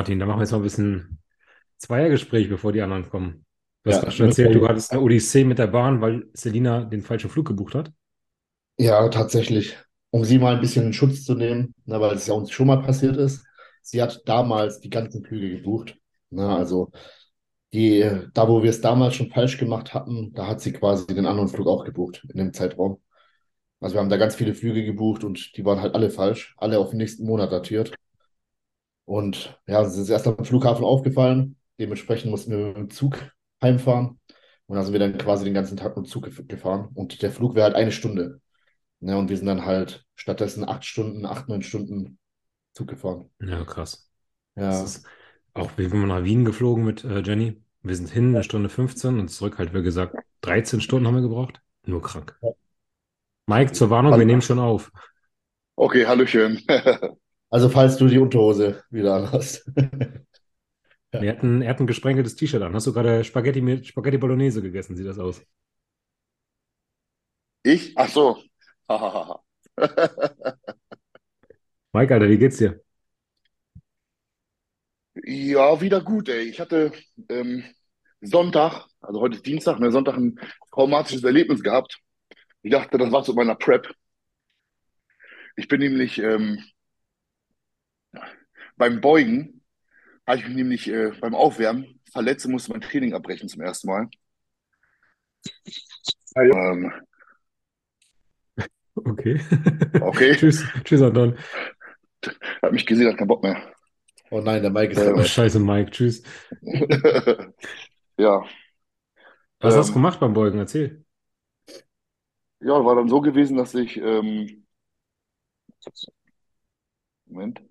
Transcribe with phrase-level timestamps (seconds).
[0.00, 1.20] Martin, dann machen wir jetzt mal ein bisschen
[1.78, 3.46] Zweiergespräch, bevor die anderen kommen.
[3.84, 7.02] Du hast Ja, schon erzählt, du hattest eine Odyssee mit der Bahn, weil Selina den
[7.02, 7.92] falschen Flug gebucht hat.
[8.78, 9.76] ja, tatsächlich.
[10.10, 12.66] Um sie mal ein bisschen in Schutz zu nehmen, ne, weil es ja uns schon
[12.66, 13.44] mal passiert ist.
[13.82, 15.96] Sie hat damals die ganzen Flüge gebucht.
[16.30, 16.90] Ne, also
[17.74, 21.26] die, da, wo wir es damals schon falsch gemacht hatten, da hat sie quasi den
[21.26, 23.00] anderen Flug auch gebucht in dem Zeitraum.
[23.80, 26.78] Also wir haben da ganz viele Flüge gebucht und die waren halt alle falsch, alle
[26.80, 27.94] auf den nächsten Monat datiert.
[29.10, 31.56] Und ja, es ist erst am Flughafen aufgefallen.
[31.80, 33.18] Dementsprechend mussten wir mit dem Zug
[33.62, 34.20] heimfahren.
[34.66, 36.90] Und da sind wir dann quasi den ganzen Tag mit dem Zug gef- gefahren.
[36.94, 38.40] Und der Flug wäre halt eine Stunde.
[39.00, 42.18] Ne, und wir sind dann halt stattdessen acht Stunden, acht, neun Stunden
[42.74, 43.30] Zug gefahren.
[43.40, 44.08] Ja, krass.
[44.66, 45.06] Das Ja, ist
[45.54, 47.62] auch, wir sind mal nach Wien geflogen mit äh, Jenny.
[47.82, 51.22] Wir sind hin eine Stunde 15 und zurück halt, wie gesagt, 13 Stunden haben wir
[51.22, 51.60] gebraucht.
[51.86, 52.38] Nur krank.
[53.46, 54.26] Mike, zur Warnung, wir Hallo.
[54.26, 54.90] nehmen schon auf.
[55.76, 56.62] Okay, Hallöchen.
[57.50, 59.70] also falls du die Unterhose wieder anhast.
[61.12, 62.72] Er hat ein, er hat ein gesprenkeltes T-Shirt an.
[62.74, 64.94] Hast du gerade Spaghetti mit Spaghetti Bolognese gegessen?
[64.94, 65.42] Sieht das aus?
[67.62, 67.94] Ich?
[67.96, 68.40] Ach so.
[71.92, 72.80] Mike, Alter, wie geht's dir?
[75.24, 76.42] Ja, wieder gut, ey.
[76.48, 76.92] Ich hatte
[77.28, 77.64] ähm,
[78.20, 80.38] Sonntag, also heute ist Dienstag, ne, Sonntag ein
[80.72, 81.98] traumatisches Erlebnis gehabt.
[82.62, 83.92] Ich dachte, das war zu meiner Prep.
[85.56, 86.62] Ich bin nämlich ähm,
[88.80, 89.62] beim Beugen,
[90.26, 93.88] habe ich mich nämlich äh, beim Aufwärmen verletzt und musste mein Training abbrechen zum ersten
[93.88, 94.08] Mal.
[96.36, 96.92] Ähm,
[99.06, 99.40] Okay.
[100.00, 100.32] Okay.
[100.36, 100.64] Tschüss.
[100.84, 101.36] Tschüss, Anton.
[102.62, 103.72] hat mich gesehen, hat keinen Bock mehr.
[104.30, 105.12] Oh nein, der Mike ist Ja.
[105.14, 105.90] Oh, scheiße, Mike.
[105.90, 106.22] Tschüss.
[108.18, 108.44] Ja,
[109.60, 109.94] Was hast du Ähm.
[109.94, 110.58] gemacht beim Beugen?
[110.58, 111.04] Erzähl.
[112.60, 114.66] ja, war dann so gewesen, dass ich, ähm,
[117.26, 117.62] Moment,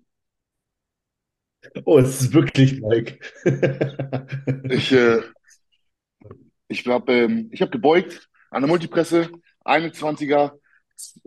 [1.84, 3.18] Oh, es ist wirklich Mike.
[4.68, 5.20] ich, äh,
[6.68, 9.30] ich habe ähm, ich hab gebeugt an der Multipresse,
[9.64, 10.58] 21er,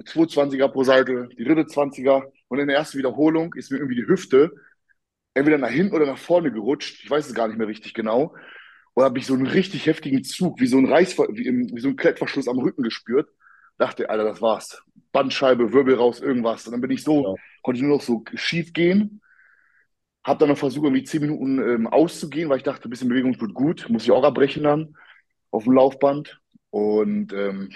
[0.05, 4.07] 220er pro Seite, die dritte 20er und in der ersten Wiederholung ist mir irgendwie die
[4.07, 4.51] Hüfte
[5.35, 8.35] entweder nach hinten oder nach vorne gerutscht, ich weiß es gar nicht mehr richtig genau,
[8.95, 11.89] und habe ich so einen richtig heftigen Zug, wie so ein Reiß, wie, wie so
[11.89, 13.29] ein Klettverschluss am Rücken gespürt.
[13.77, 14.83] Dachte, Alter, das war's.
[15.11, 16.67] Bandscheibe, Wirbel raus, irgendwas.
[16.67, 17.35] Und dann bin ich so, Ja.
[17.63, 19.21] konnte ich nur noch so schief gehen.
[20.23, 23.37] Hab dann noch versucht, irgendwie zehn Minuten ähm, auszugehen, weil ich dachte, ein bisschen Bewegung
[23.37, 23.89] tut gut.
[23.89, 24.95] Muss ich auch abbrechen dann
[25.51, 26.39] auf dem Laufband.
[26.69, 27.69] Und ähm,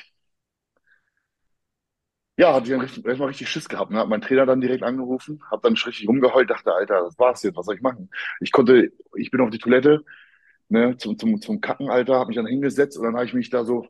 [2.37, 3.91] ja, hatte ich dann richtig, erstmal richtig Schiss gehabt.
[3.91, 3.99] Ne?
[3.99, 7.55] Hat meinen Trainer dann direkt angerufen, hab dann richtig rumgeheult, dachte, Alter, das war's jetzt,
[7.57, 8.09] was soll ich machen?
[8.39, 10.03] Ich konnte, ich bin auf die Toilette,
[10.69, 13.49] ne, zum, zum, zum Kacken, Alter, hab mich dann hingesetzt und dann habe ich mich
[13.49, 13.87] da so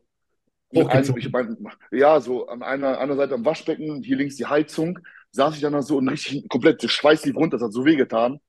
[0.74, 1.56] einem, ich mein,
[1.90, 4.98] ja, so an einer anderen Seite am Waschbecken, hier links die Heizung,
[5.32, 7.84] saß ich dann da so und richtig komplett der Schweiß lief runter, das hat so
[7.84, 8.40] wehgetan.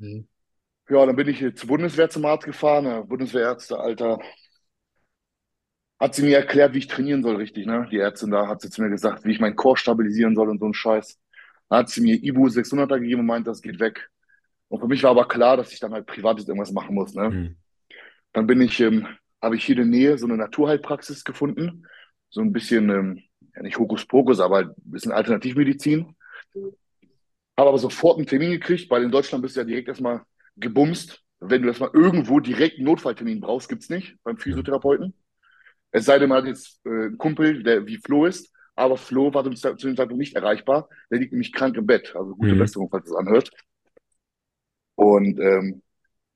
[0.00, 0.26] Mhm.
[0.88, 2.84] Ja, dann bin ich zur Bundeswehr zum Arzt gefahren.
[2.84, 4.18] Der Bundeswehrärzte, Alter,
[6.00, 7.86] hat sie mir erklärt, wie ich trainieren soll, richtig, ne?
[7.92, 10.58] Die Ärztin da hat sie zu mir gesagt, wie ich meinen Core stabilisieren soll und
[10.58, 11.20] so ein Scheiß.
[11.68, 14.10] Dann hat sie mir Ibu 600er gegeben und meint, das geht weg.
[14.68, 17.14] Und für mich war aber klar, dass ich dann halt privat jetzt irgendwas machen muss,
[17.14, 17.26] ne?
[17.26, 17.56] Hm.
[18.32, 19.06] Dann bin ich, ähm,
[19.42, 21.86] habe ich hier in der Nähe so eine Naturheilpraxis gefunden.
[22.30, 23.22] So ein bisschen, ähm,
[23.54, 26.16] ja nicht Hokuspokus, aber ein bisschen Alternativmedizin.
[27.60, 30.22] Habe aber sofort einen Termin gekriegt, weil in Deutschland bist du ja direkt erstmal
[30.56, 31.22] gebumst.
[31.40, 35.14] Wenn du erstmal irgendwo direkt einen Notfalltermin brauchst, gibt's nicht beim Physiotherapeuten.
[35.92, 39.34] Es sei denn, man hat jetzt äh, einen Kumpel, der wie Flo ist, aber Flo
[39.34, 40.88] war zu dem Ze- zu dem Zeitpunkt nicht erreichbar.
[41.10, 42.16] Der liegt nämlich krank im Bett.
[42.16, 42.58] Also gute Mhm.
[42.60, 43.50] Besserung, falls es anhört.
[44.94, 45.82] Und ähm,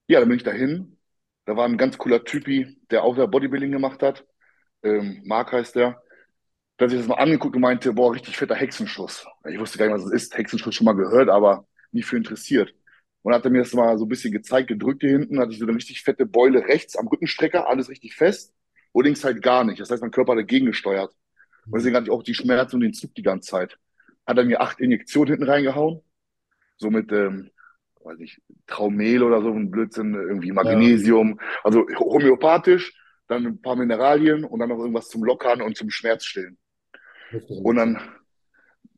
[0.09, 0.99] ja, dann bin ich dahin.
[1.47, 4.27] Da war ein ganz cooler Typi, der auch wieder Bodybuilding gemacht hat.
[4.85, 6.03] Ähm, Mark heißt der.
[6.79, 9.27] Der hat sich das mal angeguckt und meinte, boah, richtig fetter Hexenschuss.
[9.49, 10.37] Ich wusste gar nicht, was das ist.
[10.37, 12.75] Hexenschuss schon mal gehört, aber nie für interessiert.
[13.23, 15.59] Und hat er mir das mal so ein bisschen gezeigt, gedrückt hier hinten, hatte ich
[15.59, 18.53] so eine richtig fette Beule rechts am Rückenstrecker, alles richtig fest.
[18.93, 19.81] Und links halt gar nicht.
[19.81, 21.13] Das heißt, mein Körper hat dagegen gesteuert.
[21.67, 23.79] Und deswegen hatte ich auch die Schmerzen und den Zug die ganze Zeit.
[24.27, 26.01] Hat er mir acht Injektionen hinten reingehauen.
[26.77, 27.51] So mit, ähm,
[28.03, 31.41] weiß ich, Traumel oder so, ein Blödsinn, irgendwie Magnesium.
[31.63, 32.93] Also homöopathisch,
[33.29, 36.59] dann ein paar Mineralien und dann noch irgendwas zum Lockern und zum Schmerzstillen.
[37.49, 38.01] Und dann,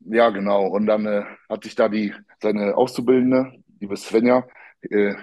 [0.05, 0.67] ja, genau.
[0.67, 4.47] Und dann äh, hat sich da die, seine Auszubildende, liebe Svenja,
[4.81, 5.15] äh,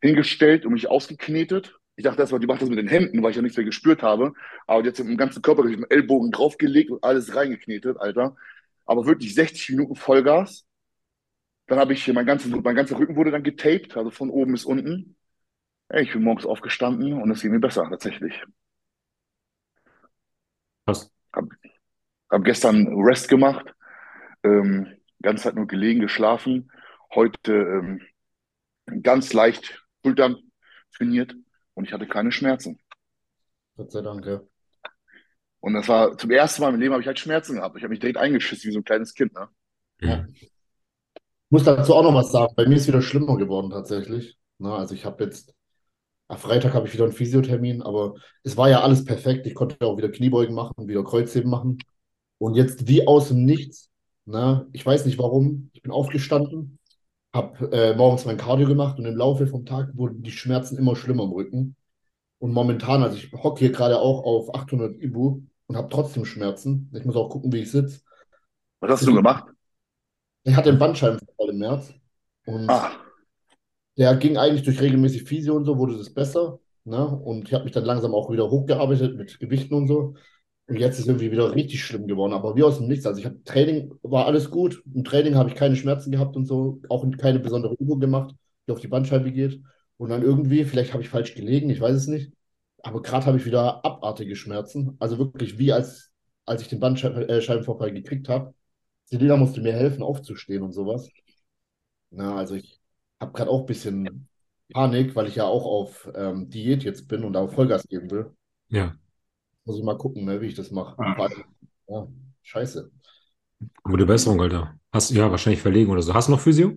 [0.00, 1.78] hingestellt und mich ausgeknetet.
[1.96, 4.02] Ich dachte erstmal, die macht das mit den Händen, weil ich ja nichts mehr gespürt
[4.02, 4.32] habe.
[4.66, 8.36] Aber die hat im ganzen Körper durch den Ellbogen draufgelegt und alles reingeknetet, Alter.
[8.84, 10.66] Aber wirklich 60 Minuten Vollgas.
[11.66, 14.52] Dann habe ich hier mein ganzes, mein ganzer Rücken wurde dann getaped, also von oben
[14.52, 15.16] bis unten.
[15.94, 18.34] Ich bin morgens aufgestanden und es ging mir besser, tatsächlich.
[20.84, 21.10] Krass.
[21.32, 21.44] Hab
[22.44, 23.66] gestern Rest gemacht,
[24.42, 26.70] ähm, ganze Zeit nur gelegen, geschlafen.
[27.14, 28.02] Heute ähm,
[29.02, 30.36] ganz leicht Schultern
[30.96, 31.34] trainiert
[31.74, 32.78] und ich hatte keine Schmerzen.
[33.76, 34.40] Gott sei Dank, ja.
[35.60, 37.76] Und das war zum ersten Mal im Leben habe ich halt Schmerzen gehabt.
[37.76, 39.34] Ich habe mich direkt eingeschissen wie so ein kleines Kind.
[39.34, 39.48] Ne?
[40.00, 40.24] Ja.
[40.32, 40.52] Ich
[41.50, 42.54] muss dazu auch noch was sagen.
[42.56, 44.38] Bei mir ist wieder schlimmer geworden tatsächlich.
[44.58, 45.54] Na, also ich habe jetzt,
[46.28, 49.46] am Freitag habe ich wieder einen Physiothermin, aber es war ja alles perfekt.
[49.46, 51.78] Ich konnte auch wieder Kniebeugen machen, wieder Kreuzheben machen.
[52.38, 53.90] Und jetzt wie aus dem Nichts,
[54.24, 56.78] na, ich weiß nicht warum, ich bin aufgestanden,
[57.32, 60.96] habe äh, morgens mein Cardio gemacht und im Laufe vom Tag wurden die Schmerzen immer
[60.96, 61.76] schlimmer im Rücken.
[62.38, 66.90] Und momentan, also ich hocke hier gerade auch auf 800 Ibu und habe trotzdem Schmerzen.
[66.94, 68.00] Ich muss auch gucken, wie ich sitze.
[68.80, 69.46] Was hast du gemacht?
[70.44, 71.92] Ich hatte einen Bandscheibenvorfall im März
[72.46, 72.92] und Ah,
[73.96, 76.60] der ging eigentlich durch regelmäßig Physio und so, wurde das besser.
[76.84, 77.06] Ne?
[77.06, 80.14] Und ich habe mich dann langsam auch wieder hochgearbeitet mit Gewichten und so.
[80.68, 83.06] Und jetzt ist irgendwie wieder richtig schlimm geworden, aber wie aus dem Nichts.
[83.06, 84.82] Also ich habe Training, war alles gut.
[84.92, 88.34] Im Training habe ich keine Schmerzen gehabt und so, auch keine besondere Übung gemacht,
[88.66, 89.60] die auf die Bandscheibe geht.
[89.96, 92.32] Und dann irgendwie, vielleicht habe ich falsch gelegen, ich weiß es nicht.
[92.82, 94.96] Aber gerade habe ich wieder abartige Schmerzen.
[94.98, 96.10] Also wirklich wie als,
[96.44, 98.52] als ich den Bandscheibenvorfall gekriegt habe.
[99.04, 101.08] Selina musste mir helfen, aufzustehen und sowas.
[102.10, 102.80] Na, also ich
[103.20, 104.28] habe gerade auch ein bisschen
[104.72, 108.32] Panik, weil ich ja auch auf ähm, Diät jetzt bin und da Vollgas geben will.
[108.68, 108.96] Ja.
[109.66, 110.96] Muss ich mal gucken, ne, wie ich das mache.
[110.98, 111.28] Ah.
[111.88, 112.08] Ja,
[112.42, 112.90] scheiße.
[113.82, 114.78] Gute Besserung, Alter.
[114.92, 116.14] Hast ja wahrscheinlich verlegen oder so.
[116.14, 116.74] Hast du noch Physio?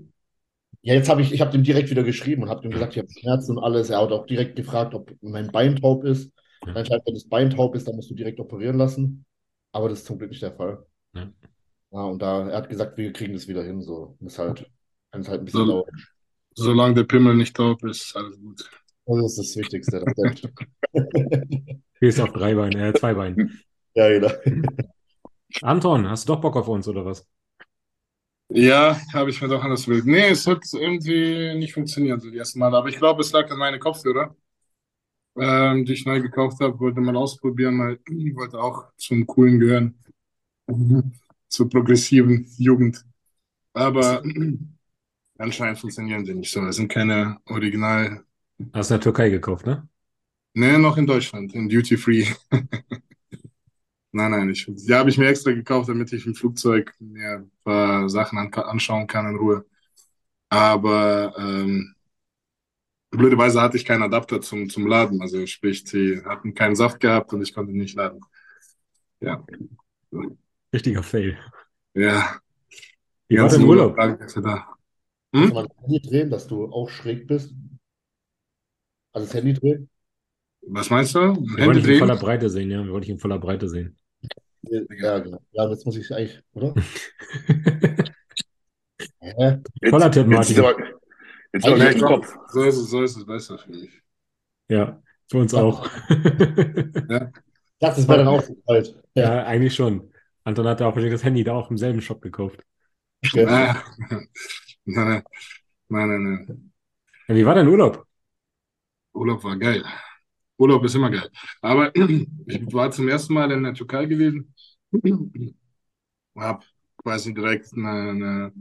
[0.81, 2.99] Ja, jetzt habe ich, ich habe dem direkt wieder geschrieben und habe ihm gesagt, ich
[2.99, 3.89] habe Schmerzen und alles.
[3.89, 6.31] Er hat auch direkt gefragt, ob mein Bein taub ist.
[6.65, 6.73] Ja.
[6.73, 9.25] Dann schreibt, wenn das Bein taub ist, dann musst du direkt operieren lassen.
[9.71, 10.85] Aber das ist zum Glück nicht der Fall.
[11.13, 11.29] Ja.
[11.91, 13.81] Ja, und da, er hat gesagt, wir kriegen das wieder hin.
[13.81, 14.69] So, das ist halt,
[15.11, 15.71] kann es halt ein bisschen So.
[15.83, 16.03] dauern.
[16.55, 18.69] Solange der Pimmel nicht taub ist, ist alles gut.
[19.05, 20.03] Das ist das Wichtigste.
[21.99, 21.99] Das.
[21.99, 23.61] Hier ist auf drei Beinen, äh, zwei Beinen.
[23.93, 24.31] ja, genau.
[25.61, 27.27] Anton, hast du doch Bock auf uns oder was?
[28.51, 30.07] Ja, habe ich mir doch anders überlegt.
[30.07, 32.73] Nee, es hat irgendwie nicht funktioniert, so die ersten Mal.
[32.73, 34.35] Aber ich glaube, es lag an meine Kopfhörer,
[35.37, 36.79] ähm, die ich neu gekauft habe.
[36.79, 39.99] Wollte mal ausprobieren, weil ich wollte auch zum Coolen gehören.
[41.47, 43.03] Zur progressiven Jugend.
[43.73, 44.23] Aber
[45.37, 46.63] anscheinend funktionieren sie nicht so.
[46.65, 48.23] Es sind keine Original.
[48.73, 49.87] Hast du in der Türkei gekauft, ne?
[50.53, 52.25] Nee, noch in Deutschland, in Duty Free.
[54.11, 57.51] Nein, nein, ich, die habe ich mir extra gekauft, damit ich im Flugzeug mir ein
[57.63, 59.65] paar Sachen an, anschauen kann in Ruhe.
[60.49, 61.93] Aber ähm,
[63.11, 65.21] blöderweise hatte ich keinen Adapter zum, zum Laden.
[65.21, 68.21] Also sprich, sie hatten keinen Saft gehabt und ich konnte nicht laden.
[69.19, 69.45] Ja.
[70.73, 71.37] Richtiger Fail.
[71.93, 72.39] Ja.
[73.27, 73.97] Wie war ganzen dein Urlaub?
[73.97, 74.75] Urlaub ist da.
[75.35, 75.49] Hm?
[75.53, 77.53] mal das Handy drehen, dass du auch schräg bist?
[79.11, 79.89] Also das Handy drehen?
[80.71, 81.19] Was meinst du?
[81.19, 82.15] Wir wollen dich in voller?
[82.15, 82.83] Breite sehen, ja.
[82.83, 83.97] Wir wollen dich in voller Breite sehen.
[84.61, 85.39] Ja, genau.
[85.51, 86.73] Ja, jetzt muss ich eigentlich, oder?
[89.21, 90.85] Jetzt, Voller Tipp, jetzt ist Martin.
[91.53, 92.35] jetzt ist aber Also, nicht im Kopf.
[92.51, 94.01] So ist es, so ist es besser für mich.
[94.69, 95.87] Ja, für uns auch.
[97.81, 98.93] Ich dachte, das wäre dann auch so kalt.
[99.15, 100.11] Ja, Ja, eigentlich schon.
[100.43, 102.61] Anton hat ja auch das Handy da auch im selben Shop gekauft.
[103.33, 103.77] Nein,
[104.85, 105.23] nein,
[105.87, 106.71] nein.
[107.27, 108.05] Ja, wie war dein Urlaub?
[109.13, 109.83] Urlaub war geil.
[110.59, 111.29] Urlaub ist immer geil.
[111.61, 114.53] Aber ich war zum ersten Mal in der Türkei gewesen.
[116.35, 116.63] Hab
[116.97, 118.51] quasi direkt eine,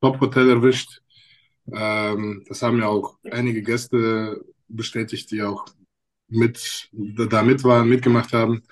[0.00, 1.00] Top-Hotel erwischt.
[1.72, 5.64] Ähm, das haben ja auch einige Gäste bestätigt, die auch
[6.28, 8.62] mit da mit waren, mitgemacht haben.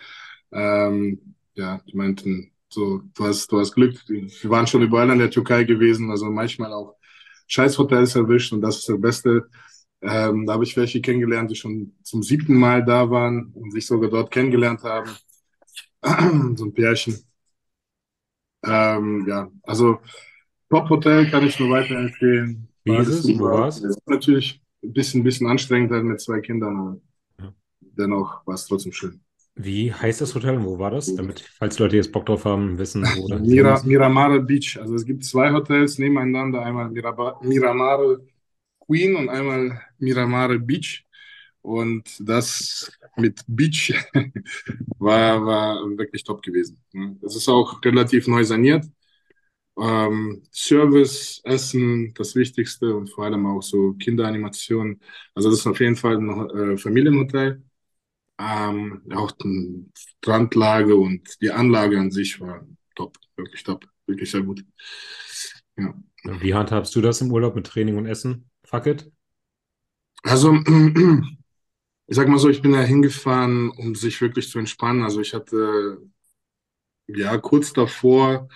[0.50, 3.96] Ähm, ja, die meinten, so, du hast, du hast Glück.
[4.08, 6.96] Wir waren schon überall in der Türkei gewesen, also manchmal auch
[7.46, 9.48] Scheiß-Hotels erwischt und das ist das Beste.
[10.02, 13.86] Ähm, da habe ich welche kennengelernt, die schon zum siebten Mal da waren und sich
[13.86, 15.10] sogar dort kennengelernt haben.
[16.56, 17.18] So ein Pärchen.
[18.64, 20.00] Ähm, ja, also
[20.70, 22.68] Top-Hotel kann ich nur weiterempfehlen.
[22.84, 23.24] Wie War ist es?
[23.24, 23.44] Super.
[23.52, 23.80] war's?
[23.80, 27.00] Ist Natürlich ein bisschen, ein bisschen anstrengend halt mit zwei Kindern, aber
[27.40, 27.54] Ja.
[27.80, 29.20] dennoch war es trotzdem schön.
[29.54, 31.14] Wie heißt das Hotel und wo war das?
[31.14, 33.82] Damit, falls Leute jetzt Bock drauf haben, wissen, wo das Mira.
[33.84, 34.78] Miramare Beach.
[34.80, 38.20] Also es gibt zwei Hotels nebeneinander, einmal Miraba, Miramare
[38.90, 41.06] Queen und einmal Miramare Beach.
[41.62, 43.94] Und das mit Beach
[44.98, 46.82] war, war wirklich top gewesen.
[47.24, 48.84] Es ist auch relativ neu saniert.
[49.78, 55.00] Ähm, Service, Essen, das Wichtigste und vor allem auch so Kinderanimationen.
[55.34, 57.62] Also das ist auf jeden Fall ein äh, Familienhotel.
[58.40, 62.66] Ähm, auch die Strandlage und die Anlage an sich war
[62.96, 64.64] top, wirklich top, wirklich sehr gut.
[65.76, 65.94] Ja.
[66.24, 68.49] Wie handhabst du das im Urlaub mit Training und Essen?
[68.70, 69.12] Fuck it.
[70.24, 70.52] Also,
[72.06, 75.02] ich sag mal so, ich bin ja hingefahren, um sich wirklich zu entspannen.
[75.02, 75.98] Also ich hatte
[77.08, 78.48] ja kurz davor,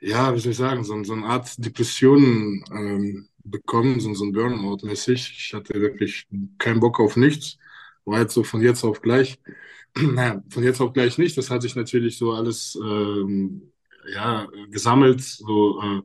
[0.00, 4.32] ja, wie soll ich sagen, so, so eine Art Depression ähm, bekommen, so, so ein
[4.32, 5.34] Burnout-mäßig.
[5.36, 6.26] Ich hatte wirklich
[6.58, 7.58] keinen Bock auf nichts.
[8.04, 9.38] War jetzt so von jetzt auf gleich.
[10.00, 11.36] Naja, von jetzt auf gleich nicht.
[11.36, 13.72] Das hat sich natürlich so alles ähm,
[14.14, 15.20] ja, gesammelt.
[15.20, 16.02] So, äh,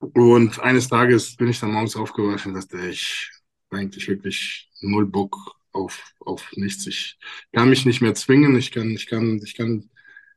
[0.00, 3.30] und eines Tages bin ich dann morgens aufgewacht und dachte, ich
[3.70, 6.86] eigentlich wirklich null Bock auf, auf nichts.
[6.86, 7.18] Ich
[7.52, 8.56] kann mich nicht mehr zwingen.
[8.56, 9.90] Ich kann, ich kann, ich kann,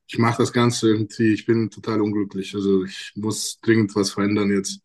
[0.07, 1.33] ich mache das Ganze irgendwie.
[1.33, 2.53] Ich bin total unglücklich.
[2.55, 4.81] Also ich muss dringend was verändern jetzt.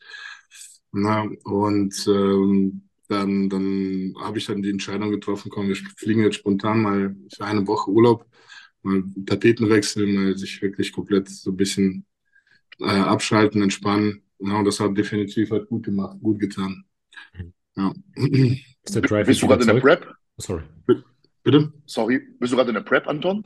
[0.92, 6.36] Na, und ähm, dann, dann habe ich dann die Entscheidung getroffen, komm, wir fliegen jetzt
[6.36, 8.26] spontan mal für eine Woche Urlaub,
[8.82, 12.06] mal Tapeten wechseln, mal sich wirklich komplett so ein bisschen
[12.80, 14.22] äh, abschalten, entspannen.
[14.38, 16.84] Genau, das hat definitiv halt gut gemacht, gut getan.
[17.76, 17.92] Ja.
[18.14, 20.14] Ist der Drive Bist du gerade in der Prep?
[20.38, 20.62] Sorry.
[21.42, 21.72] Bitte?
[21.86, 23.42] Sorry, bist du gerade in der Prep, Anton?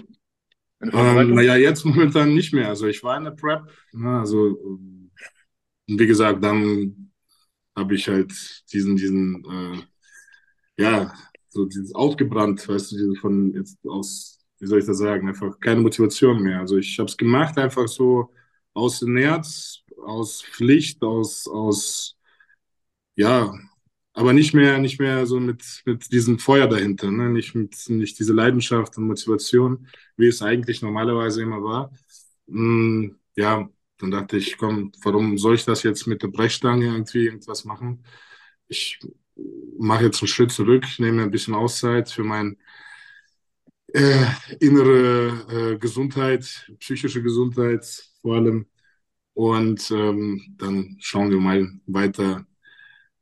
[0.80, 2.68] Ähm, naja, jetzt momentan nicht mehr.
[2.68, 3.70] Also ich war in der Prep.
[3.92, 4.56] Ne, also
[5.86, 7.12] wie gesagt, dann
[7.76, 8.32] habe ich halt
[8.72, 11.12] diesen, diesen, äh, ja,
[11.48, 15.80] so dieses aufgebrannt, weißt du, von jetzt aus, wie soll ich das sagen, einfach keine
[15.80, 16.60] Motivation mehr.
[16.60, 18.32] Also ich habe es gemacht, einfach so
[18.72, 22.16] aus Nerz, aus Pflicht, aus, aus,
[23.16, 23.52] ja,
[24.12, 27.30] aber nicht mehr, nicht mehr so mit, mit diesem Feuer dahinter, ne?
[27.30, 31.92] nicht, mit, nicht diese Leidenschaft und Motivation, wie es eigentlich normalerweise immer war.
[32.46, 37.26] Mm, ja, dann dachte ich, komm, warum soll ich das jetzt mit der Brechstange irgendwie
[37.26, 38.04] irgendwas machen?
[38.68, 38.98] Ich
[39.78, 42.56] mache jetzt einen Schritt zurück, nehme ein bisschen Auszeit für meine
[43.92, 44.26] äh,
[44.60, 47.84] innere äh, Gesundheit, psychische Gesundheit
[48.22, 48.66] vor allem.
[49.40, 52.44] Und ähm, dann schauen wir mal weiter,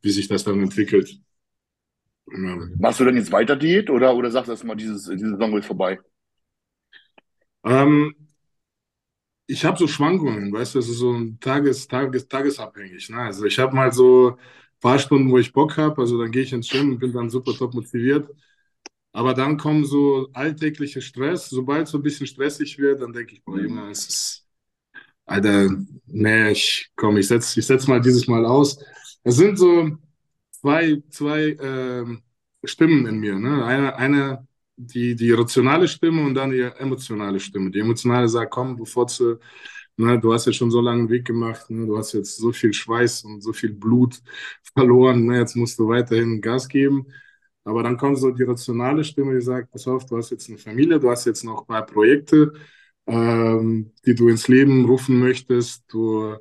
[0.02, 1.16] wie sich das dann entwickelt.
[2.26, 5.66] Machst du denn jetzt weiter Diät oder, oder sagst du erstmal, dieses, diese Saison ist
[5.66, 6.00] vorbei?
[7.64, 8.16] Ähm,
[9.46, 13.10] ich habe so Schwankungen, weißt du, das ist so Tages, Tages, tagesabhängig.
[13.10, 13.18] Ne?
[13.18, 14.36] Also ich habe mal so ein
[14.80, 17.30] paar Stunden, wo ich Bock habe, also dann gehe ich ins Gym und bin dann
[17.30, 18.28] super top motiviert.
[19.12, 21.48] Aber dann kommen so alltägliche Stress.
[21.48, 24.47] Sobald es so ein bisschen stressig wird, dann denke ich, boah, Junge, es ist,
[25.28, 25.70] Alter,
[26.06, 28.78] nee, ich komm, ich setze ich setz mal dieses Mal aus.
[29.24, 29.90] Es sind so
[30.50, 32.22] zwei, zwei ähm,
[32.64, 33.38] Stimmen in mir.
[33.38, 33.64] Ne?
[33.64, 37.70] Eine, eine die, die rationale Stimme und dann die emotionale Stimme.
[37.70, 38.84] Die emotionale sagt, komm, du,
[39.96, 42.52] ne, du hast ja schon so lange einen Weg gemacht, ne, du hast jetzt so
[42.52, 44.20] viel Schweiß und so viel Blut
[44.74, 47.06] verloren, ne, jetzt musst du weiterhin Gas geben.
[47.64, 50.58] Aber dann kommt so die rationale Stimme, die sagt, pass auf, du hast jetzt eine
[50.58, 52.52] Familie, du hast jetzt noch ein paar Projekte,
[53.08, 55.84] ähm, die du ins Leben rufen möchtest.
[55.88, 56.36] Du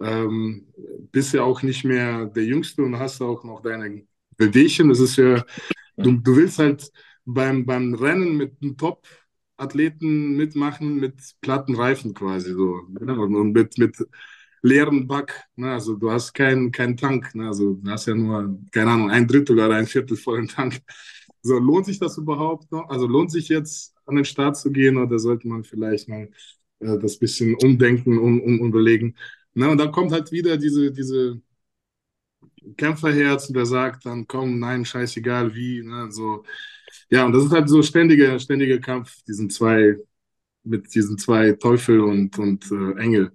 [0.00, 0.66] ähm,
[1.12, 4.88] bist ja auch nicht mehr der Jüngste und hast auch noch deine Bewegchen.
[4.88, 5.44] Das ist ja,
[5.96, 6.90] du, du willst halt
[7.24, 12.80] beim, beim Rennen mit einem Top-Athleten mitmachen mit platten Reifen quasi so.
[12.88, 13.14] Ne?
[13.18, 13.96] Und mit, mit
[14.62, 15.44] leeren Back.
[15.56, 15.72] Ne?
[15.72, 17.34] Also du hast keinen kein Tank.
[17.34, 17.46] Ne?
[17.48, 20.80] Also du hast ja nur, keine Ahnung, ein Drittel oder ein Viertel vollen Tank.
[21.42, 22.88] So, lohnt sich das überhaupt noch?
[22.90, 26.30] Also lohnt sich jetzt an den Start zu gehen oder sollte man vielleicht mal
[26.80, 29.14] äh, das bisschen umdenken und um, um, überlegen?
[29.54, 29.70] Ne?
[29.70, 31.40] Und dann kommt halt wieder diese, diese
[32.76, 36.10] Kämpferherz, der sagt dann, komm, nein, scheißegal wie, ne?
[36.10, 36.44] so
[37.10, 39.96] ja, und das ist halt so ständiger, ständiger Kampf, diesen zwei,
[40.64, 43.32] mit diesen zwei Teufel und, und äh, Engel,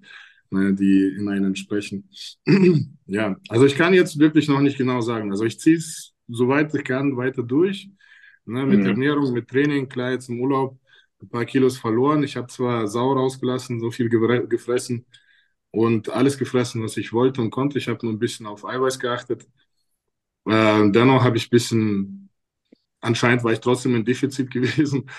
[0.49, 2.09] ne, die in einen sprechen.
[3.07, 5.31] ja, also ich kann jetzt wirklich noch nicht genau sagen.
[5.31, 7.89] Also ich ziehe es, soweit ich kann, weiter durch.
[8.45, 8.85] Ne, mit mhm.
[8.85, 10.77] Ernährung, mit Training, klar, jetzt im Urlaub
[11.21, 12.23] ein paar Kilos verloren.
[12.23, 15.05] Ich habe zwar Sau rausgelassen, so viel gefressen
[15.71, 17.77] und alles gefressen, was ich wollte und konnte.
[17.79, 19.47] Ich habe nur ein bisschen auf Eiweiß geachtet.
[20.45, 22.29] Äh, dennoch habe ich ein bisschen
[23.01, 25.09] anscheinend war ich trotzdem in Defizit gewesen.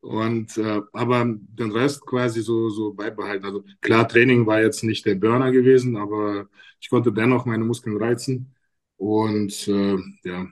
[0.00, 3.46] Und äh, aber den Rest quasi so, so beibehalten.
[3.46, 6.48] Also klar, Training war jetzt nicht der Burner gewesen, aber
[6.80, 8.54] ich konnte dennoch meine Muskeln reizen.
[8.96, 10.46] Und äh, ja,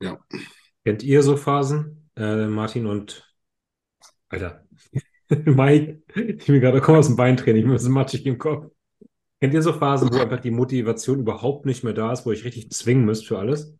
[0.00, 0.18] ja.
[0.88, 3.30] Kennt ihr so Phasen, äh, Martin und
[4.30, 4.64] Alter,
[5.28, 8.70] Mike, ich bin gerade aus dem Beintraining, ich bin matschig im Kopf.
[9.38, 12.42] Kennt ihr so Phasen, wo einfach die Motivation überhaupt nicht mehr da ist, wo ich
[12.42, 13.76] richtig zwingen müsst für alles?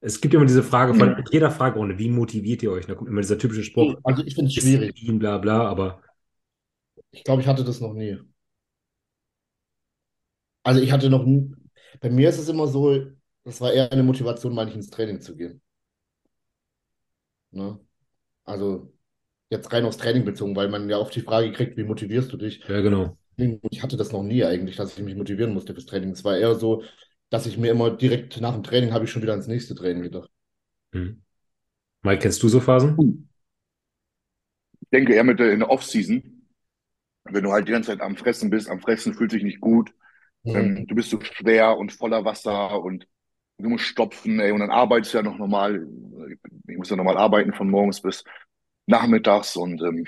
[0.00, 1.22] Es gibt immer diese Frage von ja.
[1.30, 2.86] jeder Fragerunde, wie motiviert ihr euch?
[2.86, 3.96] Da kommt immer dieser typische Spruch.
[4.04, 4.94] Also ich finde es schwierig.
[5.18, 6.00] Bla bla, aber.
[7.10, 8.16] Ich glaube, ich hatte das noch nie.
[10.62, 11.54] Also ich hatte noch nie.
[12.00, 13.17] Bei mir ist es immer so,
[13.48, 15.60] das war eher eine Motivation, mal nicht ins Training zu gehen.
[17.50, 17.78] Ne?
[18.44, 18.92] Also
[19.50, 22.36] jetzt rein aufs Training bezogen, weil man ja oft die Frage kriegt, wie motivierst du
[22.38, 22.64] dich?
[22.68, 23.18] Ja, genau.
[23.70, 26.10] Ich hatte das noch nie eigentlich, dass ich mich motivieren musste fürs Training.
[26.10, 26.84] Es war eher so,
[27.30, 30.02] dass ich mir immer direkt nach dem Training habe ich schon wieder ans nächste Training
[30.04, 30.30] gedacht.
[30.92, 31.22] Hm.
[32.04, 33.08] Mike, kennst du so Phasen?
[34.80, 36.46] Ich denke eher mit der, in der Off-Season,
[37.24, 39.92] wenn du halt die ganze Zeit am Fressen bist, am Fressen fühlt sich nicht gut,
[40.54, 40.86] Ähm, Mhm.
[40.88, 43.06] du bist so schwer und voller Wasser und
[43.58, 45.86] du musst stopfen, ey, und dann arbeitest du ja noch normal.
[46.68, 48.24] Ich muss ja normal arbeiten von morgens bis
[48.86, 50.06] nachmittags und ähm,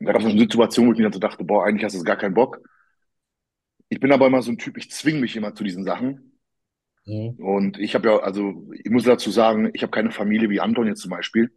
[0.00, 2.02] da gab es eine Situation, wo ich mir dann so dachte, boah, eigentlich hast du
[2.02, 2.60] gar keinen Bock.
[3.88, 6.38] Ich bin aber immer so ein Typ, ich zwinge mich immer zu diesen Sachen.
[7.04, 7.30] Mhm.
[7.38, 10.86] Und ich habe ja, also ich muss dazu sagen, ich habe keine Familie wie Anton
[10.86, 11.52] jetzt zum Beispiel.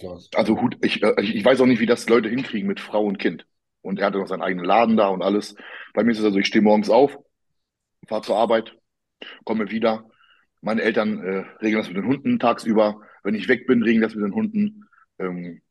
[0.00, 0.30] Krass.
[0.34, 3.46] Also äh, ich ich weiß auch nicht, wie das Leute hinkriegen mit Frau und Kind.
[3.82, 5.54] Und er hatte noch seinen eigenen Laden da und alles.
[5.94, 7.18] Bei mir ist es also, ich stehe morgens auf,
[8.08, 8.76] fahre zur Arbeit,
[9.44, 10.08] komme wieder.
[10.60, 13.00] Meine Eltern äh, regeln das mit den Hunden tagsüber.
[13.22, 14.88] Wenn ich weg bin, regeln das mit den Hunden.
[15.18, 15.62] Ähm,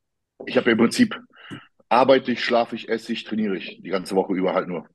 [0.46, 1.20] ich habe ja im Prinzip,
[1.90, 4.88] arbeite ich, schlafe ich, esse ich, trainiere ich die ganze Woche über halt nur.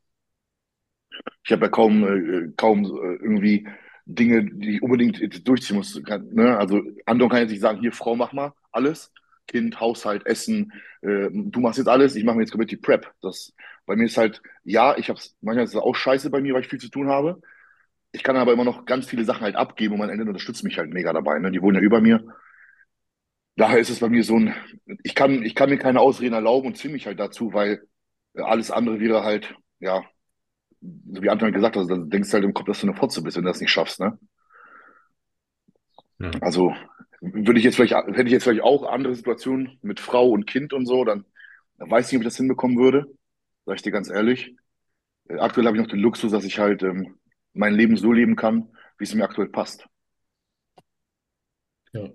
[1.44, 3.68] Ich habe ja kaum, äh, kaum äh, irgendwie
[4.06, 6.00] Dinge, die ich unbedingt durchziehen muss.
[6.04, 6.56] Kann, ne?
[6.56, 9.12] Also Anton kann jetzt nicht sagen, hier, Frau, mach mal alles.
[9.46, 13.12] Kind, Haushalt, Essen, äh, du machst jetzt alles, ich mache mir jetzt komplett die Prep.
[13.20, 13.52] Das,
[13.84, 16.60] bei mir ist halt, ja, ich hab's, manchmal ist es auch scheiße bei mir, weil
[16.62, 17.40] ich viel zu tun habe.
[18.12, 20.78] Ich kann aber immer noch ganz viele Sachen halt abgeben und meine Eltern unterstützen mich
[20.78, 21.38] halt mega dabei.
[21.38, 21.50] Ne?
[21.50, 22.24] Die wohnen ja über mir.
[23.56, 24.54] Daher ist es bei mir so ein,
[25.02, 27.82] ich kann, ich kann mir keine Ausreden erlauben und zwinge mich halt dazu, weil
[28.34, 30.02] äh, alles andere wäre halt, ja,
[30.80, 33.22] so wie Anton gesagt hat, dann denkst du halt im Kopf, dass du eine Fotze
[33.22, 34.18] bist, wenn du das nicht schaffst, ne?
[36.18, 36.30] Ja.
[36.40, 36.74] Also
[37.20, 40.72] würde ich jetzt vielleicht, hätte ich jetzt vielleicht auch andere Situationen mit Frau und Kind
[40.72, 41.24] und so, dann,
[41.78, 43.06] dann weiß ich nicht, ob ich das hinbekommen würde.
[43.66, 44.56] Sag ich dir ganz ehrlich.
[45.28, 47.18] Äh, Aktuell habe ich noch den Luxus, dass ich halt ähm,
[47.54, 49.86] mein Leben so leben kann, wie es mir aktuell passt.
[51.92, 52.10] Ja.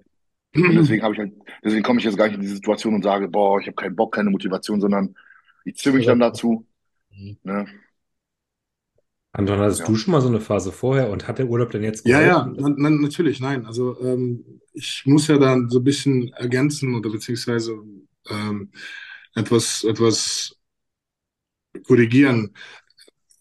[0.67, 3.03] Und deswegen habe ich halt, deswegen komme ich jetzt gar nicht in diese Situation und
[3.03, 5.15] sage, boah, ich habe keinen Bock, keine Motivation, sondern
[5.65, 6.65] ich zwinge mich dann dazu.
[7.11, 7.37] Mhm.
[7.43, 7.67] Ne?
[9.33, 9.87] Anton, hattest Ja.
[9.87, 12.45] du schon mal so eine Phase vorher und hat der Urlaub denn jetzt Ja, ja,
[12.45, 12.55] geholfen?
[12.57, 13.65] na, na, natürlich, nein.
[13.65, 17.73] Also ähm, ich muss ja dann so ein bisschen ergänzen oder beziehungsweise
[18.29, 18.71] ähm,
[19.35, 20.55] etwas, etwas
[21.87, 22.53] korrigieren.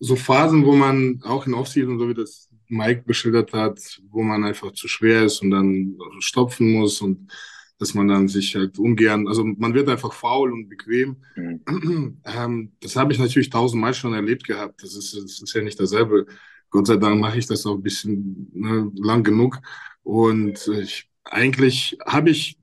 [0.04, 3.78] So Phasen, wo man auch in Offseason, so wie das Mike beschildert hat,
[4.10, 7.32] wo man einfach zu schwer ist und dann stopfen muss und
[7.78, 11.16] dass man dann sich halt ungern, also man wird einfach faul und bequem.
[11.36, 12.20] Mhm.
[12.24, 14.82] Ähm, das habe ich natürlich tausendmal schon erlebt gehabt.
[14.82, 16.26] Das ist, das ist ja nicht dasselbe.
[16.70, 19.60] Gott sei Dank mache ich das auch ein bisschen ne, lang genug.
[20.02, 22.58] Und ich, eigentlich habe ich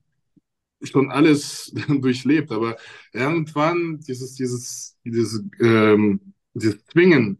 [0.83, 2.77] schon alles durchlebt, aber
[3.13, 7.39] irgendwann dieses, dieses, dieses, ähm, dieses Zwingen,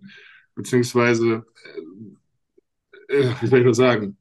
[0.55, 1.45] beziehungsweise,
[3.07, 4.17] äh, wie soll ich das sagen?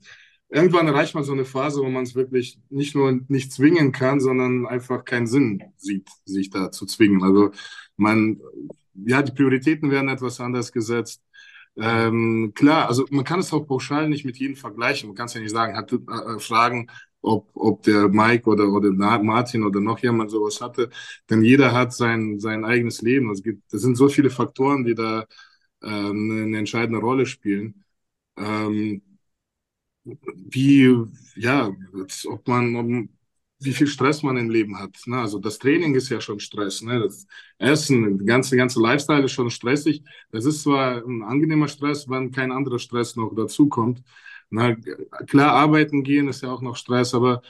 [0.48, 4.18] Irgendwann erreicht man so eine Phase, wo man es wirklich nicht nur nicht zwingen kann,
[4.18, 7.22] sondern einfach keinen Sinn sieht, sich da zu zwingen.
[7.22, 7.52] Also
[7.96, 8.40] man,
[8.94, 11.22] ja, die Prioritäten werden etwas anders gesetzt.
[11.76, 15.08] Ähm, klar, also man kann es auch pauschal nicht mit jedem vergleichen.
[15.08, 16.88] Man kann es ja nicht sagen, hat, äh, fragen,
[17.22, 20.90] ob, ob der Mike oder, oder Martin oder noch jemand sowas hatte.
[21.28, 23.30] Denn jeder hat sein, sein eigenes Leben.
[23.30, 25.26] Es gibt, es sind so viele Faktoren, die da
[25.82, 27.84] ähm, eine entscheidende Rolle spielen.
[28.38, 29.02] Ähm,
[30.04, 30.94] wie,
[31.36, 31.70] ja,
[32.28, 33.08] ob man, ob,
[33.62, 34.96] wie viel Stress man im Leben hat.
[35.06, 35.18] Ne?
[35.18, 36.82] Also das Training ist ja schon Stress.
[36.82, 37.00] Ne?
[37.00, 37.26] Das
[37.58, 40.02] Essen, der ganze, ganze Lifestyle ist schon stressig.
[40.30, 44.02] Das ist zwar ein angenehmer Stress, wenn kein anderer Stress noch dazukommt.
[44.50, 44.74] Na,
[45.26, 47.42] klar, arbeiten gehen ist ja auch noch Stress, aber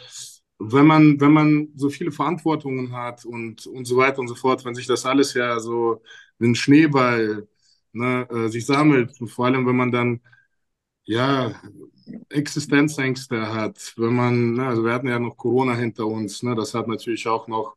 [0.59, 4.65] wenn man, wenn man so viele Verantwortungen hat und, und so weiter und so fort,
[4.65, 6.03] wenn sich das alles ja so
[6.39, 7.49] wie ein Schneeball
[7.93, 10.21] ne, äh, sich sammelt und vor allem, wenn man dann
[11.05, 11.61] ja,
[12.31, 16.75] Existenzängste hat, wenn man, ne, also wir hatten ja noch Corona hinter uns, ne, das
[16.75, 17.77] hat natürlich auch noch,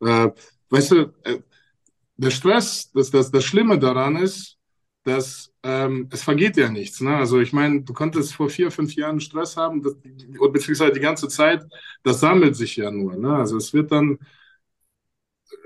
[0.00, 0.30] äh,
[0.70, 1.40] weißt du, äh,
[2.16, 4.58] der Stress, das, das, das Schlimme daran ist,
[5.04, 7.00] dass ähm, es vergeht ja nichts.
[7.00, 7.16] Ne?
[7.16, 9.96] Also ich meine, du konntest vor vier, fünf Jahren Stress haben, das,
[10.52, 11.64] beziehungsweise die ganze Zeit,
[12.02, 13.16] das sammelt sich ja nur.
[13.16, 13.34] Ne?
[13.34, 14.18] Also es wird dann,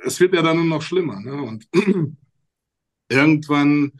[0.04, 1.20] es wird ja dann nur noch schlimmer.
[1.20, 1.34] Ne?
[1.42, 1.68] Und
[3.08, 3.92] irgendwann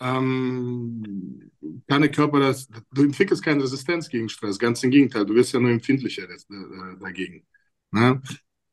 [0.00, 1.50] ähm,
[1.88, 5.52] kann der Körper das, du entwickelst keine Resistenz gegen Stress, ganz im Gegenteil, du wirst
[5.52, 6.26] ja nur empfindlicher
[7.00, 7.46] dagegen.
[7.90, 8.22] Ne?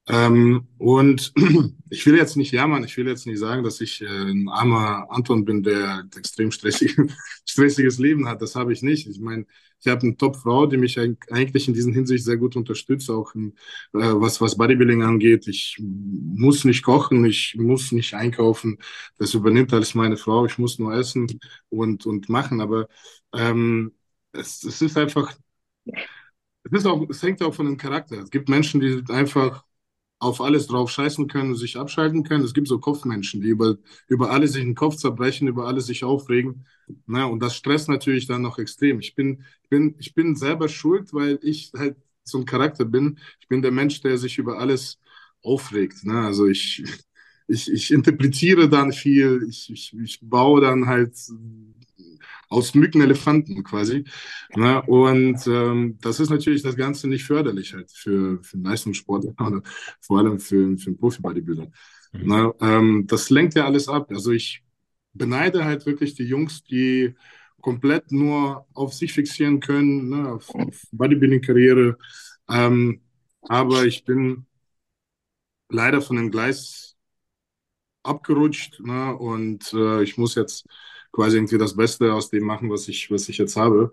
[0.09, 1.33] Ähm, und
[1.89, 5.07] ich will jetzt nicht jammern, ich will jetzt nicht sagen, dass ich äh, ein armer
[5.11, 6.95] Anton bin, der extrem stressig,
[7.45, 8.41] stressiges Leben hat.
[8.41, 9.07] Das habe ich nicht.
[9.07, 9.45] Ich meine,
[9.79, 13.51] ich habe eine Top-Frau, die mich eigentlich in diesen Hinsicht sehr gut unterstützt, auch in,
[13.93, 15.47] äh, was, was Bodybuilding angeht.
[15.47, 18.77] Ich muss nicht kochen, ich muss nicht einkaufen.
[19.17, 20.45] Das übernimmt alles meine Frau.
[20.45, 21.27] Ich muss nur essen
[21.69, 22.61] und, und machen.
[22.61, 22.87] Aber
[23.33, 23.91] ähm,
[24.31, 25.35] es, es ist einfach,
[26.63, 28.17] es, ist auch, es hängt auch von dem Charakter.
[28.21, 29.63] Es gibt Menschen, die einfach
[30.19, 32.43] auf alles drauf scheißen können und sich abschalten können.
[32.43, 33.77] Es gibt so Kopfmenschen, die über,
[34.07, 36.65] über alles sich den Kopf zerbrechen, über alles sich aufregen.
[37.05, 38.99] Na, und das stresst natürlich dann noch extrem.
[38.99, 43.19] Ich bin, bin, ich bin selber schuld, weil ich halt so ein Charakter bin.
[43.39, 44.99] Ich bin der Mensch, der sich über alles
[45.43, 46.03] aufregt.
[46.03, 46.19] Ne?
[46.21, 46.83] Also ich,
[47.47, 51.15] ich, ich interpretiere dann viel, ich, ich, ich baue dann halt
[52.49, 54.05] aus Mücken Elefanten quasi.
[54.55, 54.81] Ne?
[54.83, 59.61] Und ähm, das ist natürlich das Ganze nicht förderlich halt für, für einen Leistungssport oder
[60.01, 61.67] vor allem für, für einen Profi-Bodybuilder.
[62.13, 62.27] Mhm.
[62.27, 62.53] Ne?
[62.61, 64.11] Ähm, das lenkt ja alles ab.
[64.11, 64.63] Also ich
[65.13, 67.15] beneide halt wirklich die Jungs, die
[67.61, 70.29] komplett nur auf sich fixieren können, ne?
[70.29, 71.97] auf, auf Bodybuilding-Karriere.
[72.49, 73.01] Ähm,
[73.41, 74.45] aber ich bin
[75.69, 76.95] leider von dem Gleis
[78.03, 79.15] abgerutscht ne?
[79.15, 80.65] und äh, ich muss jetzt
[81.11, 83.91] quasi irgendwie das Beste aus dem machen, was ich, was ich jetzt habe.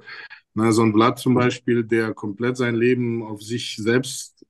[0.54, 4.44] Na, so ein Blatt zum Beispiel, der komplett sein Leben auf sich selbst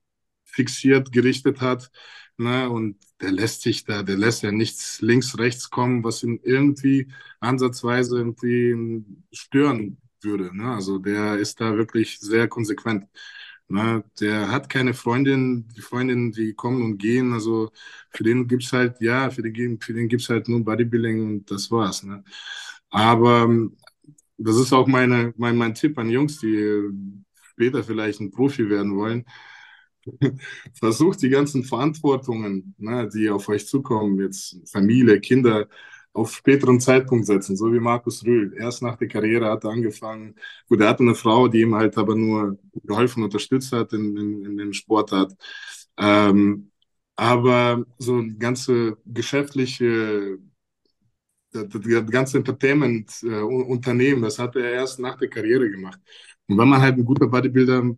[0.45, 1.91] fixiert, gerichtet hat,
[2.37, 6.39] na, und der lässt sich da, der lässt ja nichts links, rechts kommen, was ihn
[6.43, 7.07] irgendwie
[7.39, 10.55] ansatzweise irgendwie stören würde.
[10.55, 10.73] Ne?
[10.73, 13.05] Also der ist da wirklich sehr konsequent.
[13.67, 14.03] Ne?
[14.19, 17.33] Der hat keine Freundin, die Freundinnen, die kommen und gehen.
[17.33, 17.71] Also
[18.11, 21.71] für den gibt's halt, ja, für den, für den gibt's halt nur Bodybuilding und das
[21.71, 22.03] war's.
[22.03, 22.23] Ne?
[22.89, 23.75] Aber ähm,
[24.37, 26.89] das ist auch meine, mein, mein Tipp an Jungs, die
[27.51, 29.25] später vielleicht ein Profi werden wollen.
[30.79, 35.67] Versucht die ganzen Verantwortungen, ne, die auf euch zukommen, jetzt Familie, Kinder,
[36.15, 38.53] auf späteren Zeitpunkt setzen, so wie Markus Rühl.
[38.57, 40.35] Erst nach der Karriere hat er angefangen.
[40.69, 44.45] Gut, er hatte eine Frau, die ihm halt aber nur geholfen, unterstützt hat in, in,
[44.45, 45.33] in den Sportart.
[45.97, 46.71] Ähm,
[47.15, 50.37] aber so ein ganze geschäftliche,
[51.51, 55.99] das, das ganze Entertainment-Unternehmen, das hat er erst nach der Karriere gemacht.
[56.47, 57.95] Und wenn man halt ein guter Bodybuilder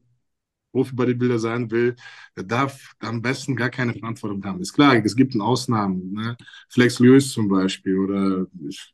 [0.77, 1.95] Profi-Bodybuilder sein will,
[2.35, 4.61] der darf am besten gar keine Verantwortung haben.
[4.61, 6.13] Ist klar, es gibt Ausnahmen.
[6.13, 6.37] Ne?
[6.69, 8.93] Flex Lewis zum Beispiel oder ich,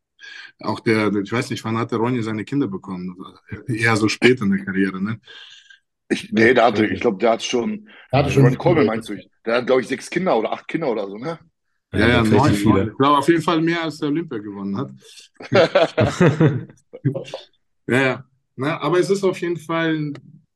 [0.60, 3.18] auch der, ich weiß nicht, wann hat der Ronny seine Kinder bekommen?
[3.68, 5.20] Eher so spät in der Karriere, ne?
[6.08, 9.10] Ich, nee, der hatte, ich glaube, der hat schon, der hatte schon Ron Coleman meinst
[9.10, 9.18] du?
[9.46, 11.40] Der hat, glaube ich, sechs Kinder oder acht Kinder oder so, ne?
[11.92, 12.92] Ja, ja, ja neun, viele.
[12.92, 14.92] Ich glaube auf jeden Fall mehr, als der Olympia gewonnen hat.
[17.88, 18.26] ja, ja.
[18.56, 20.14] Na, aber es ist auf jeden Fall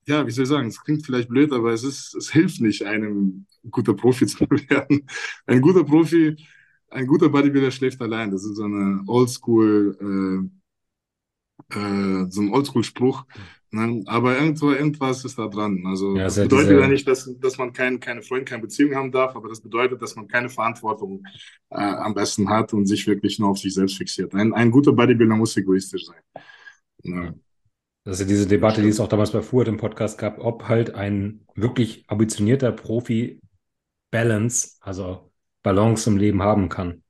[0.07, 2.83] ja, wie soll ich sagen, es klingt vielleicht blöd, aber es ist, es hilft nicht,
[2.83, 5.05] einem guter Profi zu werden.
[5.45, 6.37] Ein guter Profi,
[6.89, 8.31] ein guter Bodybuilder schläft allein.
[8.31, 10.49] Das ist so eine Oldschool,
[11.73, 13.25] äh, äh, so ein Oldschool-Spruch.
[13.71, 14.01] Ne?
[14.05, 15.83] Aber irgendwo, irgendwas ist da dran.
[15.85, 16.79] Also ja, das bedeutet diese...
[16.79, 20.01] ja nicht, dass, dass man kein, keine Freunde, keine Beziehung haben darf, aber das bedeutet,
[20.01, 21.21] dass man keine Verantwortung
[21.69, 24.33] äh, am besten hat und sich wirklich nur auf sich selbst fixiert.
[24.33, 26.21] Ein, ein guter Bodybuilder muss egoistisch sein.
[27.03, 27.33] Ja.
[28.07, 30.69] Das ist ja diese Debatte, die es auch damals bei Fuhrt im Podcast gab, ob
[30.69, 33.41] halt ein wirklich ambitionierter Profi
[34.11, 35.29] Balance, also
[35.61, 37.03] Balance im Leben haben kann.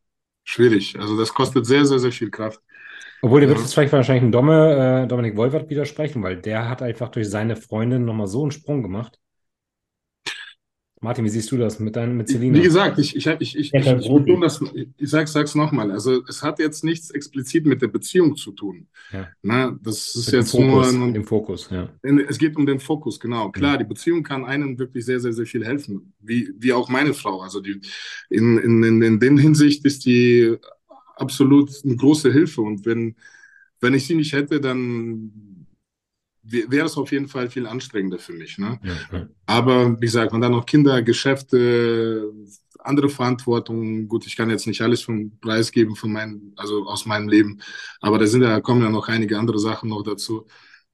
[0.43, 0.97] Schwierig.
[0.99, 2.59] Also das kostet sehr, sehr, sehr viel Kraft.
[3.21, 3.53] Obwohl, der ja.
[3.53, 7.29] wird jetzt vielleicht wahrscheinlich ein Domme, äh, Dominik Wolfert widersprechen, weil der hat einfach durch
[7.29, 9.19] seine Freundin nochmal so einen Sprung gemacht.
[10.99, 12.57] Martin, wie siehst du das mit deinem mit Selina?
[12.57, 14.59] Wie gesagt, ich, ich, ich, ich, ich, ich, betone das,
[14.97, 15.91] ich sage es nochmal.
[15.91, 18.87] Also es hat jetzt nichts explizit mit der Beziehung zu tun.
[19.13, 19.27] Ja.
[19.43, 21.89] Na, das ist mit jetzt Fokus, nur ein, dem Fokus, ja.
[22.27, 23.51] Es geht um den Fokus, genau.
[23.51, 23.77] Klar, ja.
[23.77, 26.13] die Beziehung kann einem wirklich sehr, sehr, sehr viel helfen.
[26.19, 27.41] Wie, wie auch meine Frau.
[27.41, 27.79] Also die,
[28.31, 30.57] in, in, in, in der Hinsicht ist die
[31.15, 32.61] absolut eine große Hilfe.
[32.61, 33.15] Und wenn,
[33.81, 35.31] wenn ich sie nicht hätte, dann
[36.49, 38.57] wäre es auf jeden Fall viel anstrengender für mich.
[38.57, 38.79] Ne?
[38.83, 42.31] Ja, Aber wie gesagt, man dann noch Kinder, Geschäfte,
[42.79, 44.07] andere Verantwortung.
[44.07, 47.59] Gut, ich kann jetzt nicht alles vom Preis geben von meinem, also aus meinem Leben,
[48.01, 50.47] aber da sind ja, kommen ja noch einige andere Sachen noch dazu.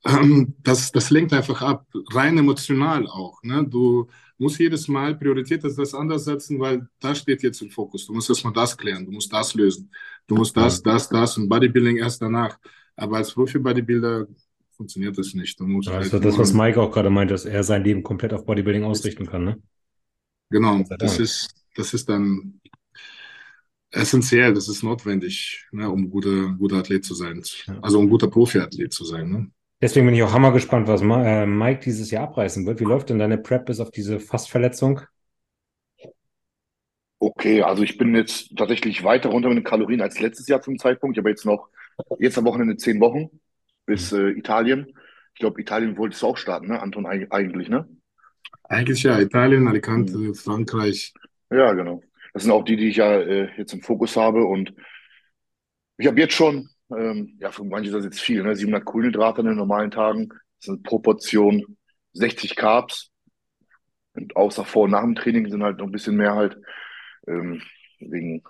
[0.06, 3.42] Ähm, das, das lenkt einfach ab, rein emotional auch.
[3.44, 3.66] Ne?
[3.66, 8.06] Du musst jedes Mal Priorität das anders setzen, weil da steht jetzt im Fokus.
[8.06, 9.90] Du musst erstmal das klären, du musst das lösen,
[10.28, 12.58] du musst das, das, das und Bodybuilding erst danach.
[12.96, 14.28] Aber als Profi-Bodybuilder
[14.76, 15.60] funktioniert das nicht.
[15.62, 18.84] Also halt das, was Mike auch gerade meint, dass er sein Leben komplett auf Bodybuilding
[18.84, 19.58] ausrichten kann, ne?
[20.50, 22.62] Genau, das ist, das ist dann
[23.94, 27.42] essentiell, das ist notwendig, ne, um guter, guter Athlet zu sein.
[27.82, 29.30] Also um guter Profiathlet zu sein.
[29.30, 29.52] Ne?
[29.82, 32.80] Deswegen bin ich auch hammer gespannt, was äh, Mike dieses Jahr abreißen wird.
[32.80, 35.02] Wie läuft denn deine Prep bis auf diese Fastverletzung?
[37.20, 40.78] Okay, also ich bin jetzt tatsächlich weiter runter mit den Kalorien als letztes Jahr zum
[40.78, 41.16] Zeitpunkt.
[41.16, 41.70] Ich habe jetzt noch,
[42.20, 43.30] jetzt am Wochenende zehn Wochen
[43.86, 44.88] bis äh, Italien.
[45.34, 47.88] Ich glaube, Italien wolltest du auch starten, ne, Anton, eigentlich, ne?
[48.64, 50.36] Eigentlich ja, Italien, Alicante, mhm.
[50.36, 51.14] Frankreich.
[51.50, 52.02] Ja, genau.
[52.34, 54.46] Das sind auch die, die ich ja äh, jetzt im Fokus habe.
[54.46, 54.74] Und
[55.98, 58.56] ich habe jetzt schon, ähm, ja, für manche ist das jetzt viel, ne?
[58.56, 60.30] 700 Kohlenhydrate in den normalen Tagen.
[60.30, 61.78] Das sind Proportion
[62.14, 63.12] 60 Carbs.
[64.14, 66.58] Und außer vor und nach dem Training sind halt noch ein bisschen mehr halt,
[67.28, 67.62] ähm,
[68.00, 68.44] wegen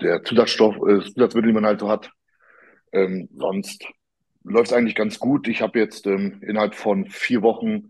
[0.00, 2.10] der Zusatzstoff, äh, Zusatzmittel, die man halt so hat.
[2.92, 3.84] Ähm, sonst
[4.46, 5.48] läuft es eigentlich ganz gut.
[5.48, 7.88] Ich habe jetzt ähm, innerhalb von vier Wochen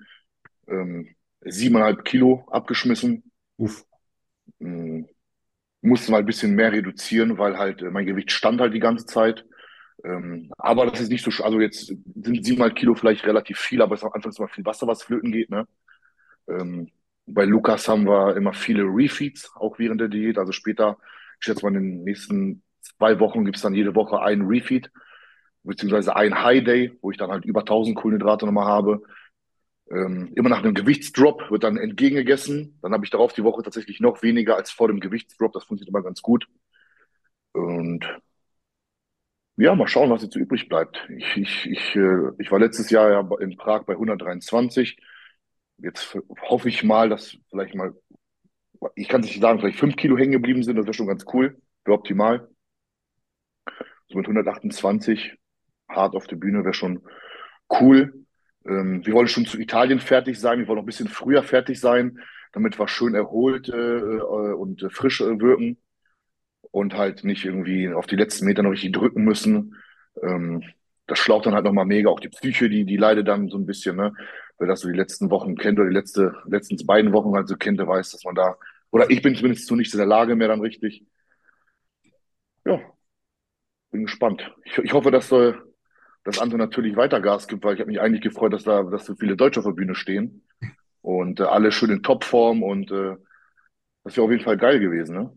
[0.68, 3.30] ähm, siebeneinhalb Kilo abgeschmissen.
[3.56, 3.84] Uff.
[4.58, 5.02] Mm,
[5.82, 9.06] musste mal ein bisschen mehr reduzieren, weil halt äh, mein Gewicht stand halt die ganze
[9.06, 9.44] Zeit.
[10.04, 13.94] Ähm, aber das ist nicht so, also jetzt sind siebenmal Kilo vielleicht relativ viel, aber
[13.94, 15.66] es ist am Anfang mal viel Wasser, was flöten geht, ne?
[16.48, 16.90] Ähm,
[17.26, 20.38] bei Lukas haben wir immer viele Refeeds, auch während der Diät.
[20.38, 20.98] Also später,
[21.40, 24.90] ich schätze mal, in den nächsten zwei Wochen gibt es dann jede Woche einen Refeed,
[25.66, 29.02] beziehungsweise einen High Day, wo ich dann halt über 1000 Kohlenhydrate nochmal habe.
[29.90, 32.78] Ähm, immer nach einem Gewichtsdrop wird dann entgegengegessen.
[32.82, 35.52] Dann habe ich darauf die Woche tatsächlich noch weniger als vor dem Gewichtsdrop.
[35.52, 36.48] Das funktioniert immer ganz gut.
[37.52, 38.04] Und
[39.56, 41.08] ja, mal schauen, was jetzt übrig bleibt.
[41.16, 44.98] Ich, ich, ich, äh, ich war letztes Jahr ja in Prag bei 123.
[45.78, 47.94] Jetzt hoffe ich mal, dass vielleicht mal,
[48.94, 50.76] ich kann es nicht sagen, vielleicht fünf Kilo hängen geblieben sind.
[50.76, 51.60] Das wäre schon ganz cool.
[51.84, 52.48] Wäre optimal.
[54.08, 55.36] So mit 128
[55.88, 57.02] hart auf der Bühne wäre schon
[57.80, 58.24] cool.
[58.66, 60.58] Ähm, wir wollen schon zu Italien fertig sein.
[60.58, 62.20] Wir wollen noch ein bisschen früher fertig sein,
[62.52, 65.78] damit wir schön erholt äh, äh, und äh, frisch äh, wirken
[66.70, 69.76] und halt nicht irgendwie auf die letzten Meter noch richtig drücken müssen.
[70.22, 70.62] Ähm,
[71.06, 72.10] das schlaucht dann halt nochmal mega.
[72.10, 74.12] Auch die Psyche, die, die leidet dann so ein bisschen, ne?
[74.58, 77.56] Wer das so die letzten Wochen kennt oder die letzte, letzten beiden Wochen halt so
[77.56, 78.56] kennt, der weiß, dass man da,
[78.90, 81.04] oder ich bin zumindest zu nichts in der Lage mehr dann richtig.
[82.64, 82.80] Ja,
[83.90, 84.52] bin gespannt.
[84.64, 85.30] Ich, ich hoffe, dass,
[86.26, 89.06] dass Anton natürlich weiter Gas gibt, weil ich habe mich eigentlich gefreut, dass da, dass
[89.06, 90.42] so viele Deutsche auf der Bühne stehen
[91.00, 93.14] und äh, alle schön in Topform und äh,
[94.02, 95.32] das wäre auf jeden Fall geil gewesen, ne?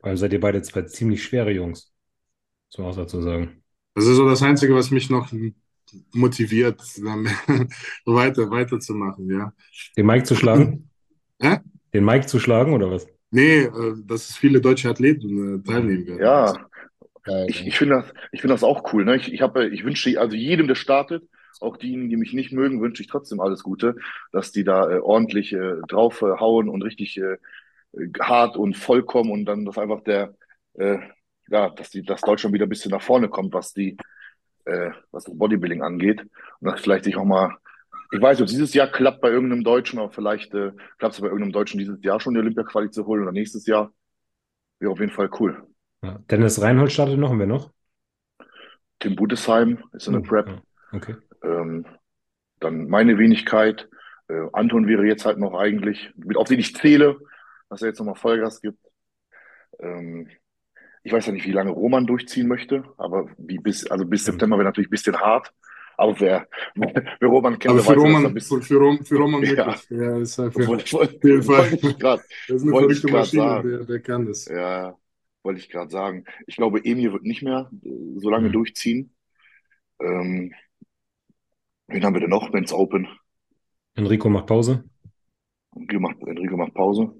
[0.00, 1.92] Vor allem seid ihr beide zwei ziemlich schwere Jungs.
[2.76, 3.62] Man auch dazu sagen.
[3.94, 5.32] Das ist so das Einzige, was mich noch
[6.12, 7.24] motiviert, dann
[8.04, 9.52] weiter, weiterzumachen, ja.
[9.96, 10.90] Den Mike zu schlagen?
[11.40, 11.58] Hä?
[11.94, 13.06] Den Mike zu schlagen oder was?
[13.30, 16.20] Nee, äh, dass es viele deutsche Athleten äh, teilnehmen werden.
[16.20, 16.68] Ja,
[17.26, 19.16] Geil, ich, ich finde das, ich finde das auch cool, ne?
[19.16, 21.24] Ich, ich habe, ich wünsche also jedem, der startet,
[21.60, 23.96] auch diejenigen, die mich nicht mögen, wünsche ich trotzdem alles Gute,
[24.32, 27.38] dass die da äh, ordentlich äh, drauf äh, hauen und richtig äh,
[28.20, 30.34] hart und vollkommen und dann, dass einfach der,
[30.74, 30.98] äh,
[31.48, 33.96] ja, dass die, dass Deutschland wieder ein bisschen nach vorne kommt, was die,
[34.66, 36.22] äh, was das Bodybuilding angeht.
[36.60, 37.56] Und dass vielleicht sich auch mal,
[38.12, 41.20] ich weiß nicht, ob dieses Jahr klappt bei irgendeinem Deutschen, aber vielleicht äh, klappt es
[41.20, 43.92] bei irgendeinem Deutschen dieses Jahr schon die Olympia-Quali zu holen oder nächstes Jahr.
[44.80, 45.66] Wäre auf jeden Fall cool.
[46.02, 46.18] Ja.
[46.30, 47.70] Dennis Reinhold startet noch und wer noch?
[48.98, 50.62] Tim Budesheim ist in der Oh, Prep.
[50.92, 51.16] Okay.
[51.42, 51.86] Ähm,
[52.60, 53.88] dann meine Wenigkeit.
[54.28, 57.18] Äh, Anton wäre jetzt halt noch eigentlich, mit auf den ich zähle,
[57.68, 58.78] dass er jetzt nochmal Vollgas gibt.
[59.80, 60.28] Ähm,
[61.02, 64.24] ich weiß ja nicht, wie lange Roman durchziehen möchte, aber wie bis, also bis.
[64.24, 65.52] September wäre natürlich ein bisschen hart.
[65.96, 69.66] Aber wer, wer Roman kennt, für weiß, Roman, bisschen, für, für, Rom, für Roman Ja.
[69.66, 69.86] möglich.
[69.90, 71.70] Ja, ist halt für, wollte, auf jeden Fall.
[72.00, 74.44] Das ist eine verrückte Maschine, der, der kann das.
[74.46, 74.96] Ja,
[75.46, 76.24] wollte ich gerade sagen.
[76.46, 78.52] Ich glaube, Emil wird nicht mehr äh, so lange Mhm.
[78.52, 79.14] durchziehen.
[80.00, 80.52] Ähm,
[81.86, 82.50] wen haben wir denn noch?
[82.52, 83.08] Men's Open.
[83.94, 84.84] Enrico macht Pause.
[85.74, 87.14] Enrico macht, Enrico macht Pause.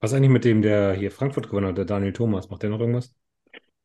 [0.00, 2.50] Was eigentlich mit dem, der hier Frankfurt gewonnen hat, der Daniel Thomas?
[2.50, 3.14] Macht der noch irgendwas?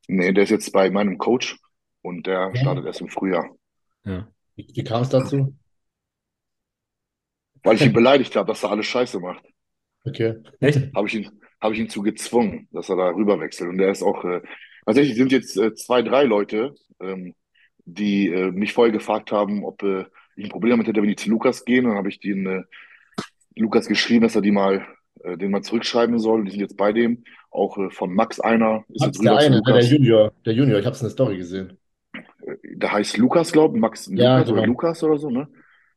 [0.07, 1.57] Nee, der ist jetzt bei meinem Coach
[2.01, 2.55] und der Ja.
[2.55, 3.55] startet erst im Frühjahr.
[4.05, 4.27] Ja.
[4.55, 5.55] Wie, wie kam es dazu?
[7.63, 9.45] Weil ich ihn beleidigt habe, dass er alles scheiße macht.
[10.05, 10.35] Okay.
[10.59, 10.93] Echt?
[10.95, 13.69] Habe ich ihn, habe ich ihn zu gezwungen, dass er da rüber wechselt.
[13.69, 14.41] Und der ist auch, äh,
[14.85, 17.35] tatsächlich sind jetzt äh, zwei, drei Leute, ähm,
[17.85, 21.15] die äh, mich vorher gefragt haben, ob äh, ich ein Problem damit hätte, wenn die
[21.15, 21.85] zu Lukas gehen.
[21.85, 22.63] Und dann habe ich den äh,
[23.55, 24.85] Lukas geschrieben, dass er die mal,
[25.23, 26.45] äh, den mal zurückschreiben soll.
[26.45, 27.23] Die sind jetzt bei dem.
[27.51, 29.79] Auch äh, von Max einer ist Max, jetzt der eine, der.
[29.81, 31.77] Junior, der Junior, ich habe es in der Story gesehen.
[32.41, 33.81] Äh, Der heißt Lukas, glaube ich.
[33.81, 34.73] Max Ja, Lukas oder genau.
[34.73, 35.47] Lukas oder so, ne?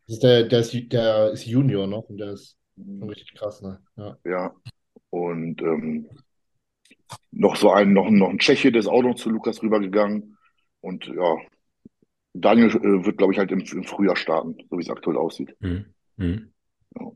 [0.07, 3.63] Das ist der, der, ist, der ist Junior noch und der ist schon richtig krass,
[3.63, 3.81] ne?
[3.97, 4.17] Ja.
[4.25, 4.55] Ja.
[5.13, 6.09] Und ähm,
[7.31, 10.37] noch so ein, noch, noch ein Tscheche, der ist auch noch zu Lukas rübergegangen.
[10.81, 11.37] Und ja,
[12.35, 15.55] Daniel äh, wird, glaube ich, halt im, im Frühjahr starten, so wie es aktuell aussieht.
[15.61, 15.87] Hm.
[16.19, 16.53] Hm.
[16.99, 17.13] Ja.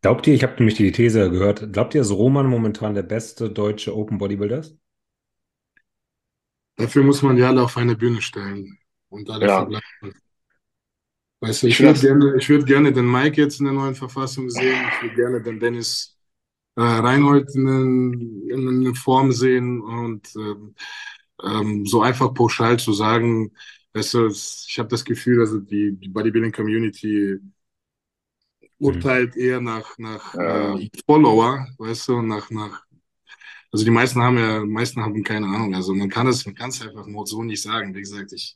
[0.00, 3.50] Glaubt ihr, ich habe nämlich die These gehört, glaubt ihr, dass Roman momentan der beste
[3.50, 4.76] deutsche Open Bodybuilder ist?
[6.76, 8.78] Dafür muss man die alle auf eine Bühne stellen
[9.08, 9.56] und alle Ja.
[9.58, 10.12] vergleichen.
[11.40, 13.94] Weißt du, Ich ich würde gerne, ich würde gerne den Mike jetzt in der neuen
[13.94, 14.76] Verfassung sehen.
[14.94, 16.16] Ich würde gerne den Dennis
[16.76, 20.74] äh, Reinhold in, in, in Form sehen und ähm,
[21.42, 23.52] ähm, so einfach pauschal zu sagen,
[23.94, 27.38] weißt du, ich habe das Gefühl, also die, die Bodybuilding Community
[28.78, 32.84] urteilt eher nach, nach äh, äh, Follower, weißt du, nach, nach
[33.72, 35.74] also die meisten haben ja, meisten haben keine Ahnung.
[35.74, 37.94] Also man kann es, man kann es einfach nur so nicht sagen.
[37.94, 38.54] Wie gesagt, ich,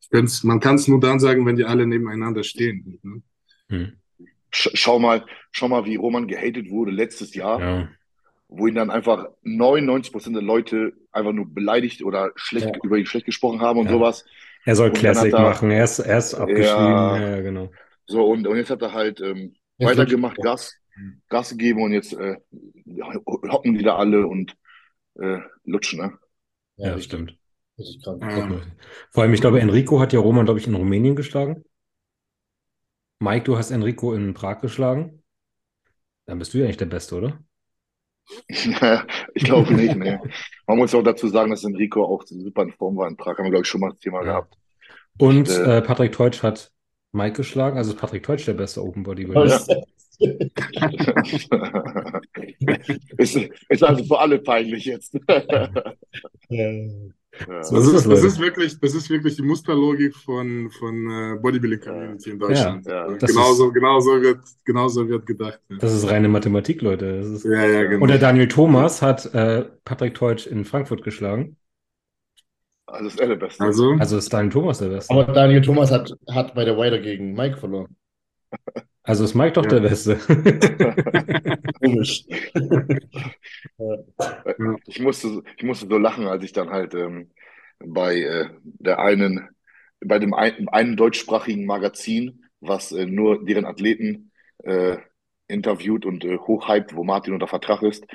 [0.00, 2.98] ich könnte man kann es nur dann sagen, wenn die alle nebeneinander stehen.
[3.02, 3.22] Ne?
[3.68, 3.92] Hm.
[4.52, 7.88] Sch schau mal, schau mal, wie Roman gehatet wurde letztes Jahr, Ja.
[8.48, 12.80] wo ihn dann einfach 99% der Leute einfach nur beleidigt oder schlecht Ja.
[12.82, 13.92] über ihn schlecht gesprochen haben und Ja.
[13.92, 14.24] sowas.
[14.64, 15.70] Er soll Und Classic er, machen.
[15.70, 16.62] Er ist, er ist abgeschrieben.
[17.22, 17.70] ja, genau.
[18.06, 20.36] so, und, und jetzt hat er halt ähm, weitergemacht.
[20.38, 20.74] Gas,
[21.28, 22.36] Gas gegeben und jetzt äh,
[23.50, 24.54] hocken die da alle und
[25.20, 26.12] äh, lutschen, ne?
[26.76, 27.36] Ja, richtig, stimmt.
[27.78, 28.22] richtig krank.
[28.22, 28.60] Ja.
[29.10, 31.64] Vor allem, ich glaube, Enrico hat ja Roman, glaube ich, in Rumänien geschlagen.
[33.20, 35.22] Mike, du hast Enrico in Prag geschlagen.
[36.26, 37.38] Dann bist du ja eigentlich der Beste, oder?
[39.34, 40.20] Ich glaube nicht, ne.
[40.66, 43.38] Man muss auch dazu sagen, dass Enrico auch super in Form war in Prag.
[43.38, 44.24] Haben wir, glaube ich, schon mal das Thema Ja.
[44.24, 44.54] gehabt.
[45.18, 46.70] Und äh, äh, Patrick Teutsch hat
[47.12, 47.78] Mike geschlagen.
[47.78, 49.60] Also ist Patrick Teutsch der beste Open Bodybuilder.
[50.20, 50.20] Ja.
[53.18, 55.16] ist, ist also für alle peinlich jetzt.
[57.46, 57.62] Ja.
[57.62, 58.26] So Das ist ist, das Leute.
[58.26, 62.86] ist wirklich, das ist wirklich die Musterlogik von, von äh, Bodybuilding Community in Deutschland.
[62.86, 63.16] Ja, ja.
[63.16, 65.60] Das genauso, genauso wird, genauso wird gedacht.
[65.68, 67.18] Ja, Das ist reine Mathematik, Leute.
[67.20, 67.44] Das ist...
[67.44, 68.02] ja, ja genau.
[68.02, 71.56] Und der Daniel Thomas hat äh, Patrick Teutsch in Frankfurt geschlagen.
[72.86, 73.62] Also ist er der Beste.
[73.64, 75.12] also, Also ist Daniel Thomas der Beste.
[75.12, 77.96] Aber Daniel Thomas hat, hat bei der Wider gegen Mike verloren.
[79.08, 79.70] Also ist Mike doch Ja.
[79.70, 80.16] der Beste.
[81.80, 82.24] Komisch.
[84.86, 87.30] Ich musste, ich musste so lachen, als ich dann halt ähm,
[87.78, 89.48] bei äh, der einen,
[90.04, 94.30] bei dem ein, einen deutschsprachigen Magazin, was äh, nur deren Athleten
[94.64, 94.98] äh,
[95.46, 98.06] interviewt und äh, hochhypt, wo Martin unter Vertrag ist,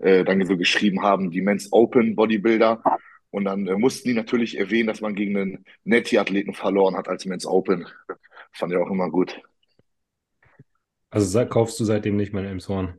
[0.00, 2.82] äh, dann so geschrieben haben, die Men's Open Bodybuilder.
[3.30, 7.24] Und dann äh, mussten die natürlich erwähnen, dass man gegen einen Netty-Athleten verloren hat als
[7.24, 7.86] Men's Open.
[8.52, 9.40] Fand ich auch immer gut.
[11.12, 12.94] Also kaufst du seitdem nicht mehr in Elmshorn?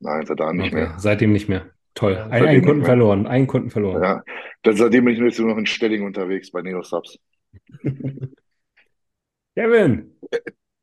[0.00, 0.94] Nein, seit da nicht Okay, mehr.
[0.98, 1.70] seitdem nicht mehr.
[1.94, 2.12] Toll.
[2.12, 3.26] Ja, Ein, seitdem einen Kunden verloren.
[3.26, 4.02] Einen Kunden verloren.
[4.02, 4.22] Ja,
[4.62, 7.18] dann, seitdem bin ich jetzt nur noch in Stelling unterwegs bei Neosubs.
[9.56, 10.12] Kevin!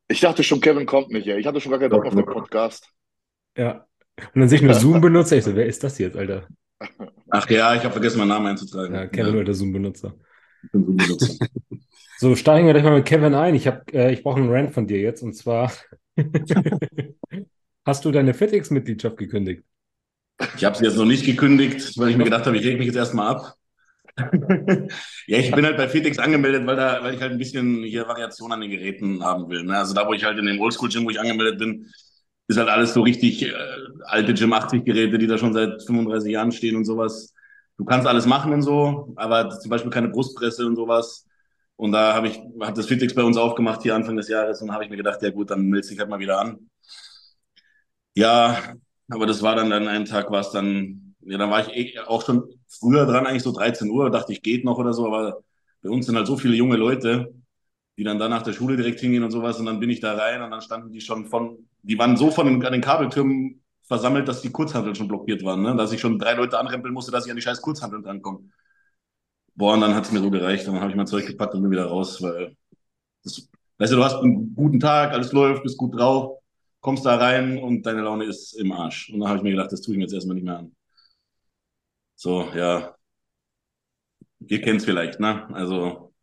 [0.07, 1.39] Ich dachte schon, Kevin kommt nicht, ey.
[1.39, 2.89] Ich hatte schon gar keinen Bock auf den Podcast.
[3.55, 3.85] Ja.
[4.33, 5.37] Und dann sehe ich nur Zoom-Benutzer.
[5.37, 6.47] Ich so, wer ist das jetzt, Alter?
[7.29, 8.93] Ach ja, ich habe vergessen, meinen Namen einzutragen.
[8.95, 10.15] Ja, Kevin oder Zoom-Benutzer.
[10.63, 11.39] ich bin so benutzt.
[12.19, 13.55] So, steigen wir gleich mal mit Kevin ein.
[13.55, 15.71] Ich hab, äh, ich brauche einen Rant von dir jetzt und zwar
[17.85, 19.63] hast du deine FitX-Mitgliedschaft gekündigt?
[20.57, 22.87] Ich habe sie jetzt noch nicht gekündigt, weil ich mir gedacht habe, ich reg mich
[22.87, 23.55] jetzt erstmal ab.
[25.27, 28.05] ja, ich bin halt bei Fitix angemeldet, weil, da, weil ich halt ein bisschen hier
[28.05, 29.63] Variation an den Geräten haben will.
[29.63, 29.77] Ne?
[29.77, 31.87] Also da, wo ich halt in dem Oldschool-Gym, wo ich angemeldet bin,
[32.49, 33.53] ist halt alles so richtig äh,
[34.03, 37.33] alte Gym 80-Geräte, die da schon seit 35 Jahren stehen und sowas.
[37.77, 41.28] Du kannst alles machen und so, aber zum Beispiel keine Brustpresse und sowas.
[41.79, 44.73] Und da habe ich hab das Fitix bei uns aufgemacht hier Anfang des Jahres und
[44.73, 46.69] habe ich mir gedacht, ja gut, dann melde dich halt mal wieder an.
[48.15, 48.73] Ja,
[49.09, 51.99] aber das war dann, dann einen Tag war es dann, ja, dann war ich eh
[51.99, 55.41] auch schon früher dran, eigentlich so 13 Uhr, dachte ich, geht noch oder so, aber
[55.81, 57.33] bei uns sind halt so viele junge Leute,
[57.97, 60.15] die dann da nach der Schule direkt hingehen und sowas und dann bin ich da
[60.15, 63.63] rein und dann standen die schon von, die waren so von den, an den Kabeltürmen
[63.83, 65.77] versammelt, dass die Kurzhanteln schon blockiert waren, ne?
[65.77, 68.41] dass ich schon drei Leute anrempeln musste, dass ich an die scheiß Kurzhanteln drankomme.
[69.59, 71.53] Boah, und dann hat es mir so gereicht und dann habe ich mein Zeug gepackt
[71.53, 72.55] und bin wieder raus, weil,
[73.25, 76.39] das, weißt du, du hast einen guten Tag, alles läuft, bist gut drauf,
[76.79, 79.09] kommst da rein und deine Laune ist im Arsch.
[79.09, 80.71] Und dann habe ich mir gedacht, das tue ich mir jetzt erstmal nicht mehr an.
[82.15, 82.95] So, ja.
[84.47, 85.53] Ihr kennt es vielleicht, ne?
[85.53, 86.13] Also,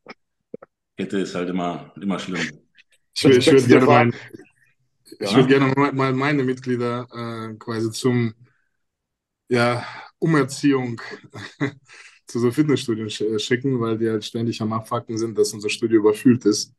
[0.96, 2.59] Kette ist halt immer, immer schlimm.
[3.12, 4.14] ich, ich würde gerne, mein,
[5.11, 5.37] ich Ja.
[5.37, 8.33] würd gerne mal, mal meine Mitglieder äh, quasi zum
[9.49, 9.85] ja,
[10.18, 11.03] Umerziehung
[12.27, 16.01] zu so Fitnessstudien sch schicken, weil die halt ständig am Abfacken sind, dass unser Studio
[16.01, 16.75] überfüllt ist.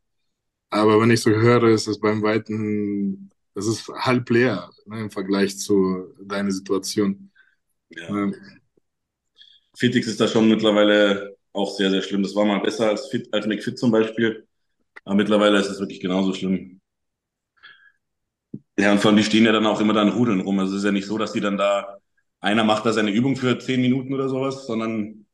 [0.70, 5.10] Aber wenn ich so höre, ist es beim Weiten, das ist halb leer ne, im
[5.10, 7.30] Vergleich zu deiner Situation.
[7.90, 8.26] Ja.
[8.26, 8.32] Ja.
[9.76, 12.22] Fitix ist da schon mittlerweile auch sehr, sehr schlimm.
[12.22, 14.46] Das war mal besser als Fit, als McFit zum Beispiel.
[15.04, 16.80] Aber mittlerweile ist es wirklich genauso schlimm.
[18.78, 20.58] Ja, und vor allem, die stehen ja dann auch immer da in Rudeln rum.
[20.58, 21.98] Also es ist ja nicht so, dass die dann da,
[22.40, 25.26] einer macht da seine Übung für 10 Minuten oder sowas, sondern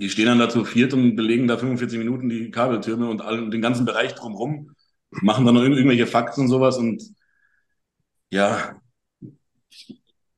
[0.00, 3.50] die stehen dann da zu viert und belegen da 45 Minuten die Kabeltürme und all,
[3.50, 4.72] den ganzen Bereich drumrum,
[5.10, 7.02] machen dann noch irgend- irgendwelche Fakten und sowas und
[8.30, 8.80] ja,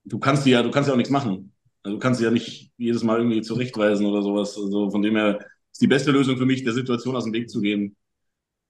[0.05, 1.53] du kannst ja, du kannst ja auch nichts machen.
[1.83, 4.57] Also du kannst ja nicht jedes Mal irgendwie zurechtweisen oder sowas.
[4.57, 5.39] Also von dem her
[5.73, 7.97] ist die beste Lösung für mich, der Situation aus dem Weg zu gehen.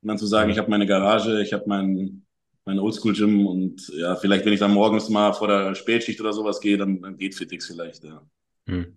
[0.03, 2.25] Und dann zu sagen, ich habe meine Garage, ich habe mein,
[2.65, 6.61] mein Oldschool-Gym und ja, vielleicht, wenn ich dann morgens mal vor der Spätschicht oder sowas
[6.61, 8.23] gehe, dann, dann geht Fitix vielleicht, ja.
[8.69, 8.97] Hm.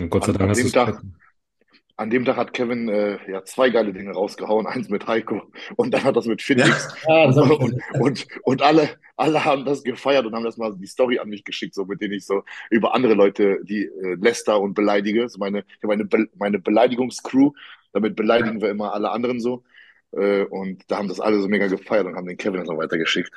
[0.00, 1.02] Und Gott sei An- Dank an hast dem du Tag-
[1.96, 5.42] An dem Tag hat Kevin äh, ja zwei geile Dinge rausgehauen, eins mit Heiko
[5.76, 6.92] und dann hat das mit Fitix.
[7.06, 10.56] Ja, das hab ich Und, und, und alle, alle haben das gefeiert und haben das
[10.56, 13.84] mal die Story an mich geschickt, so mit denen ich so über andere Leute, die
[13.84, 15.28] äh, läster und beleidige.
[15.28, 17.52] So meine, meine, Be meine Beleidigungscrew,
[17.92, 19.62] damit beleidigen wir immer alle anderen so.
[20.10, 22.78] Äh, und da haben das alle so mega gefeiert und haben den Kevin das noch
[22.78, 23.30] weitergeschickt.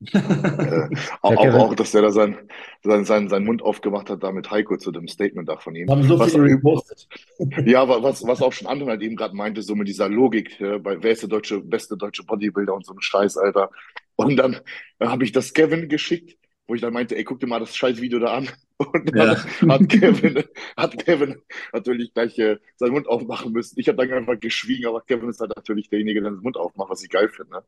[0.00, 0.88] Äh,
[1.22, 1.60] auch, Kevin.
[1.60, 2.36] auch, dass der da sein,
[2.82, 5.90] sein, sein, seinen Mund aufgemacht hat, da mit Heiko zu dem Statement da von ihm.
[5.90, 7.08] Haben so Was, viele repostet.
[7.66, 10.78] ja, was, was auch schon andere halt eben gerade meinte, so mit dieser Logik, äh,
[10.78, 13.70] bei wer ist der deutsche, beste deutsche Bodybuilder und so ein Scheiß, Alter.
[14.14, 14.60] Und dann
[15.00, 16.38] äh, habe ich das Kevin geschickt,
[16.68, 18.48] wo ich dann meinte, ey, guck dir mal das scheiß Video da an.
[18.78, 19.36] Und dann
[19.68, 20.44] hat Kevin,
[20.76, 21.42] hat Kevin
[21.72, 23.80] natürlich gleich äh, seinen Mund aufmachen müssen.
[23.80, 26.90] Ich habe dann einfach geschwiegen, aber Kevin ist halt natürlich derjenige, der den Mund aufmacht,
[26.90, 27.54] was ich geil finde.
[27.54, 27.64] Ne?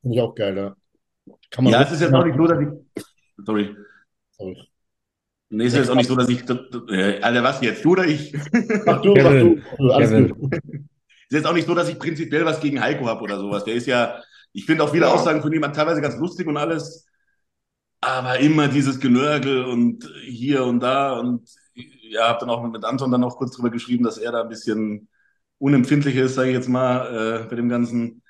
[0.00, 0.76] Finde ich auch geil, ja.
[1.50, 2.68] Kann man Ja, es ist jetzt auch nicht so, dass ich.
[3.44, 3.76] Sorry.
[4.32, 4.68] Sorry.
[5.50, 6.42] Nee, es ist jetzt auch nicht so, dass ich.
[6.90, 7.84] Äh, Alter, was jetzt?
[7.84, 8.32] Du oder ich?
[8.86, 9.60] Mach du, mach du.
[9.90, 10.28] Alles Kevin.
[10.30, 10.54] gut.
[11.28, 13.64] Es ist jetzt auch nicht so, dass ich prinzipiell was gegen Heiko habe oder sowas.
[13.64, 14.20] Der ist ja,
[14.52, 15.12] ich finde auch viele Ja.
[15.14, 17.06] Aussagen von jemand teilweise ganz lustig und alles,
[18.02, 23.10] aber immer dieses Genörgel und hier und da und ja, habe dann auch mit Anton
[23.10, 25.08] dann noch kurz drüber geschrieben, dass er da ein bisschen
[25.58, 28.21] unempfindlich ist, sage ich jetzt mal, äh, bei dem ganzen.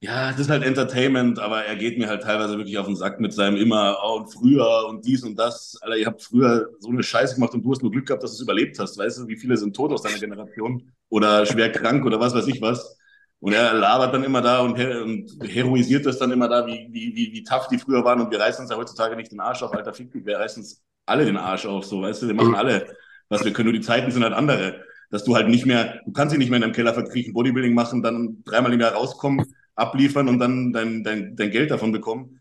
[0.00, 3.18] Ja, es ist halt Entertainment, aber er geht mir halt teilweise wirklich auf den Sack
[3.18, 5.76] mit seinem immer, oh, und früher und dies und das.
[5.82, 8.30] Alter, ihr habt früher so eine Scheiße gemacht und du hast nur Glück gehabt, dass
[8.30, 8.96] du es überlebt hast.
[8.96, 12.46] Weißt du, wie viele sind tot aus deiner Generation oder schwer krank oder was weiß
[12.46, 12.96] ich was.
[13.40, 16.88] Und er labert dann immer da und, her und heroisiert das dann immer da, wie,
[16.92, 18.20] wie, wie, wie tough die früher waren.
[18.20, 20.80] Und wir reißen uns ja heutzutage nicht den Arsch auf, Alter, fick wir reißen uns
[21.06, 22.96] alle den Arsch auf, so, weißt du, wir machen alle,
[23.28, 23.66] was wir können.
[23.66, 24.84] Nur die Zeiten sind halt andere.
[25.10, 27.74] Dass du halt nicht mehr, du kannst dich nicht mehr in deinem Keller verkriechen, Bodybuilding
[27.74, 29.42] machen, dann dreimal im Jahr rauskommen,
[29.78, 32.40] abliefern und dann dein, dein, dein Geld davon bekommen.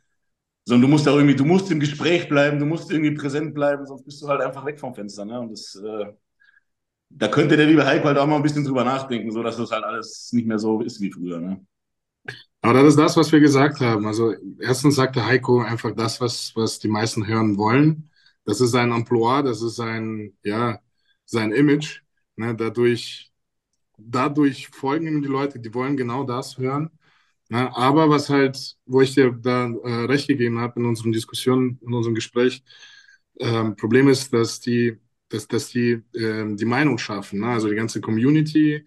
[0.65, 3.85] Sondern du musst da irgendwie, du musst im Gespräch bleiben, du musst irgendwie präsent bleiben,
[3.85, 5.23] sonst bist du halt einfach weg vom Fenster.
[5.23, 5.39] Ne?
[5.39, 6.07] Und das, äh,
[7.09, 9.71] da könnte der liebe Heiko halt auch mal ein bisschen drüber nachdenken, so dass das
[9.71, 11.39] halt alles nicht mehr so ist wie früher.
[11.39, 11.65] Ne?
[12.61, 14.05] Aber das ist das, was wir gesagt haben.
[14.07, 18.09] Also erstens sagte Heiko einfach das, was, was die meisten hören wollen.
[18.43, 20.79] Das ist sein Emploi, das ist sein, ja,
[21.25, 22.01] sein Image.
[22.35, 22.55] Ne?
[22.55, 23.31] Dadurch,
[23.97, 26.89] dadurch folgen ihm die Leute, die wollen genau das hören.
[27.49, 27.75] Ne?
[27.75, 31.93] Aber was halt, wo ich dir da äh, recht gegeben habe in unseren Diskussionen, in
[31.93, 32.63] unserem Gespräch,
[33.39, 34.97] ähm, Problem ist, dass die,
[35.29, 37.39] dass, dass die ähm, die Meinung schaffen.
[37.41, 37.47] Ne?
[37.47, 38.85] Also die ganze Community,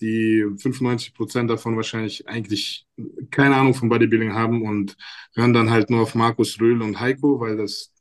[0.00, 2.86] die 95 Prozent davon wahrscheinlich eigentlich
[3.30, 4.96] keine Ahnung von Bodybuilding haben und
[5.34, 7.92] hören dann halt nur auf Markus Röhl und Heiko, weil das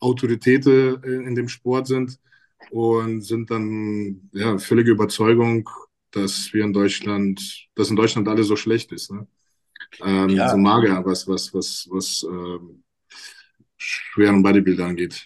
[0.00, 2.18] Autoritäten in dem Sport sind
[2.70, 5.68] und sind dann ja völlige Überzeugung,
[6.10, 9.26] dass wir in Deutschland, dass in Deutschland alles so schlecht ist, ne?
[10.04, 10.48] Ähm, Ja.
[10.48, 12.82] so mager, was was was was ähm,
[13.76, 15.24] schweren Bodybuilder angeht.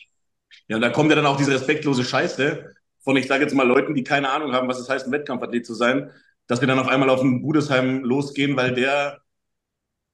[0.69, 3.67] Ja, und da kommt ja dann auch diese respektlose Scheiße von, ich sage jetzt mal,
[3.67, 6.11] Leuten, die keine Ahnung haben, was es heißt, ein Wettkampfathlet zu sein,
[6.47, 9.21] dass wir dann auf einmal auf einen Budesheim losgehen, weil der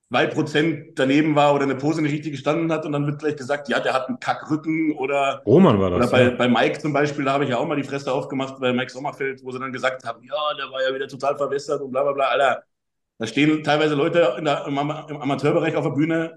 [0.09, 3.37] zwei Prozent daneben war oder eine Pose nicht richtig gestanden hat und dann wird gleich
[3.37, 6.11] gesagt, ja, der hat einen Kackrücken oder, Roman war oder das.
[6.11, 6.31] bei, ja.
[6.31, 8.91] bei Mike zum Beispiel, da habe ich ja auch mal die Fresse aufgemacht bei Mike
[8.91, 12.03] Sommerfeld, wo sie dann gesagt haben, ja, der war ja wieder total verwässert und bla
[12.05, 12.25] bla bla.
[12.29, 12.65] Alter,
[13.19, 16.37] da stehen teilweise Leute der, im, im Amateurbereich auf der Bühne,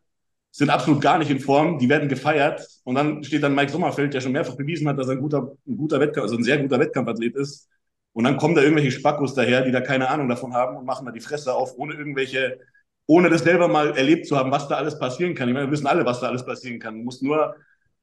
[0.52, 4.14] sind absolut gar nicht in Form, die werden gefeiert und dann steht dann Mike Sommerfeld,
[4.14, 6.58] der schon mehrfach bewiesen hat, dass er ein guter, ein guter Wettkampf, also ein sehr
[6.58, 7.70] guter Wettkampfathlet ist.
[8.14, 11.06] Und dann kommen da irgendwelche Spackos daher, die da keine Ahnung davon haben und machen
[11.06, 12.60] da die Fresse auf, ohne irgendwelche,
[13.06, 15.48] ohne das selber mal erlebt zu haben, was da alles passieren kann.
[15.48, 16.98] Ich meine, wir wissen alle, was da alles passieren kann.
[16.98, 17.56] Du musst nur,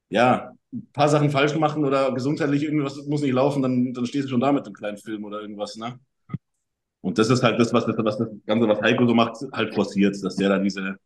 [0.09, 4.25] ja, ein paar Sachen falsch machen oder gesundheitlich irgendwas muss nicht laufen, dann, dann stehst
[4.25, 5.99] du schon da mit einem kleinen Film oder irgendwas, ne?
[7.01, 9.73] Und das ist halt das, was das, was das Ganze, was Heiko so macht, halt
[9.73, 10.97] forciert, dass der da diese,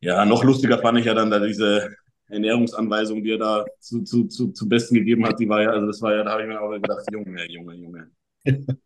[0.00, 1.94] ja, noch lustiger fand ich ja dann da diese
[2.28, 5.86] Ernährungsanweisung, die er da zu, zu, zu, zum Besten gegeben hat, die war ja, also
[5.86, 8.10] das war ja, da habe ich mir auch gedacht, Junge, Junge, Junge.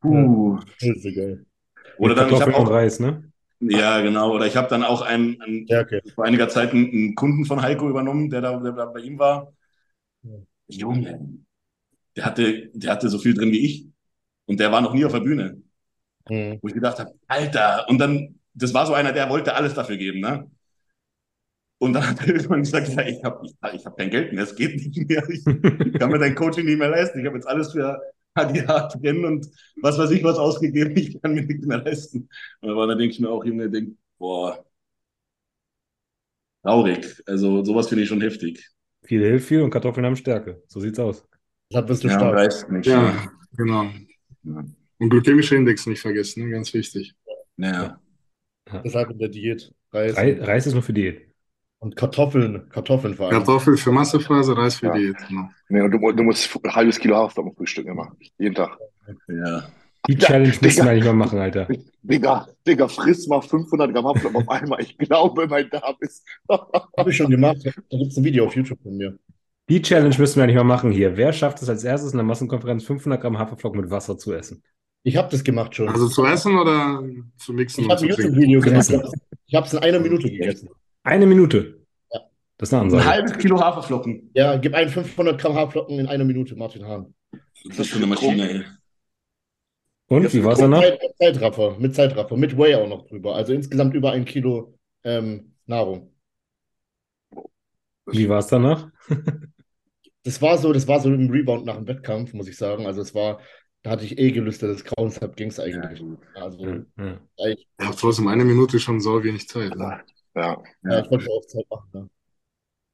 [0.00, 0.58] Puh.
[0.80, 1.46] Das ist so geil.
[1.98, 3.30] Oder dann, ich auch, Reis, ne?
[3.60, 6.02] ja, genau, oder ich habe dann auch einen, einen Stärke.
[6.14, 9.18] vor einiger Zeit einen, einen Kunden von Heiko übernommen, der da, der da bei ihm
[9.18, 9.52] war.
[10.68, 11.38] Junge,
[12.16, 13.86] der hatte, der hatte so viel drin wie ich.
[14.46, 15.62] Und der war noch nie auf der Bühne.
[16.28, 16.60] Mhm.
[16.60, 19.96] Wo ich gedacht habe, Alter, und dann, das war so einer, der wollte alles dafür
[19.96, 20.50] geben, ne?
[21.78, 24.44] Und dann hat er irgendwann gesagt, ja, ich habe ich, ich hab kein Geld mehr,
[24.44, 25.28] es geht nicht mehr.
[25.28, 25.44] Ich
[25.98, 27.20] kann mir dein Coaching nicht mehr leisten.
[27.20, 28.00] Ich habe jetzt alles für
[28.34, 29.46] HDH drin und
[29.82, 32.28] was weiß ich was ausgegeben, ich kann mir nichts mehr leisten.
[32.60, 34.64] Und aber dann denke ich mir auch, Junge, denk, boah,
[36.62, 37.22] traurig.
[37.26, 38.68] Also sowas finde ich schon heftig.
[39.04, 40.62] Viel hilft viel und Kartoffeln haben Stärke.
[40.66, 41.26] So sieht's aus.
[41.70, 42.34] Deshalb bist du Ja, stark.
[42.34, 42.86] weiß nicht.
[42.86, 43.12] Ja,
[43.56, 43.90] genau.
[44.46, 44.64] Ja.
[44.98, 46.50] Und glykämischer Index nicht vergessen, ne?
[46.52, 47.14] ganz wichtig.
[47.58, 48.00] Ja.
[48.84, 49.72] Deshalb in der Diät.
[49.92, 51.22] Reis, Rei- Reis ist nur für Diät.
[51.78, 52.68] und Kartoffeln.
[52.70, 53.36] Kartoffeln vor allem.
[53.38, 54.94] Kartoffel für Massephase, Reis für Ja.
[54.94, 55.16] Diät.
[55.28, 55.48] Genau.
[55.68, 58.12] Nee, und du, du musst ein halbes Kilo Haferflocken frühstücken immer.
[58.38, 58.76] Jeden Tag.
[59.28, 59.68] ja.
[60.08, 60.84] Die Ja, Challenge müssen Digga.
[60.84, 61.66] wir eigentlich mal machen, Alter.
[62.02, 64.80] Digga, Digga, friss mal 500 Gramm Haferflocken auf einmal.
[64.80, 66.24] Ich glaube, mein Darm ist.
[66.48, 67.58] Habe ich schon gemacht.
[67.64, 69.18] Da gibt es ein Video auf YouTube von mir.
[69.68, 71.16] Die Challenge müssen wir eigentlich mal machen hier.
[71.16, 74.62] Wer schafft es als erstes in der Massenkonferenz 500 Gramm Haferflocken mit Wasser zu essen?
[75.02, 75.88] Ich habe das gemacht schon.
[75.88, 77.02] Also zu essen oder
[77.36, 78.08] zu mixen ich habe ein?
[78.08, 78.92] YouTube-Video gemacht.
[79.46, 80.68] Ich habe es in einer Minute gegessen.
[81.02, 81.80] Eine Minute.
[82.12, 82.20] Ja.
[82.58, 83.04] Das ist eine Ein Ansage.
[83.06, 84.30] halbes Kilo Haferflocken.
[84.34, 87.14] Ja, gib ein 500 Gramm Haarflocken in einer Minute, Martin Hahn.
[87.68, 88.64] Das ist für eine Maschine, ey.
[90.08, 90.80] Und wie war es danach?
[90.80, 93.34] Zeit, Zeitraffer, mit Zeitraffer, mit Whey auch noch drüber.
[93.34, 96.12] Also insgesamt über ein Kilo ähm, Nahrung.
[98.06, 98.88] Wie war es danach?
[100.26, 102.84] Das war so, das war so im Rebound nach dem Wettkampf, muss ich sagen.
[102.84, 103.38] Also es war,
[103.82, 106.02] da hatte ich eh gelüstet des Grauens, deshalb ging es eigentlich.
[106.34, 107.20] Also Ja, ja.
[107.38, 109.76] eigentlich, Ja, trotzdem eine Minute schon so wenig Zeit.
[109.76, 110.00] Ne?
[110.34, 110.60] Ja.
[110.82, 112.10] ja, ich wollte auch Zeit machen.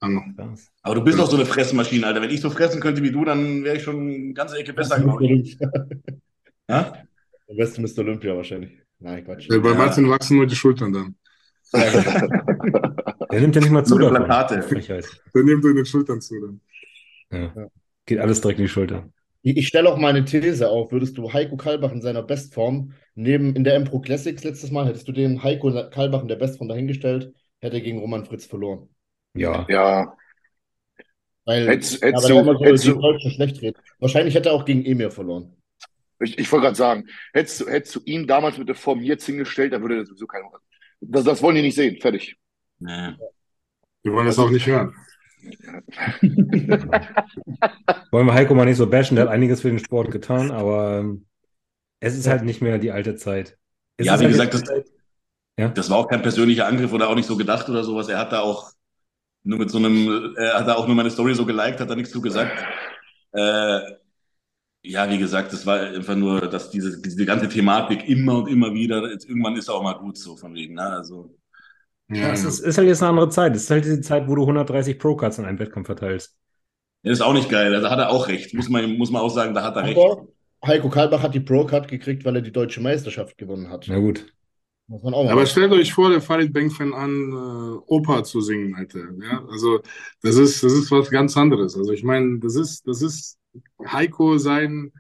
[0.02, 0.22] Ja.
[0.36, 0.68] Krass.
[0.82, 2.20] Aber du bist doch so eine Fressmaschine, Alter.
[2.20, 4.98] Wenn ich so fressen könnte wie du, dann wäre ich schon eine ganze Ecke besser,
[5.20, 5.58] ich.
[6.68, 6.92] Ja?
[7.48, 7.98] Der beste Mr.
[8.00, 8.78] Olympia wahrscheinlich.
[8.98, 9.48] Nein, Quatsch.
[9.48, 9.74] Bei Ja.
[9.74, 11.14] Martin wachsen nur die Schultern dann.
[11.72, 14.10] Der nimmt ja nicht mal zu Nur.
[14.10, 14.60] Plakate.
[15.32, 16.38] Dann nimmt in den Schultern zu.
[16.38, 16.60] Dann.
[17.32, 17.68] Ja.
[18.06, 19.08] Geht alles direkt in die Schulter.
[19.42, 20.92] Ich, ich stelle auch mal eine These auf.
[20.92, 24.86] Würdest du Heiko Kalbach in seiner Bestform neben in der M Pro Classics letztes Mal,
[24.86, 28.88] hättest du den Heiko Kalbach in der Bestform dahingestellt, hätte er gegen Roman Fritz verloren.
[29.34, 29.66] Ja.
[29.68, 30.16] Ja.
[31.44, 33.82] Weil, Hättest, ja, hättest er du, so hättest die du, Deutschen schlecht redet.
[33.98, 35.56] Wahrscheinlich hätte er auch gegen Emir verloren.
[36.20, 39.26] ich, ich wollte gerade sagen, hättest du, hättest du ihn damals mit der Form jetzt
[39.26, 40.50] hingestellt, dann würde er sowieso keiner.
[41.00, 42.00] Das, das wollen die nicht sehen.
[42.00, 42.36] Fertig.
[42.78, 43.14] Nee.
[44.04, 44.94] Wir wollen das auch nicht hören.
[48.10, 50.98] Wollen wir Heiko mal nicht so bashen, der hat einiges für den Sport getan, aber
[51.00, 51.26] ähm,
[52.00, 53.58] es ist halt nicht mehr die alte Zeit.
[53.96, 54.64] Es Ja, wie halt gesagt, das-
[55.58, 55.68] ja?
[55.68, 58.08] Das war auch kein persönlicher Angriff oder auch nicht so gedacht oder sowas.
[58.08, 58.72] Er hat da auch
[59.44, 61.96] nur mit so einem, er hat da auch nur meine Story so geliked, hat da
[61.96, 62.64] nichts zu gesagt.
[63.32, 63.80] Äh,
[64.82, 68.74] ja, wie gesagt, das war einfach nur, dass diese, diese ganze Thematik immer und immer
[68.74, 70.82] wieder, jetzt irgendwann ist auch mal gut so von wegen, ne?
[70.84, 71.34] Also,
[72.14, 73.54] Ja, es ist, ist halt jetzt eine andere Zeit.
[73.56, 76.36] Es ist halt diese Zeit, wo du 130 Pro-Cards in einem Wettkampf verteilst.
[77.02, 77.74] das ist auch nicht geil.
[77.74, 78.54] Also hat er auch recht.
[78.54, 79.96] Muss man, muss man auch sagen, da hat er recht.
[79.98, 80.26] Aber
[80.64, 83.86] Heiko Kalbach hat die Pro-Card gekriegt, weil er die deutsche Meisterschaft gewonnen hat.
[83.88, 84.26] Na gut.
[84.86, 88.40] Muss man auch mal Aber stellt euch vor, der Farid fängt an, äh, Opa zu
[88.40, 89.00] singen, Alter.
[89.22, 89.80] Ja, also
[90.22, 91.76] das ist, das ist was ganz anderes.
[91.76, 93.38] Also ich meine, das ist, das ist
[93.84, 94.92] Heiko sein,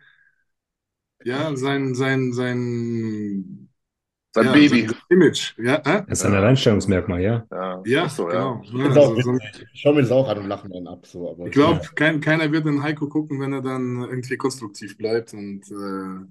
[1.24, 3.68] ja, sein, sein, sein,
[4.34, 4.88] Sein ja, Baby.
[4.88, 5.54] sein Image.
[5.58, 6.04] Ja, äh?
[6.06, 7.46] Das ist ein Alleinstellungsmerkmal, ja.
[7.50, 8.60] Ja, ja, so, ja.
[8.62, 8.62] genau.
[8.72, 9.38] Ja, also so.
[9.72, 11.06] Ich schaue mir das auch an und lache dann ab.
[11.06, 14.96] So, aber ich glaube, kein, keiner wird den Heiko gucken, wenn er dann irgendwie konstruktiv
[14.96, 16.26] bleibt und äh,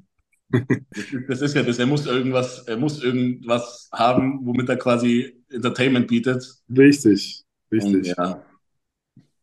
[1.28, 1.80] Das ist, ja das.
[1.80, 6.44] Er muss irgendwas, er muss irgendwas haben, womit er quasi Entertainment bietet.
[6.76, 7.46] richtig,
[7.78, 8.14] Und richtig.
[8.18, 8.44] ja,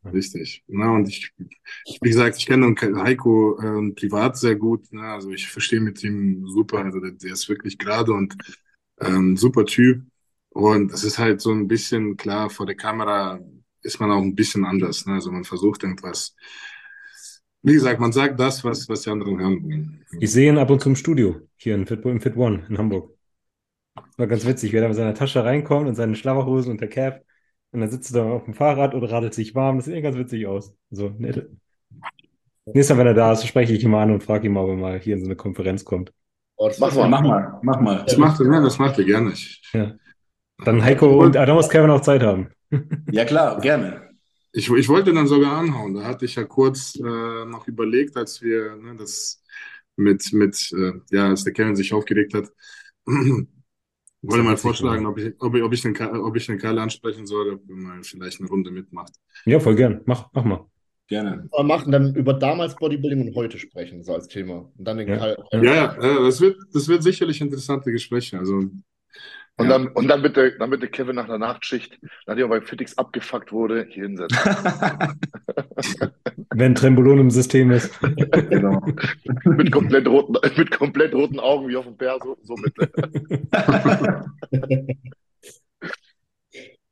[0.04, 0.64] Richtig.
[0.68, 4.92] Na, und ich, wie gesagt, ich kenne Heiko ähm, privat sehr gut.
[4.92, 5.02] Ne?
[5.02, 6.84] Also ich verstehe mit ihm super.
[6.84, 8.36] Also der, der ist wirklich gerade und
[9.00, 10.02] ähm, super Typ.
[10.50, 13.40] Und es ist halt so ein bisschen klar, vor der Kamera
[13.82, 15.06] ist man auch ein bisschen anders.
[15.06, 15.14] Ne?
[15.14, 16.34] Also man versucht irgendwas.
[17.62, 20.04] Wie gesagt, man sagt das, was, was die anderen hören.
[20.20, 22.78] Ich sehe ihn ab und zu im Studio, hier in Fit, im Fit One in
[22.78, 23.12] Hamburg.
[24.16, 27.24] War ganz witzig, wie er mit seiner Tasche reinkommt und seine Schlabberhosen und der Cap.
[27.72, 29.76] Und dann sitzt er da auf dem Fahrrad und radelt sich warm.
[29.76, 30.74] Das sieht eh ganz witzig aus.
[30.90, 31.48] So, nett.
[32.64, 34.62] Nächstes Mal, wenn er da ist, spreche ich ihn mal an und frage ihn mal,
[34.62, 36.12] ob er mal hier in so eine Konferenz kommt.
[36.56, 37.08] Oh, das Mach mal.
[37.08, 38.04] mach mal, mach mal.
[38.04, 39.32] Das macht er, ne, das macht er gerne.
[39.32, 39.94] Ich, Ja.
[40.64, 42.48] Dann Heiko und ah, da muss Kevin auch Zeit haben.
[43.10, 44.10] Ja, klar, gerne.
[44.52, 45.94] Ich, ich wollte dann sogar anhauen.
[45.94, 49.42] Da hatte ich ja kurz äh, noch überlegt, als wir ne, das
[49.96, 52.50] mit, mit äh, ja, als der Kevin sich aufgeregt hat,
[54.22, 57.26] wollte mal vorschlagen, ob ich, ob ich, ob ich den, ob ich den Karl ansprechen
[57.26, 59.12] soll, ob er mal vielleicht eine Runde mitmacht.
[59.44, 60.00] Ja, voll gern.
[60.06, 60.66] Mach, mach mal.
[61.08, 61.48] Gerne.
[61.50, 64.70] mal machen, dann über damals Bodybuilding und heute sprechen, so als Thema.
[64.76, 65.16] Und dann den Ja.
[65.16, 65.36] Karl.
[65.52, 65.62] Ja.
[65.62, 68.38] Ja, ja, äh, das wird, das wird sicherlich interessante Gespräche.
[68.38, 68.64] Also,
[69.58, 69.72] Und ja.
[69.72, 73.50] dann, und dann bitte, dann bitte Kevin nach der Nachtschicht, nachdem er bei Fitix abgefuckt
[73.50, 74.38] wurde, hier hinsetzen.
[76.54, 77.92] Wenn Trembolon im System ist.
[78.50, 78.80] genau.
[79.44, 82.88] mit, komplett roten, mit komplett roten Augen wie auf dem Bär, so, so bitte.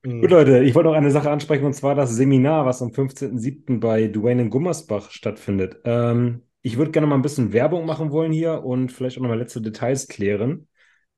[0.21, 3.81] Gut, Leute, ich wollte noch eine Sache ansprechen, und zwar das Seminar, was am 15.07.
[3.81, 5.79] bei Dwayne in Gummersbach stattfindet.
[5.85, 9.29] Ähm, ich würde gerne mal ein bisschen Werbung machen wollen hier und vielleicht auch noch
[9.29, 10.67] mal letzte Details klären.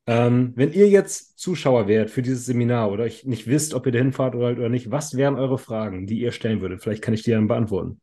[0.09, 3.93] Ähm, wenn ihr jetzt Zuschauer wärt für dieses Seminar oder euch nicht wisst, ob ihr
[3.93, 6.83] da hinfahrt oder, oder nicht, was wären eure Fragen, die ihr stellen würdet?
[6.83, 8.01] Vielleicht kann ich die dann beantworten.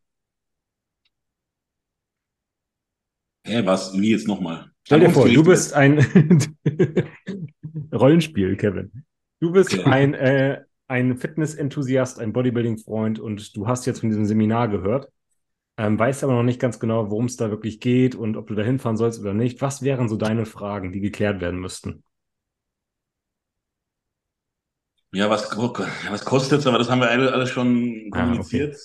[3.43, 3.93] Hä, was?
[3.99, 4.71] Wie jetzt nochmal?
[4.83, 5.99] Stell dir vor, du bist ein
[7.91, 8.91] Rollenspiel, Kevin.
[9.39, 9.83] Du bist Okay.
[9.83, 15.09] ein, äh, ein Fitness-Enthusiast, ein Bodybuilding-Freund und du hast jetzt von diesem Seminar gehört,
[15.77, 18.55] ähm, weißt aber noch nicht ganz genau, worum es da wirklich geht und ob du
[18.55, 19.61] da hinfahren sollst oder nicht.
[19.61, 22.03] Was wären so deine Fragen, die geklärt werden müssten?
[25.13, 25.49] Ja, was,
[26.03, 26.67] ja, was kostet's?
[26.67, 28.75] Aber das haben wir alle, alle schon Ah, kommuniziert.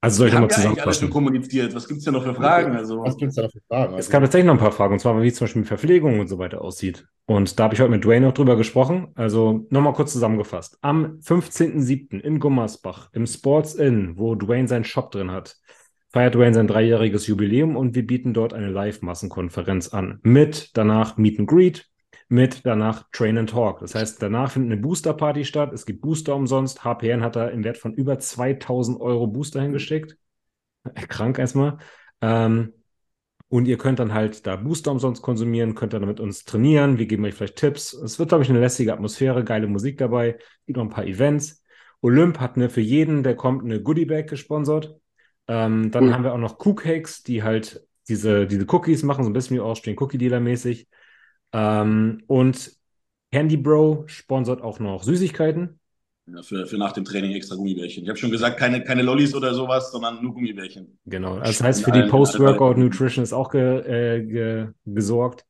[0.00, 1.10] Also soll ich Wir nochmal haben ja eigentlich alles schon zusammenfassen?
[1.10, 1.74] kommuniziert.
[1.74, 2.76] Was gibt es denn noch für Fragen?
[2.76, 3.94] Also, Was gibt es da noch für Fragen?
[3.96, 6.20] Es Also, gab tatsächlich noch ein paar Fragen, und zwar, wie zum Beispiel mit Verpflegung
[6.20, 7.06] und so weiter aussieht.
[7.26, 9.08] Und da habe ich heute mit Dwayne auch drüber gesprochen.
[9.14, 10.78] Also nochmal kurz zusammengefasst.
[10.82, 12.20] Am 15.07.
[12.20, 15.56] in Gummersbach im Sports Inn, wo Dwayne seinen Shop drin hat,
[16.10, 20.20] feiert Dwayne sein dreijähriges Jubiläum und wir bieten dort eine Live-Massenkonferenz an.
[20.22, 21.88] Mit danach Meet and Greet,
[22.28, 23.80] mit danach Train and Talk.
[23.80, 25.72] Das heißt, danach findet eine Booster-Party statt.
[25.72, 26.84] Es gibt Booster umsonst.
[26.84, 30.16] HPN hat da im Wert von über 2000 Euro Booster hingesteckt.
[31.08, 31.78] Krank erstmal.
[32.20, 32.72] Ähm,
[33.50, 36.98] und ihr könnt dann halt da Booster umsonst konsumieren, könnt dann mit uns trainieren.
[36.98, 37.94] Wir geben euch vielleicht Tipps.
[37.94, 40.38] Es wird, glaube ich, eine lässige Atmosphäre, geile Musik dabei.
[40.66, 41.64] Gibt noch ein paar Events.
[42.02, 45.00] Olymp hat eine für jeden, der kommt, eine Goodie-Bag gesponsert.
[45.48, 46.14] Ähm, dann Cool.
[46.14, 49.60] haben wir auch noch Cookcakes, die halt diese, diese Cookies machen, so ein bisschen wie
[49.60, 50.86] Austrian Cookie Dealer mäßig.
[51.52, 52.72] Ähm, und
[53.32, 55.80] Candy Bro sponsert auch noch Süßigkeiten.
[56.26, 58.02] ja, für, für nach dem Training extra Gummibärchen.
[58.04, 60.98] Ich habe schon gesagt, keine, keine Lollis oder sowas, sondern nur Gummibärchen.
[61.06, 61.34] Genau.
[61.34, 63.80] Also Das heißt, für die allen- in Post-Workout allen- Nutrition ist auch ge,
[64.18, 65.44] äh, ge, gesorgt.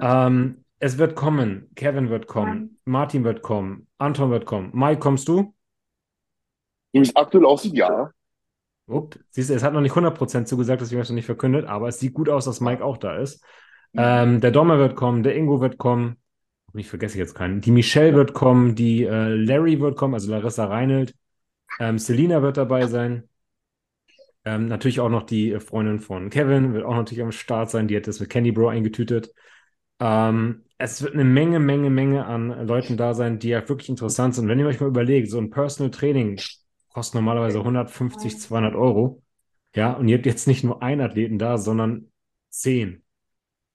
[0.00, 1.70] Ähm, es wird kommen.
[1.74, 2.78] Kevin wird kommen.
[2.84, 3.86] Martin wird kommen.
[3.98, 4.70] Anton wird kommen.
[4.72, 5.54] Mike, kommst du?
[6.92, 8.10] Wie es aktuell aussieht, ja.
[8.90, 11.26] Upp, siehst du, es hat noch nicht 100% zugesagt, deswegen habe ich es noch nicht
[11.26, 13.44] verkündet, aber es sieht gut aus, dass Mike auch da ist.
[13.96, 16.16] Ähm, der Dommer wird kommen, der Ingo wird kommen.
[16.74, 17.60] Ich vergesse jetzt keinen.
[17.60, 21.14] Die Michelle wird kommen, die äh, Larry wird kommen, also Larissa Reinelt.
[21.80, 23.28] Ähm, Selina wird dabei sein.
[24.44, 27.88] Ähm, natürlich auch noch die äh, Freundin von Kevin wird auch natürlich am Start sein.
[27.88, 29.32] Die hat das mit Candy Bro eingetütet.
[29.98, 34.34] Ähm, es wird eine Menge, Menge, Menge an Leuten da sein, die ja wirklich interessant
[34.34, 34.48] sind.
[34.48, 36.40] Wenn ihr euch mal überlegt, so ein Personal Training
[36.92, 39.22] kostet normalerweise 150, 200 Euro.
[39.74, 42.10] Ja, und ihr habt jetzt nicht nur einen Athleten da, sondern
[42.48, 43.02] zehn.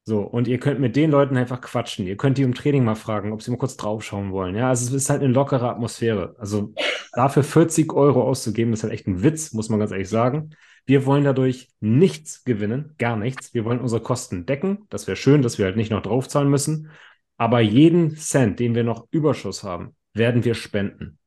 [0.08, 2.06] So, und ihr könnt mit den Leuten einfach quatschen.
[2.06, 4.56] Ihr könnt die im Training mal fragen, ob sie mal kurz draufschauen wollen.
[4.56, 6.36] Ja, also es ist halt eine lockere Atmosphäre.
[6.38, 6.74] Also
[7.14, 10.52] dafür 40 Euro auszugeben, ist halt echt ein Witz, muss man ganz ehrlich sagen.
[10.86, 13.56] Wir wollen dadurch nichts gewinnen, gar nichts.
[13.56, 14.86] Wir wollen unsere Kosten decken.
[14.90, 16.92] Das wäre schön, dass wir halt nicht noch draufzahlen müssen.
[17.38, 21.18] Aber jeden Cent, den wir noch Überschuss haben, werden wir spenden.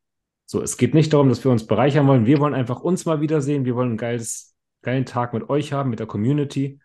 [0.51, 2.25] So, es geht nicht darum, dass wir uns bereichern wollen.
[2.25, 3.67] Wir wollen einfach uns mal wiedersehen.
[3.67, 6.81] Wir wollen einen geiles, geilen Tag mit euch haben, mit der Community.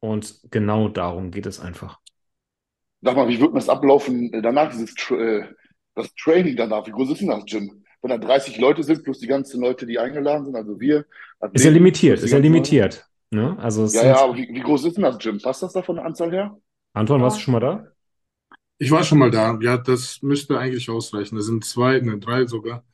[0.00, 2.00] Und genau darum geht es einfach.
[3.00, 5.48] Sag mal, wie wird das ablaufen äh, danach, dieses Tra äh,
[5.94, 6.86] das Training danach?
[6.86, 7.82] Wie groß ist denn das Gym?
[8.02, 11.06] Wenn da 30 Leute sind, plus die ganzen Leute, die eingeladen sind, also wir.
[11.54, 13.06] Ist ja limitiert, ist ja limitiert.
[13.30, 13.56] Ne?
[13.58, 13.86] Also.
[13.86, 15.40] Ja, ja, aber wie, wie groß ist denn das Gym?
[15.40, 16.58] Passt das da von der Anzahl her?
[16.92, 17.86] Anton, warst du schon mal da?
[18.76, 19.58] Ich war schon mal da.
[19.62, 21.36] Ja, das müsste eigentlich ausreichen.
[21.36, 22.84] Das sind zwei, ne, drei sogar.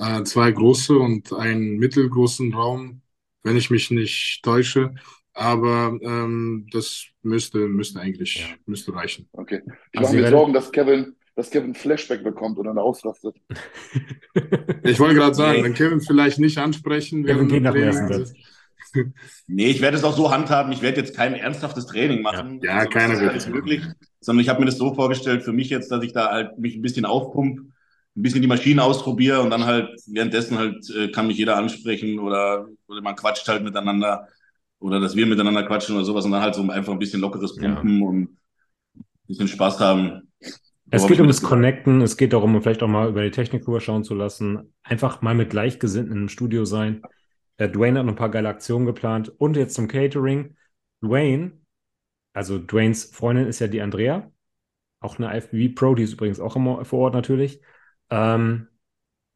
[0.00, 3.02] Äh, zwei große und einen mittelgroßen Raum,
[3.42, 4.94] wenn ich mich nicht täusche.
[5.34, 8.56] Aber ähm, das müsste, müsste eigentlich, Ja.
[8.66, 9.28] müsste reichen.
[9.32, 9.62] Okay.
[9.92, 13.36] Ich Also mache mir Sorgen, dass Kevin, dass Kevin Flashback bekommt oder dann ausrastet.
[14.84, 15.62] Ich wollte gerade sagen, Nee.
[15.62, 18.24] dann Kevin vielleicht nicht ansprechen Kevin während geht nach dem.
[19.46, 20.72] Nee, ich werde es auch so handhaben.
[20.72, 22.60] Ich werde jetzt kein ernsthaftes Training machen.
[22.62, 23.82] Ja, Also, keiner wird möglich.
[24.20, 26.76] Sondern ich habe mir das so vorgestellt für mich jetzt, dass ich da halt mich
[26.76, 27.60] ein bisschen aufpump,
[28.16, 32.18] ein bisschen die Maschinen ausprobiere und dann halt währenddessen halt äh, kann mich jeder ansprechen
[32.18, 34.26] oder, oder man quatscht halt miteinander
[34.80, 37.56] oder dass wir miteinander quatschen oder sowas und dann halt so einfach ein bisschen lockeres
[37.56, 37.74] Ja.
[37.74, 38.38] Pumpen und ein
[39.26, 40.22] bisschen Spaß haben.
[40.90, 41.48] Es geht ums das.
[41.48, 44.74] Connecten, es geht darum, vielleicht auch mal über die Technik rüberschauen zu lassen.
[44.82, 47.02] Einfach mal mit Gleichgesinnten im Studio sein.
[47.58, 49.28] Äh, Dwayne hat noch ein paar geile Aktionen geplant.
[49.38, 50.56] Und jetzt zum Catering.
[51.02, 51.52] Dwayne,
[52.32, 54.30] also Dwaynes Freundin ist ja die Andrea,
[55.00, 57.60] auch eine IFBB Pro, die ist übrigens auch immer vor Ort natürlich.
[58.10, 58.68] Ähm,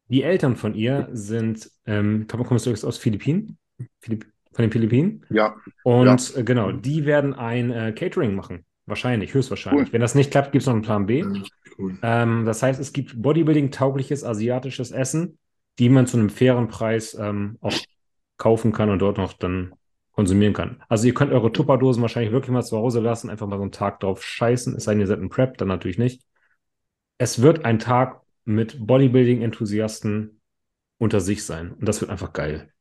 [0.07, 3.57] die Eltern von ihr sind, ähm, kommst aus Philippinen?
[3.99, 5.25] Philipp von den Philippinen?
[5.29, 8.65] Ja, Und äh, genau, die werden ein äh, Catering machen.
[8.85, 9.87] Wahrscheinlich, höchstwahrscheinlich.
[9.87, 9.93] Cool.
[9.93, 11.25] Wenn das nicht klappt, gibt es noch einen Plan B.
[11.77, 11.97] Cool.
[12.03, 15.39] Ähm, das heißt, es gibt Bodybuilding-taugliches asiatisches Essen,
[15.79, 17.73] die man zu einem fairen Preis ähm, auch
[18.37, 19.73] kaufen kann und dort noch dann
[20.11, 20.81] konsumieren kann.
[20.87, 23.71] Also ihr könnt eure Tupperdosen wahrscheinlich wirklich mal zu Hause lassen, einfach mal so einen
[23.71, 26.21] Tag drauf scheißen, es sei denn, ihr seid ein Prep, dann natürlich nicht.
[27.17, 30.41] Es wird ein Tag mit Bodybuilding-Enthusiasten
[30.97, 32.71] unter sich sein und das wird einfach geil.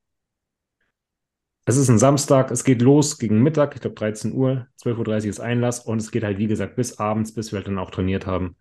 [1.66, 5.30] Es ist ein Samstag, es geht los gegen Mittag, ich glaube 13 Uhr, 12.30 Uhr
[5.30, 7.90] ist Einlass und es geht halt, wie gesagt, bis abends, bis wir halt dann auch
[7.90, 8.56] trainiert haben.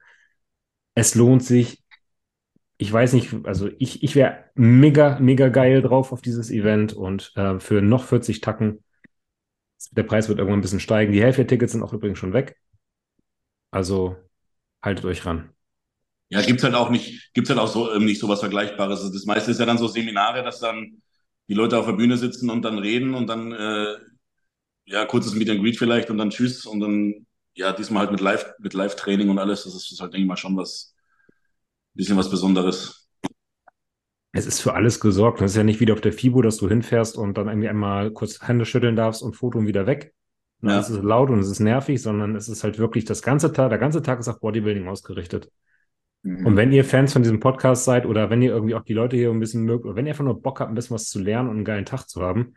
[0.95, 1.83] Es lohnt sich.
[2.77, 7.31] Ich weiß nicht, also ich, ich wäre mega, mega geil drauf auf dieses Event und
[7.35, 8.83] äh, für noch 40 Tacken,
[9.91, 11.11] der Preis wird irgendwann ein bisschen steigen.
[11.13, 12.57] Die Hälfte der Tickets sind auch übrigens schon weg.
[13.71, 14.15] Also
[14.81, 15.52] haltet euch ran.
[16.33, 19.01] Ja, gibt's halt auch nicht, gibt's halt auch so ähm, nicht so was Vergleichbares.
[19.01, 21.01] Also das meiste ist ja dann so Seminare, dass dann
[21.47, 23.95] die Leute auf der Bühne sitzen und dann reden und dann äh,
[24.85, 28.21] ja kurzes Meet and Greet vielleicht und dann Tschüss und dann ja diesmal halt mit
[28.21, 29.63] Live mit Live-Training und alles.
[29.63, 30.95] Das ist, das ist halt denke ich mal schon was
[31.93, 33.07] bisschen was Besonderes.
[34.31, 35.41] Es ist für alles gesorgt.
[35.41, 38.09] Das ist ja nicht wieder auf der FIBO, dass du hinfährst und dann irgendwie einmal
[38.09, 40.13] kurz Hände schütteln darfst und Foto und wieder weg.
[40.63, 40.79] Ja.
[40.79, 43.69] Es ist laut und es ist nervig, sondern es ist halt wirklich das ganze Tag,
[43.69, 45.51] der ganze Tag ist auf Bodybuilding ausgerichtet.
[46.23, 46.45] Mhm.
[46.45, 49.15] Und wenn ihr Fans von diesem Podcast seid oder wenn ihr irgendwie auch die Leute
[49.17, 51.19] hier ein bisschen mögt oder wenn ihr einfach nur Bock habt, ein bisschen was zu
[51.19, 52.55] lernen und einen geilen Tag zu haben,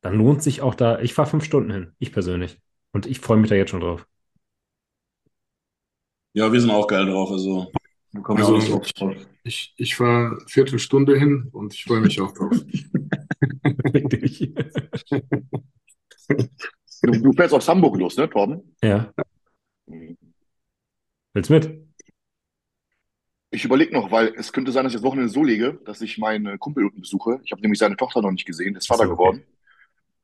[0.00, 0.98] dann lohnt sich auch da.
[1.00, 2.58] Ich fahre fünf Stunden hin, ich persönlich.
[2.92, 4.06] Und ich freue mich da jetzt schon drauf.
[6.32, 7.30] Ja, wir sind auch geil drauf.
[7.30, 7.70] Also,
[8.12, 9.14] wir kommen Also- auch nicht drauf.
[9.42, 12.52] Ich, ich fahre Viertelstunde hin und ich freue mich auch drauf.
[13.94, 14.52] Richtig.
[17.02, 18.74] Du, du fährst aus Hamburg los, ne, Torben?
[18.82, 19.12] ja,
[19.86, 20.16] Mhm.
[21.32, 21.89] willst mit?
[23.52, 26.18] Ich überlege noch, weil es könnte sein, dass ich das Wochenende so lege, dass ich
[26.18, 27.40] meinen Kumpel unten besuche.
[27.44, 29.18] Ich habe nämlich seine Tochter noch nicht gesehen, der ist Vater so, okay.
[29.18, 29.42] geworden.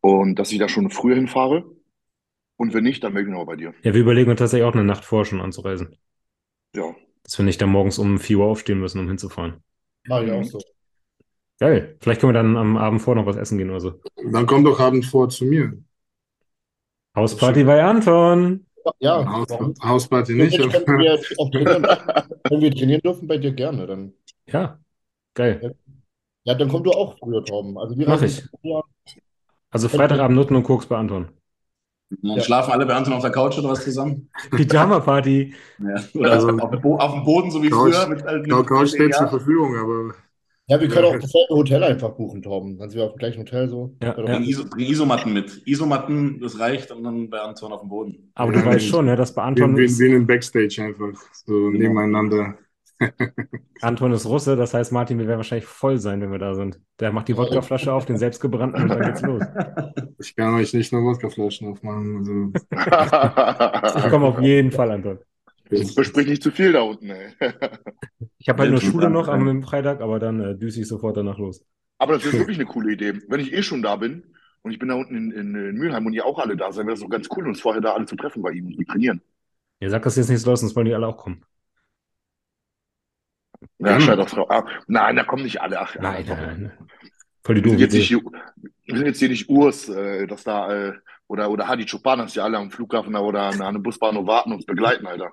[0.00, 1.64] Und dass ich da schon früher hinfahre.
[2.56, 3.74] Und wenn nicht, dann melde ich mich noch bei dir.
[3.82, 5.96] Ja, wir überlegen uns tatsächlich auch eine Nacht vorher schon anzureisen.
[6.74, 6.94] Ja.
[7.24, 9.62] Dass wir nicht dann morgens um 4 Uhr aufstehen müssen, um hinzufahren.
[10.06, 10.34] Mach ich Mhm.
[10.34, 10.60] auch so.
[11.58, 11.96] Geil.
[12.00, 14.00] Vielleicht können wir dann am Abend vor noch was essen gehen oder so.
[14.30, 15.76] Dann komm doch Abend vor zu mir.
[17.16, 18.65] Hausparty bei Anton.
[19.00, 19.48] Ja, Haus?
[19.82, 20.58] Hausparty nicht.
[20.58, 21.18] Wenn aber- wir,
[22.50, 23.86] wenn wir trainieren dürfen, bei dir gerne.
[23.86, 24.12] Dann,
[24.46, 24.78] Ja,
[25.34, 25.74] geil.
[26.44, 27.76] ja, dann komm du auch früher, Torben.
[27.78, 28.44] Also wir Mach ich.
[28.62, 28.82] früher.
[29.70, 31.28] Also Freitagabend Nutten und Koks bei Anton.
[32.22, 32.42] Dann Ja.
[32.42, 34.30] schlafen alle bei Anton auf der Couch oder was zusammen?
[34.52, 35.54] Pyjama-Party.
[35.80, 35.94] Ja.
[36.14, 38.08] Oder Also- auf, dem Bo- auf dem Boden, so wie Couch- früher.
[38.08, 39.26] Mit, mit, Couch steht zur.
[39.28, 40.14] Verfügung, aber
[40.68, 41.10] Ja, wir können Ja.
[41.10, 42.76] auch dasselbe Hotel einfach buchen, Torben.
[42.76, 43.94] Dann sind wir auf dem gleichen Hotel so.
[44.02, 44.12] Ja, ja.
[44.14, 45.62] Bring, Iso, bring Isomatten mit.
[45.64, 48.32] Isomatten, das reicht, und dann bei Anton auf dem Boden.
[48.34, 50.82] Aber du Ja, weißt schon, ne, dass bei Anton wir, ist, wir in den Backstage
[50.82, 52.58] einfach so nebeneinander.
[53.82, 56.80] Anton ist Russe, das heißt, Martin, wir werden wahrscheinlich voll sein, wenn wir da sind.
[56.98, 59.42] Der macht die Wodkaflasche auf, den selbstgebrannten und dann geht's los.
[60.18, 62.16] Ich kann euch nicht nur Wodkaflaschen aufmachen.
[62.18, 62.52] Also,
[63.98, 65.18] Ich komme auf jeden Fall, Anton.
[65.68, 67.32] Besprich nicht zu viel da unten, ey.
[68.38, 71.38] Ich habe halt nur Schule noch am Freitag, aber dann äh, düse ich sofort danach
[71.38, 71.64] los.
[71.98, 73.14] Aber das ist wirklich eine coole Idee.
[73.28, 76.06] Wenn ich eh schon da bin und ich bin da unten in, in, in Mülheim
[76.06, 78.06] und ihr auch alle da seid, wäre das doch ganz cool, uns vorher da alle
[78.06, 79.20] zu treffen bei ihm und wir trainieren.
[79.80, 81.44] Ihr sagt das jetzt nicht so laut, sonst wollen die alle auch kommen.
[83.78, 84.00] Ja, Gerne.
[84.00, 84.46] scheiß auf Frau.
[84.48, 85.80] Ah, nein, da kommen nicht alle.
[85.80, 86.88] Ach, Nein, ach, nein, nein.
[87.44, 88.20] Voll die Wir sind, doofe jetzt nicht, Idee.
[88.20, 88.32] Ju-
[88.84, 90.92] wir sind jetzt hier nicht Urs, äh, dass da, äh,
[91.28, 94.66] oder, oder Hadi Chopanas, die alle am Flughafen oder an einem Busbahnhof warten und uns
[94.66, 95.30] begleiten, Alter.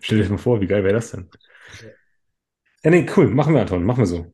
[0.00, 1.28] Stell dir mal vor, wie geil wäre das denn?
[2.84, 3.28] Ja, nee, cool.
[3.28, 3.84] Machen wir, Anton.
[3.84, 4.32] Machen wir so.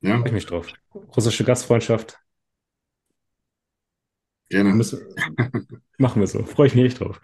[0.00, 0.72] ja, Freue ich mich drauf.
[1.16, 2.18] Russische Gastfreundschaft.
[4.50, 4.72] gerne.
[4.74, 5.00] Müssen,
[5.98, 6.44] machen wir so.
[6.44, 7.20] Freue ich mich echt drauf.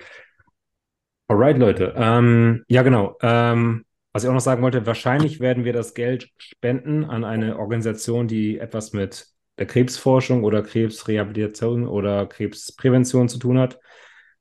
[1.28, 1.92] Alright, Leute.
[1.96, 3.16] Ähm, ja, genau.
[3.20, 7.58] Ähm, was ich auch noch sagen wollte, wahrscheinlich werden wir das Geld spenden an eine
[7.58, 9.26] Organisation, die etwas mit
[9.58, 13.78] der Krebsforschung oder Krebsrehabilitation oder Krebsprävention zu tun hat.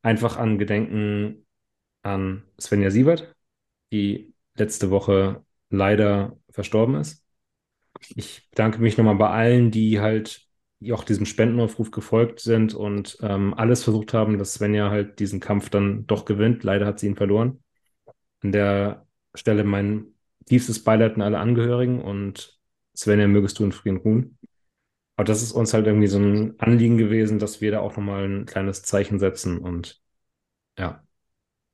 [0.01, 1.45] Einfach an Gedenken
[2.07, 3.35] an Svenja Sievert,
[3.91, 7.23] die letzte Woche leider verstorben ist.
[8.15, 10.47] Ich bedanke mich nochmal bei allen, die halt
[10.79, 15.39] die auch diesem Spendenaufruf gefolgt sind und ähm, alles versucht haben, dass Svenja halt diesen
[15.39, 16.63] Kampf dann doch gewinnt.
[16.63, 17.63] Leider hat sie ihn verloren.
[18.41, 20.07] An der Stelle mein
[20.45, 22.59] tiefstes Beileid an alle Angehörigen und
[22.95, 24.37] Svenja, mögest du in Frieden ruhen.
[25.15, 28.25] Aber das ist uns halt irgendwie so ein Anliegen gewesen, dass wir da auch nochmal
[28.25, 30.01] ein kleines Zeichen setzen und
[30.79, 31.06] ja,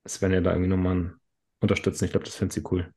[0.08, 1.16] Svenja da irgendwie nochmal
[1.60, 2.06] unterstützen.
[2.06, 2.93] Ich glaube, das findet sie cool.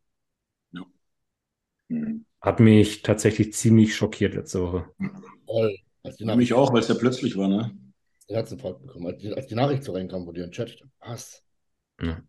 [1.89, 2.25] Mhm.
[2.41, 4.91] Hat mich tatsächlich ziemlich schockiert letzte Woche.
[6.19, 7.77] Die Mich auch, weil es ja plötzlich war, ne?
[8.29, 9.07] Herzinfarkt bekommen.
[9.07, 10.83] Als die, als die Nachricht so reinkam, wo die im Chat.
[11.01, 11.43] Was?
[12.01, 12.23] Ja.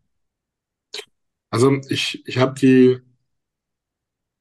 [1.49, 2.99] Also ich, ich habe die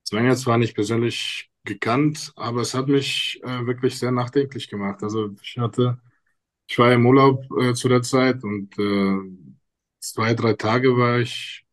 [0.07, 5.03] Svenja zwar nicht persönlich gekannt, aber es hat mich äh, wirklich sehr nachdenklich gemacht.
[5.03, 5.99] Also ich hatte,
[6.69, 9.56] ich war im Urlaub äh, zu der Zeit und äh,
[10.13, 11.65] zwei, drei Tage war ich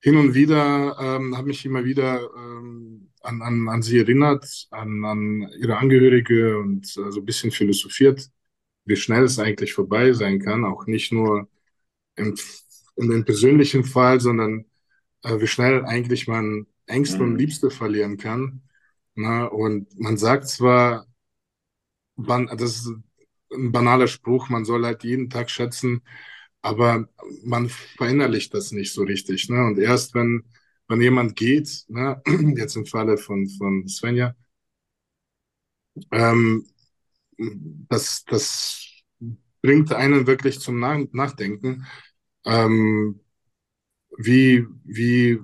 [0.00, 5.04] hin und wieder, ähm, habe mich immer wieder ähm, an, an, an sie erinnert, an,
[5.04, 8.28] an ihre Angehörige und äh, so ein bisschen philosophiert,
[8.86, 11.48] wie schnell es eigentlich vorbei sein kann, auch nicht nur
[12.16, 12.36] im,
[12.96, 14.66] in dem persönlichen Fall, sondern
[15.24, 17.38] äh, wie schnell eigentlich man Ängste und Mhm.
[17.38, 18.62] Liebste verlieren kann.
[19.16, 21.06] Na, und man sagt zwar,
[22.16, 22.86] ban das ist
[23.52, 26.02] ein banaler Spruch, man soll halt jeden Tag schätzen,
[26.62, 27.08] aber
[27.44, 29.48] man verinnerlicht das nicht so richtig.
[29.48, 29.64] Ne?
[29.66, 30.44] Und erst wenn,
[30.88, 32.22] wenn jemand geht, ne,
[32.56, 34.34] jetzt im Falle von, von Svenja,
[36.10, 36.66] ähm,
[37.88, 39.02] das, das
[39.62, 41.86] bringt einen wirklich zum Nach Nachdenken,
[42.44, 43.20] ähm,
[44.18, 45.38] wie, wie,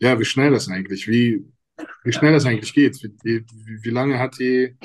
[0.00, 1.44] ja, wie schnell das eigentlich, wie,
[2.04, 3.02] wie schnell das eigentlich geht.
[3.02, 4.76] Wie, wie, wie lange hat die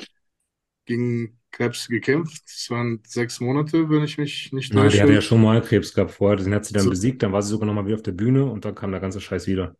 [0.86, 2.42] gegen Krebs gekämpft?
[2.46, 5.00] Es waren sechs Monate, wenn ich mich nicht Na, die täusche.
[5.00, 6.90] hatte ja schon mal Krebs gehabt vorher, den hat sie dann So.
[6.90, 9.20] besiegt, dann war sie sogar nochmal wieder auf der Bühne und dann kam der ganze
[9.20, 9.76] Scheiß wieder.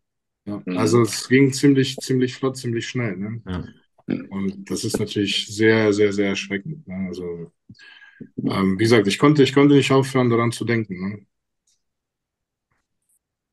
[0.47, 0.79] Ja, Mhm.
[0.79, 3.17] also es ging ziemlich, ziemlich flott, ziemlich schnell.
[3.17, 3.43] Ne?
[3.45, 3.65] Ja.
[4.31, 6.87] Und das ist natürlich sehr, sehr, sehr erschreckend.
[6.89, 7.09] Ne?
[7.09, 7.53] Also,
[8.39, 11.11] ähm, wie gesagt, ich konnte, ich konnte nicht aufhören, daran zu denken.
[11.11, 11.27] Ne?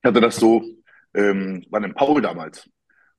[0.01, 0.63] Ich hatte das so
[1.13, 2.70] ähm, bei einem Paul damals,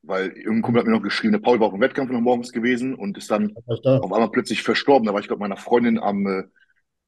[0.03, 2.53] weil irgendein Kumpel hat mir noch geschrieben, der Paul war auf dem Wettkampf noch morgens
[2.53, 5.07] gewesen und ist dann auf einmal plötzlich verstorben.
[5.07, 6.42] Da war ich, glaube meiner Freundin am, äh,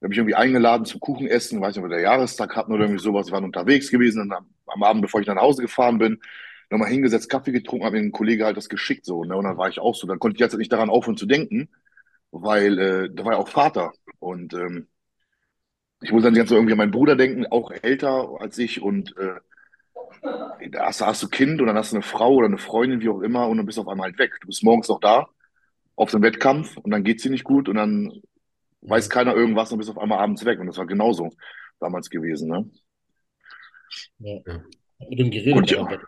[0.01, 2.85] da habe ich irgendwie eingeladen zum Kuchenessen, weiß nicht, ob wir der Jahrestag hatten oder
[2.85, 3.29] irgendwie sowas.
[3.29, 6.21] Wir waren unterwegs gewesen und am, am Abend, bevor ich nach Hause gefahren bin,
[6.71, 9.37] nochmal hingesetzt, Kaffee getrunken, habe mir ein Kollege halt das geschickt so, ne?
[9.37, 10.07] Und dann war ich auch so.
[10.07, 11.69] Dann konnte ich jetzt nicht daran aufhören zu denken,
[12.31, 13.93] weil äh, da war ja auch Vater.
[14.21, 14.89] Und ähm,
[16.01, 19.17] ich muss dann ganze Zeit irgendwie an meinen Bruder denken, auch älter als ich und
[19.17, 19.35] äh,
[20.23, 23.09] hast, du- hast du Kind und dann hast du eine Frau oder eine Freundin, wie
[23.09, 24.33] auch immer, und dann bist du auf einmal halt weg.
[24.41, 25.27] Du bist morgens noch da
[25.97, 28.13] auf dem Wettkampf und dann geht's dir nicht gut und dann
[28.83, 30.59] weiß keiner irgendwas und bist auf einmal abends weg.
[30.61, 31.31] Und das war genauso
[31.79, 32.71] damals gewesen, ne?
[34.19, 34.41] Ja.
[34.47, 34.63] Ja.
[35.09, 35.99] Mit dem Und da ja.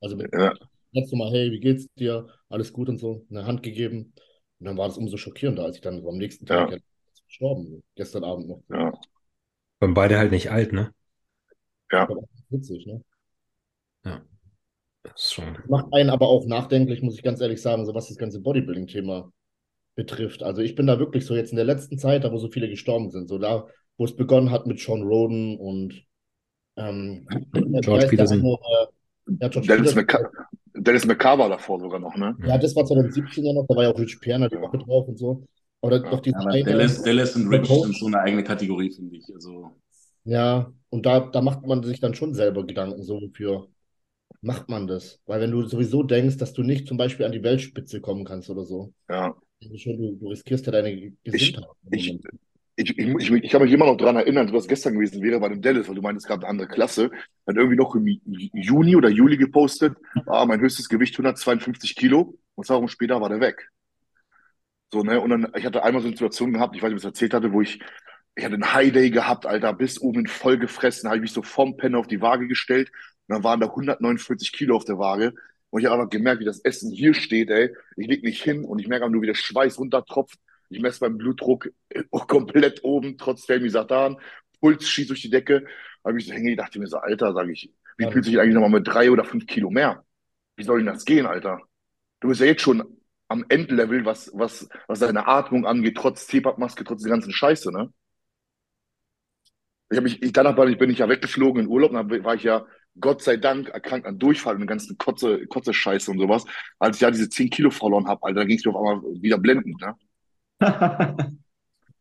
[0.00, 0.52] Also mit Ja,
[0.92, 2.28] letztes Mal, hey, wie geht's dir?
[2.48, 4.12] Alles gut und so, eine Hand gegeben.
[4.58, 6.78] Und dann war das umso schockierender, als ich dann so am nächsten Tag Ja.
[7.26, 7.82] gestorben bin.
[7.96, 8.62] Gestern Abend noch.
[8.70, 8.92] ja,
[9.80, 10.92] Und beide halt nicht alt, ne?
[11.92, 12.08] ja.
[12.50, 13.02] Witzig, ne?
[15.02, 15.56] Das ist schon.
[15.68, 19.30] Macht einen aber auch nachdenklich, muss ich ganz ehrlich sagen, so was das ganze Bodybuilding-Thema
[19.96, 20.42] betrifft.
[20.42, 22.68] Also ich bin da wirklich so jetzt in der letzten Zeit, da wo so viele
[22.68, 23.66] gestorben sind, so da,
[23.98, 26.02] wo es begonnen hat mit Sean Roden und
[26.76, 27.26] ähm,
[27.82, 28.38] George Peterson.
[28.42, 28.86] andere, äh,
[29.40, 30.06] ja, George Dennis, Peterson.
[30.74, 32.36] Dennis McCarr war davor sogar noch, ne?
[32.44, 34.62] Ja, das war 2017 ja noch, da war ja auch Rich Piana die Ja.
[34.62, 35.44] Woche drauf und so.
[35.80, 36.10] Aber Ja.
[36.10, 37.82] doch Aber eine, Dallas, Dallas und Rich Coach.
[37.82, 39.24] sind so eine eigene Kategorie, finde ich.
[39.34, 39.72] Also,
[40.24, 43.68] Ja, und da, da macht man sich dann schon selber Gedanken, so wofür
[44.42, 45.20] macht man das?
[45.26, 48.50] Weil wenn du sowieso denkst, dass du nicht zum Beispiel an die Weltspitze kommen kannst
[48.50, 49.34] oder so, Ja.
[49.76, 51.64] schon, du, du riskierst ja deine Gesundheit.
[51.90, 52.18] im ich-.
[52.78, 55.48] Ich, ich, ich, ich kann mich immer noch dran erinnern, was gestern gewesen wäre bei
[55.48, 57.10] dem Dallas, weil du meintest gerade eine andere Klasse.
[57.46, 58.06] Hat irgendwie noch im
[58.52, 59.96] Juni oder Juli gepostet,
[60.26, 63.70] ah, mein höchstes Gewicht 152 Kilo und zwei Wochen später war der weg.
[64.92, 65.20] So, ne?
[65.20, 67.10] Und dann, ich hatte einmal so eine Situation gehabt, ich weiß nicht, ob ich es
[67.14, 67.80] erzählt hatte, wo ich,
[68.34, 71.42] ich hatte einen High Day gehabt, Alter, bis oben voll gefressen, habe ich mich so
[71.42, 72.90] vom Pen auf die Waage gestellt
[73.28, 75.34] und dann waren da 149 Kilo auf der Waage.
[75.70, 77.74] Und ich habe einfach gemerkt, wie das Essen hier steht, ey.
[77.96, 80.38] Ich leg nicht hin und ich merke nur, wie der Schweiß runtertropft.
[80.70, 84.16] Ich messe meinen Blutdruck äh, komplett oben, trotz Stelmisatan.
[84.60, 85.66] Puls schießt durch die Decke.
[86.04, 88.10] Habe ich so hängen, ich dachte mir so, Alter, sage ich, wie Ja.
[88.10, 90.04] fühlt sich eigentlich nochmal mit drei oder fünf Kilo mehr?
[90.56, 91.60] Wie soll denn das gehen, Alter?
[92.20, 92.84] Du bist ja jetzt schon
[93.28, 97.92] am Endlevel, was, was, was deine Atmung angeht, trotz CPAP-Maske, trotz der ganzen Scheiße, ne?
[99.90, 102.34] Ich hab mich, ich, danach war ich, bin ich ja weggeflogen in Urlaub, dann war
[102.34, 102.66] ich ja
[103.00, 106.44] Gott sei Dank erkrankt an Durchfall und den ganzen Kotze, Kotze-Scheiße und sowas.
[106.78, 109.22] Als ich ja diese 10 Kilo verloren habe, Alter, da ging es mir auf einmal
[109.22, 109.94] wieder blendend, ne?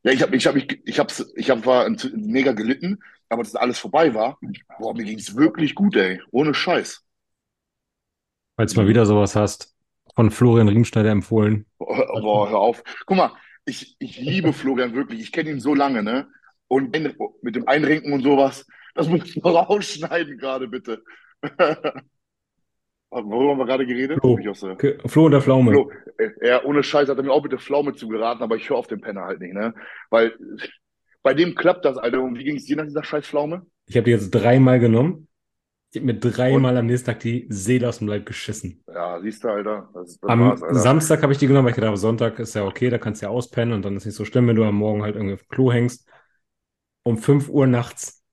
[0.04, 3.44] Ja, ich habe ich hab mich, ich hab's, ich hab, war ent- mega gelitten, aber
[3.44, 4.40] dass alles vorbei war,
[4.80, 6.22] boah, mir ging's wirklich gut, ey.
[6.32, 7.04] Ohne Scheiß.
[8.56, 9.76] Falls du mal wieder sowas hast,
[10.16, 11.66] von Florian Riemschneider empfohlen.
[11.78, 12.84] Boah, boah, hör auf.
[13.06, 13.32] Guck mal,
[13.66, 15.20] ich, ich liebe Florian wirklich.
[15.22, 16.28] Ich kenne ihn so lange, ne?
[16.68, 16.96] Und
[17.42, 18.66] mit dem Einrenken und sowas,
[18.96, 21.04] das muss ich noch rausschneiden gerade, bitte.
[23.12, 24.20] Worüber haben wir gerade geredet?
[24.20, 24.38] Flo.
[25.06, 25.72] Flo und der Pflaume.
[25.72, 28.70] Flo, äh, ja, ohne Scheiß hat er mir auch mit der Pflaume zugeraten, aber ich
[28.70, 29.74] höre auf den Penner halt nicht, ne?
[30.10, 30.34] Weil
[31.24, 32.22] bei dem klappt das, Alter.
[32.22, 33.66] Und wie ging es dir nach dieser scheiß Pflaume?
[33.88, 35.28] Ich habe die jetzt dreimal genommen.
[35.92, 38.84] Ich habe mir dreimal am nächsten Tag die Seele aus dem Leib geschissen.
[38.94, 39.90] Ja, siehst du, Alter.
[39.94, 40.76] Das, das Am Alter.
[40.76, 43.22] Samstag habe ich die genommen, weil ich gedacht habe, Sonntag ist ja okay, da kannst
[43.22, 45.36] du ja auspennen und dann ist nicht so schlimm, wenn du am Morgen halt irgendwie
[45.36, 46.10] auf dem Klo hängst.
[47.04, 48.25] Um 5 Uhr nachts.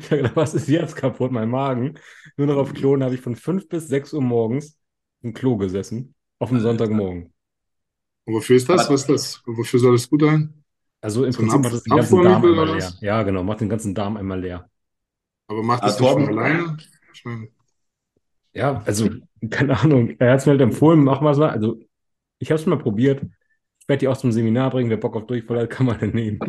[0.00, 1.30] Ich habe gedacht, was ist jetzt kaputt?
[1.32, 1.98] Mein Magen.
[2.36, 4.78] Nur noch auf Klo und habe ich von 5 bis 6 Uhr morgens
[5.22, 6.14] im Klo gesessen.
[6.38, 7.32] Auf dem Sonntagmorgen.
[8.24, 8.86] Und wofür ist das?
[8.86, 9.42] Aber- Was ist das?
[9.46, 10.64] Wofür soll das gut sein?
[11.00, 12.92] Also im So Prinzip macht das den ganzen Darm einmal leer.
[13.00, 14.68] Ja, genau, macht den ganzen Darm einmal leer.
[15.48, 16.76] Aber macht das nicht von Torben- alleine?
[17.12, 17.48] Ich meine,
[18.52, 19.08] Ja, also,
[19.50, 20.16] keine Ahnung.
[20.18, 21.44] Er hat es mir halt empfohlen, mach mal so.
[21.44, 21.78] Also,
[22.38, 23.22] ich habe es mal probiert.
[23.80, 24.90] Ich werde die auch zum Seminar bringen.
[24.90, 26.40] Wer Bock auf Durchfall hat, kann man dann nehmen.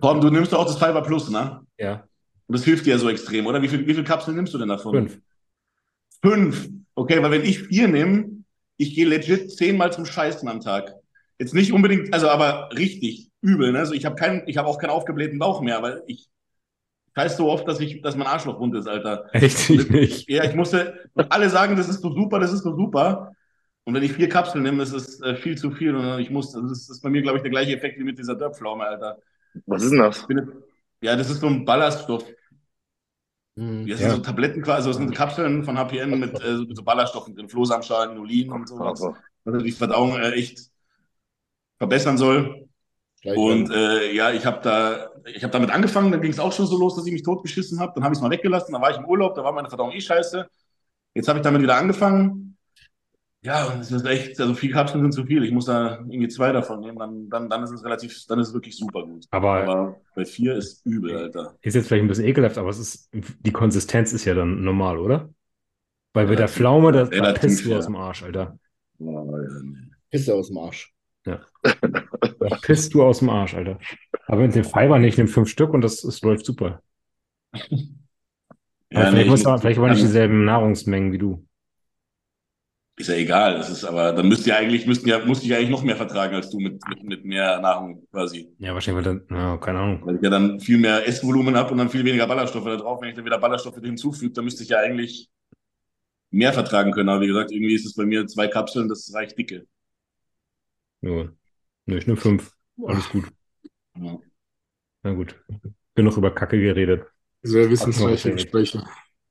[0.00, 1.60] Torben, du nimmst doch auch das Fiber Plus, ne?
[1.78, 2.08] Ja,
[2.46, 3.62] Und das hilft dir ja so extrem, oder?
[3.62, 4.92] Wie viel, wie viel Kapseln nimmst du denn davon?
[4.94, 5.20] fünf.
[6.22, 6.68] Fünf.
[6.94, 8.44] Okay, weil wenn ich vier nehme,
[8.76, 10.94] ich gehe legit zehnmal zum Scheißen am Tag.
[11.38, 13.80] Jetzt nicht unbedingt, also aber richtig übel, ne?
[13.80, 16.28] Also ich habe keinen, ich habe auch keinen aufgeblähten Bauch mehr, weil ich
[17.16, 19.26] scheiß so oft, dass ich, dass mein Arschloch rund ist, Alter.
[19.32, 20.30] Echt ich nicht.
[20.30, 23.32] Ja, ich musste, und alle sagen, das ist so super, das ist so super.
[23.84, 25.94] Und wenn ich vier Kapseln nehme, ist es äh, viel zu viel.
[25.94, 28.04] Und ich muss, das ist, das ist bei mir, glaube ich, der gleiche Effekt wie
[28.04, 29.18] mit dieser Dörpflaume, Alter.
[29.66, 30.20] Was ist denn das?
[30.20, 30.50] Ich bin,
[31.04, 32.24] ja, das ist so ein Ballaststoff.
[33.56, 33.86] Hm.
[33.86, 34.08] Das Ja.
[34.08, 37.48] sind so Tabletten quasi, das sind Kapseln von HPN mit, äh, mit so Ballaststoffen drin,
[37.48, 39.00] Flohsamenschalen, Inulin und sowas.
[39.00, 40.70] Also, Also die Verdauung äh, echt
[41.78, 42.68] verbessern soll.
[43.22, 46.52] Gleich Und äh, ja, ich habe da, ich habe damit angefangen, dann ging es auch
[46.52, 47.92] schon so los, dass ich mich totgeschissen habe.
[47.94, 49.92] Dann habe ich es mal weggelassen, dann war ich im Urlaub, da war meine Verdauung
[49.92, 50.48] eh scheiße.
[51.14, 52.53] Jetzt habe ich damit wieder angefangen.
[53.44, 55.44] Ja, und es ist echt, also vier Kapseln sind zu viel.
[55.44, 58.48] Ich muss da irgendwie zwei davon nehmen, dann, dann, dann ist es relativ, dann ist
[58.48, 59.26] es wirklich super gut.
[59.30, 61.54] Aber, Aber bei vier ist übel, Alter.
[61.60, 64.98] ist jetzt vielleicht ein bisschen ekelhaft, aber es ist, die Konsistenz ist ja dann normal,
[64.98, 65.28] oder?
[66.14, 67.78] Weil bei der Pflaume, da, da pisst du ja.
[67.78, 68.58] aus dem Arsch, Alter.
[68.98, 69.90] Ja, ja, nee.
[70.10, 70.94] Pisse aus dem Arsch.
[71.24, 71.38] Da
[72.62, 73.78] pisst du aus dem Arsch, Alter.
[74.26, 76.80] Aber mit den Fiber nicht, nimm fünf Stück und das, das läuft super.
[78.90, 81.43] Ja, nee, vielleicht, ich du, muss- vielleicht aber nicht dieselben Nahrungsmengen wie du.
[82.96, 85.70] Ist ja egal, das ist aber, dann müsst ihr eigentlich, müssten ja, musste ich eigentlich
[85.70, 88.54] noch mehr vertragen als du mit, mit, mit mehr Nahrung quasi.
[88.58, 90.00] Ja, wahrscheinlich, weil dann, ja, keine Ahnung.
[90.04, 93.02] Weil ich ja dann viel mehr Essvolumen habe und dann viel weniger Ballaststoffe da drauf.
[93.02, 95.28] Wenn ich dann wieder Ballaststoffe hinzufüge, dann müsste ich ja eigentlich
[96.30, 97.08] mehr vertragen können.
[97.08, 99.66] Aber wie gesagt, irgendwie ist es bei mir zwei Kapseln, das reicht dicke.
[101.00, 101.28] Ja.
[101.86, 102.52] Nö, ich nehme fünf.
[102.86, 103.24] Alles gut.
[104.00, 104.18] Ja.
[105.02, 105.34] Na gut.
[105.96, 107.06] Genug über Kacke geredet.
[107.42, 108.32] Sehr wissensreiche.
[108.32, 108.84] Gespräche.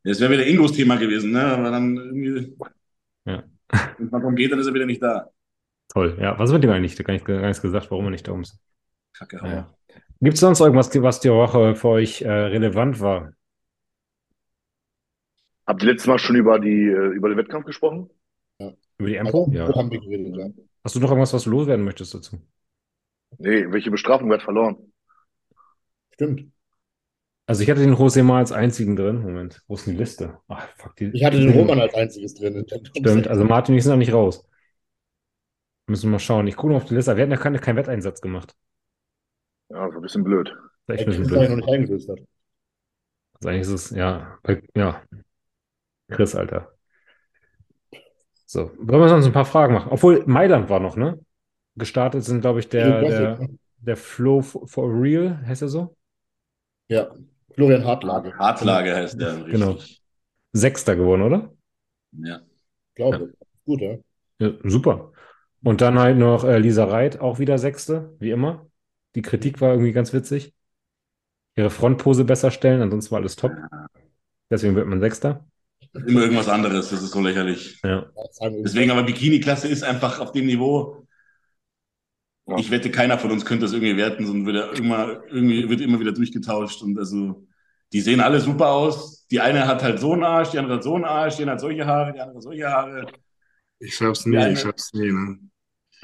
[0.03, 1.43] Das wäre wieder Ingos Thema gewesen, ne?
[1.45, 2.55] Aber dann irgendwie,
[3.25, 3.43] Ja.
[3.97, 5.29] Wenn es darum geht, dann ist er wieder nicht da.
[5.89, 6.17] Toll.
[6.19, 6.95] Ja, was mit dem eigentlich?
[6.97, 8.59] Gar nicht, gar nichts gesagt, warum er nicht da ist.
[9.13, 9.41] Kacke, Ja.
[9.43, 9.77] Hauer.
[10.21, 13.33] Gibt es sonst irgendwas, was die Woche für euch äh, relevant war?
[15.67, 18.09] Habt ihr letztes Mal schon über die, äh, über den Wettkampf gesprochen?
[18.97, 19.49] Über die Empo?
[19.51, 19.67] Ja.
[19.75, 20.63] haben wir geredet, ja.
[20.83, 22.37] Hast du noch irgendwas, was du loswerden möchtest dazu?
[23.37, 24.77] Nee, welche Bestrafung wird verloren?
[26.13, 26.52] Stimmt.
[27.45, 29.21] Also ich hatte den José mal als einzigen drin.
[29.21, 30.37] Moment, wo ist die Liste?
[30.47, 31.11] Ach, fuck, die.
[31.13, 32.65] Ich hatte den Roman als einziges drin.
[32.97, 34.47] Stimmt, also Martin und ich sind noch nicht raus.
[35.87, 36.47] Müssen wir mal schauen.
[36.47, 37.15] Ich gucke noch auf die Liste.
[37.17, 38.55] Wir hatten ja keinen, keinen Wetteinsatz gemacht.
[39.69, 40.55] Ja, so ein bisschen blöd.
[40.87, 41.65] Das ist echt ein bisschen Chris noch blöd.
[41.65, 42.19] nicht eingelöst hat.
[43.33, 45.01] Also eigentlich ist es, ja, bei, ja.
[46.09, 46.71] Chris, Alter.
[48.45, 49.91] So, wollen wir sonst ein paar Fragen machen?
[49.91, 51.19] Obwohl, Mailand war noch, ne?
[51.75, 55.97] Gestartet sind, glaube ich, der, der, der Flow for for Real, heißt er so?
[56.87, 57.11] Ja,
[57.55, 59.45] Florian Hartlage, Hartlage heißt der.
[59.45, 59.51] Richtig.
[59.51, 59.77] Genau.
[60.53, 61.53] Sechster geworden, oder?
[62.11, 62.41] Ja.
[62.95, 63.33] glaube
[63.65, 63.97] Gut, ja.
[64.39, 65.11] Ja, super.
[65.63, 68.67] Und dann halt noch äh, Lisa Reit, auch wieder Sechste, wie immer.
[69.15, 70.53] Die Kritik war irgendwie ganz witzig.
[71.55, 73.53] Ihre Frontpose besser stellen, ansonsten war alles top.
[74.49, 75.45] Deswegen wird man Sechster.
[75.93, 77.79] Immer irgendwas anderes, das ist so lächerlich.
[77.83, 78.07] Ja.
[78.41, 81.02] Deswegen aber Bikini-Klasse ist einfach auf dem Niveau.
[82.45, 82.57] Ja.
[82.57, 85.81] Ich wette, keiner von uns könnte das irgendwie werten, sondern wird ja immer, irgendwie wird
[85.81, 86.81] immer wieder durchgetauscht.
[86.81, 87.47] Und also,
[87.93, 89.25] die sehen alle super aus.
[89.27, 91.51] Die eine hat halt so einen Arsch, die andere hat so einen Arsch, die eine
[91.53, 93.07] hat solche Haare, die andere hat solche Haare.
[93.79, 95.11] Ich schaff's nie, Ja, ich schaff's nie.
[95.11, 95.39] Ne?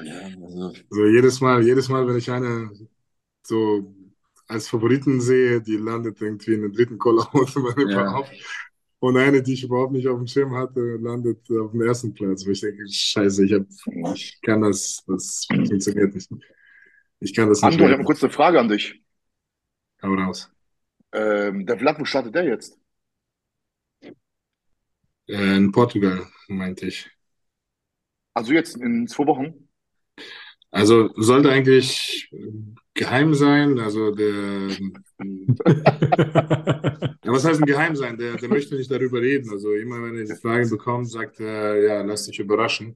[0.04, 2.72] Ja, also, Also jedes Mal, jedes Mal, wenn ich eine
[3.44, 3.94] so
[4.48, 8.24] als Favoriten sehe, die landet irgendwie in der dritten bei mir Ja.
[9.00, 12.45] Und eine, die ich überhaupt nicht auf dem Schirm hatte, landet auf dem ersten Platz.
[12.45, 13.66] Wo ich denke, scheiße, ich, hab,
[14.14, 16.30] ich kann das, das funktioniert nicht.
[17.22, 17.80] Ich kann das nicht.
[17.80, 19.02] André, ich habe kurz eine Frage an dich.
[20.02, 20.52] Hau raus.
[21.14, 22.78] Ähm, der Vlad, wo startet der jetzt?
[25.28, 27.10] Äh, in Portugal, meinte ich.
[28.34, 29.70] Also jetzt in zwei Wochen?
[30.72, 32.30] Also sollte eigentlich
[32.94, 33.80] geheim sein.
[33.80, 34.70] Also der,
[37.24, 38.18] Ja, was heißt denn geheim sein?
[38.18, 39.52] Der, der möchte nicht darüber reden.
[39.52, 42.96] Also immer wenn er die Frage bekommt, sagt er, ja, lass dich überraschen.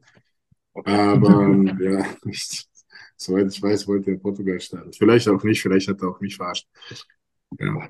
[0.74, 1.48] Aber
[1.80, 2.68] ja, nicht,
[3.18, 4.94] soweit ich weiß, wollte er in Portugal starten.
[4.94, 6.68] Vielleicht auch nicht, vielleicht hat er auch mich verarscht.
[7.60, 7.88] Ja.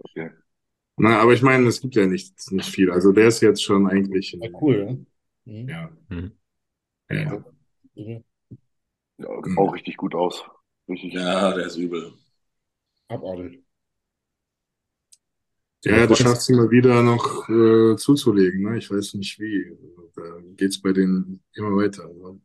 [0.00, 0.30] Okay.
[0.96, 2.90] Na, aber ich meine, es gibt ja nicht, nicht viel.
[2.90, 4.32] Also der ist jetzt schon eigentlich.
[4.32, 5.06] Ja, cool, ne?
[5.44, 5.68] Mhm.
[5.68, 5.90] Ja.
[6.08, 6.32] Mhm.
[7.10, 7.44] ja.
[7.94, 8.24] Mhm.
[9.18, 10.44] Ja, auch richtig gut aus.
[10.88, 11.14] Richtig.
[11.14, 12.12] ja, der ist übel.
[13.08, 13.62] Abartig.
[15.84, 18.62] Ja, der schafft es immer wieder noch äh, zuzulegen.
[18.62, 18.78] Ne?
[18.78, 19.76] Ich weiß nicht wie.
[20.14, 20.22] Da
[20.56, 22.04] geht es bei denen immer weiter.
[22.04, 22.40] Also,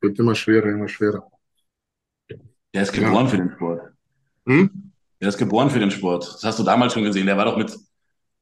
[0.00, 1.30] wird immer schwerer, immer schwerer.
[2.74, 3.80] Der ist geboren für den Sport.
[4.44, 4.92] Hm?
[5.20, 6.24] Der ist geboren für den Sport.
[6.34, 7.26] Das hast du damals schon gesehen.
[7.26, 7.74] Der war doch mit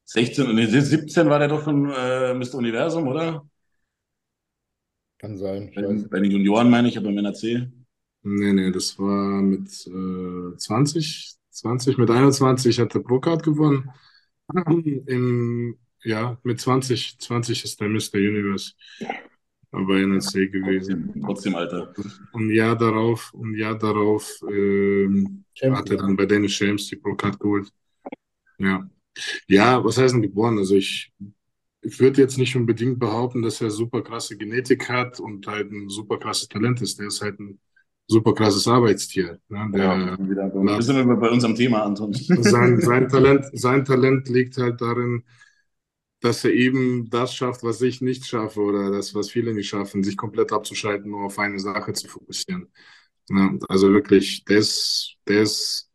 [0.05, 2.55] 16 und 17 war der doch schon äh, Mr.
[2.55, 3.47] Universum, oder?
[5.17, 5.71] Kann sein.
[5.73, 7.71] Bei, bei den Junioren meine ich, aber im NRC.
[8.27, 13.91] Nee, nee, das war mit äh, 20, 20, mit 21 hat der Procard gewonnen.
[15.05, 18.15] Im, ja, mit 20, 20 ist der Mr.
[18.15, 18.73] Universe
[19.69, 21.11] bei NRC gewesen.
[21.23, 21.93] Trotzdem, trotzdem, Alter.
[22.31, 26.95] Und ein Jahr darauf, ein Jahr darauf ähm, hat er dann bei Dennis James die
[26.95, 27.71] Procard geholt.
[28.57, 28.89] Ja.
[29.47, 30.57] Ja, was heißt denn geboren?
[30.57, 31.13] Also ich,
[31.81, 35.89] ich würde jetzt nicht unbedingt behaupten, dass er super krasse Genetik hat und halt ein
[35.89, 36.97] super krasses Talent ist.
[36.97, 37.59] Der ist halt ein
[38.07, 39.39] super krasses Arbeitstier.
[39.49, 39.69] Ne?
[39.73, 42.13] Der, Ja, wieder, wir sind wir bei unserem Thema, Anton.
[42.41, 45.23] sein, sein Talent, sein Talent liegt halt darin,
[46.21, 50.03] dass er eben das schafft, was ich nicht schaffe oder das, was viele nicht schaffen,
[50.03, 52.67] sich komplett abzuschalten, nur auf eine Sache zu fokussieren.
[53.29, 55.89] Ja, also wirklich, der ist, der ist,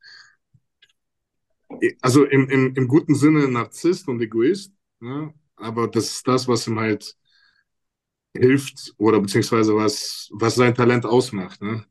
[2.01, 5.33] also im, im, im guten Sinne Narzisst und Egoist, ne?
[5.57, 7.17] aber das ist das, was ihm halt
[8.37, 11.61] hilft oder beziehungsweise was, was sein Talent ausmacht.
[11.63, 11.85] Ne?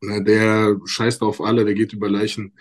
[0.00, 2.54] Na, der scheißt auf alle, der geht über Leichen,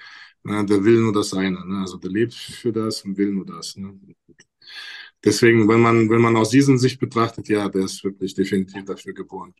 [0.44, 1.66] na, der will nur das eine.
[1.66, 1.80] Ne?
[1.82, 3.76] Also der lebt für das und will nur das.
[3.78, 3.98] Ne?
[5.24, 9.14] Deswegen, wenn man, wenn man aus diesen Sicht betrachtet, ja, der ist wirklich definitiv dafür
[9.14, 9.54] geboren.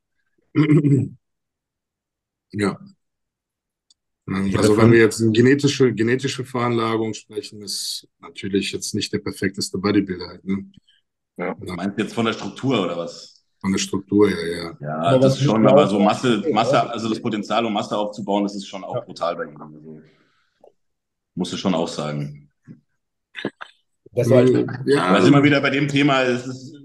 [2.52, 2.80] ja.
[4.56, 9.78] Also wenn wir jetzt in genetische, genetische Veranlagung sprechen, ist natürlich jetzt nicht der perfekteste
[9.80, 10.28] Bodybuilder.
[10.28, 10.72] Halt, ne?
[11.38, 11.56] Ja.
[11.56, 13.39] Du meinst jetzt von der Struktur oder was?
[13.62, 14.78] Von der Struktur, ja, ja.
[14.80, 18.44] Ja, aber das ist schon, aber so Masse, Masse, also das Potenzial, um Masse aufzubauen,
[18.44, 19.02] das ist schon auch ja.
[19.02, 19.62] brutal bei ihm.
[19.62, 20.02] Also,
[21.36, 22.50] musst du schon auch sagen.
[24.14, 25.14] Das war ja.
[25.14, 26.76] Weil immer wieder bei dem Thema, es ist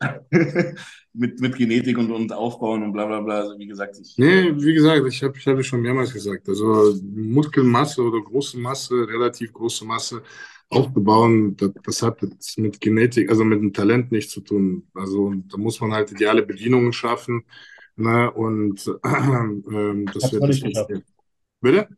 [1.12, 3.40] mit, mit Genetik und, und Aufbauen und bla bla bla.
[3.40, 4.16] Also wie gesagt, ich.
[4.16, 6.48] Nee, wie gesagt, ich habe ich hab schon mehrmals gesagt.
[6.48, 10.22] Also Muskelmasse oder große Masse, relativ große Masse
[10.72, 12.20] aufzubauen, das, das hat
[12.56, 14.88] mit Genetik, also mit dem Talent nichts zu tun.
[14.94, 17.44] Also da muss man halt ideale Bedingungen schaffen.
[17.96, 18.30] Ne?
[18.32, 20.90] Und ähm, das wird nicht geschafft.
[21.60, 21.88] Bitte?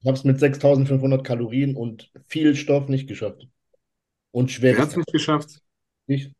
[0.00, 3.48] Ich habe es mit 6500 Kalorien und viel Stoff nicht geschafft.
[4.32, 4.74] Und schwer.
[4.74, 5.60] Wer hat es nicht geschafft?
[6.06, 6.32] Nicht.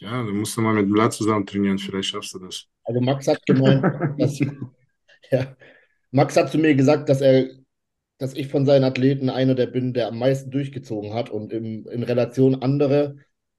[0.00, 2.66] Ja, du musst mal mit dem Blatt zusammen trainieren, vielleicht schaffst du das.
[2.84, 3.82] Also Max hat gemeint,
[4.18, 4.38] dass,
[5.30, 5.56] ja,
[6.10, 7.48] Max hat zu mir gesagt, dass er,
[8.18, 11.86] dass ich von seinen Athleten einer der bin, der am meisten durchgezogen hat und im,
[11.88, 13.16] in Relation andere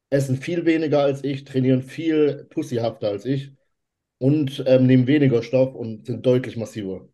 [0.10, 3.54] essen viel weniger als ich, trainieren viel pussyhafter als ich
[4.18, 7.08] und ähm, nehmen weniger Stoff und sind deutlich massiver.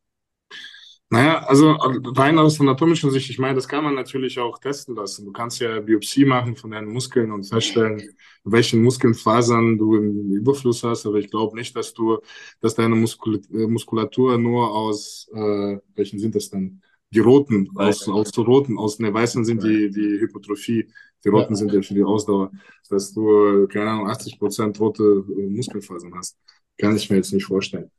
[1.12, 1.74] Naja, also
[2.18, 5.24] rein aus anatomischen Sicht, ich meine, das kann man natürlich auch testen lassen.
[5.26, 8.02] Du kannst ja Biopsie machen von deinen Muskeln und feststellen,
[8.44, 12.18] welchen Muskelfasern du im Überfluss hast, aber ich glaube nicht, dass du,
[12.60, 16.82] dass deine äh, Muskulatur nur aus, äh, welchen sind das denn?
[17.12, 20.88] Die roten, aus, aus roten, aus ne, weißen sind die, die Hypotrophie,
[21.24, 21.56] die roten ja.
[21.56, 22.52] sind ja für die Ausdauer,
[22.90, 26.38] dass du, keine Ahnung, 80 Prozent rote äh, Muskelfasern hast.
[26.78, 27.90] Kann ich mir jetzt nicht vorstellen.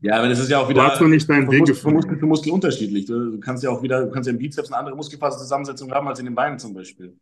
[0.00, 0.82] Ja, aber das ist ja auch wieder.
[0.82, 3.06] Du hast nicht deinen Weg von Muskel zu Muskel unterschiedlich.
[3.06, 6.20] Du kannst ja auch wieder, du kannst ja im Bizeps eine andere Muskelfaserzusammensetzung haben als
[6.20, 7.16] in den Beinen zum Beispiel.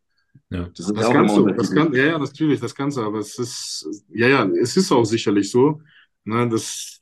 [0.51, 1.47] Ja, das, das kannst du.
[1.47, 3.01] Das kann, ja, ja, natürlich, das kannst du.
[3.01, 5.81] Aber es ist, ja, ja, es ist auch sicherlich so.
[6.23, 7.01] Ne, das,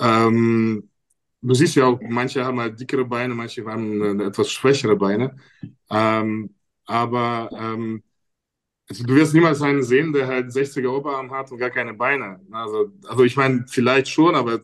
[0.00, 0.88] ähm,
[1.40, 5.36] du siehst ja auch, manche haben halt dickere Beine, manche haben äh, etwas schwächere Beine.
[5.90, 6.54] Ähm,
[6.86, 8.02] aber ähm,
[8.88, 12.40] also du wirst niemals einen sehen, der halt 60er Oberarm hat und gar keine Beine.
[12.50, 14.62] Also, also ich meine, vielleicht schon, aber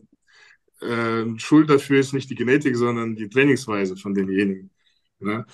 [0.81, 4.71] äh, Schuld dafür ist nicht die Genetik, sondern die Trainingsweise von denjenigen.
[5.19, 5.45] Ne?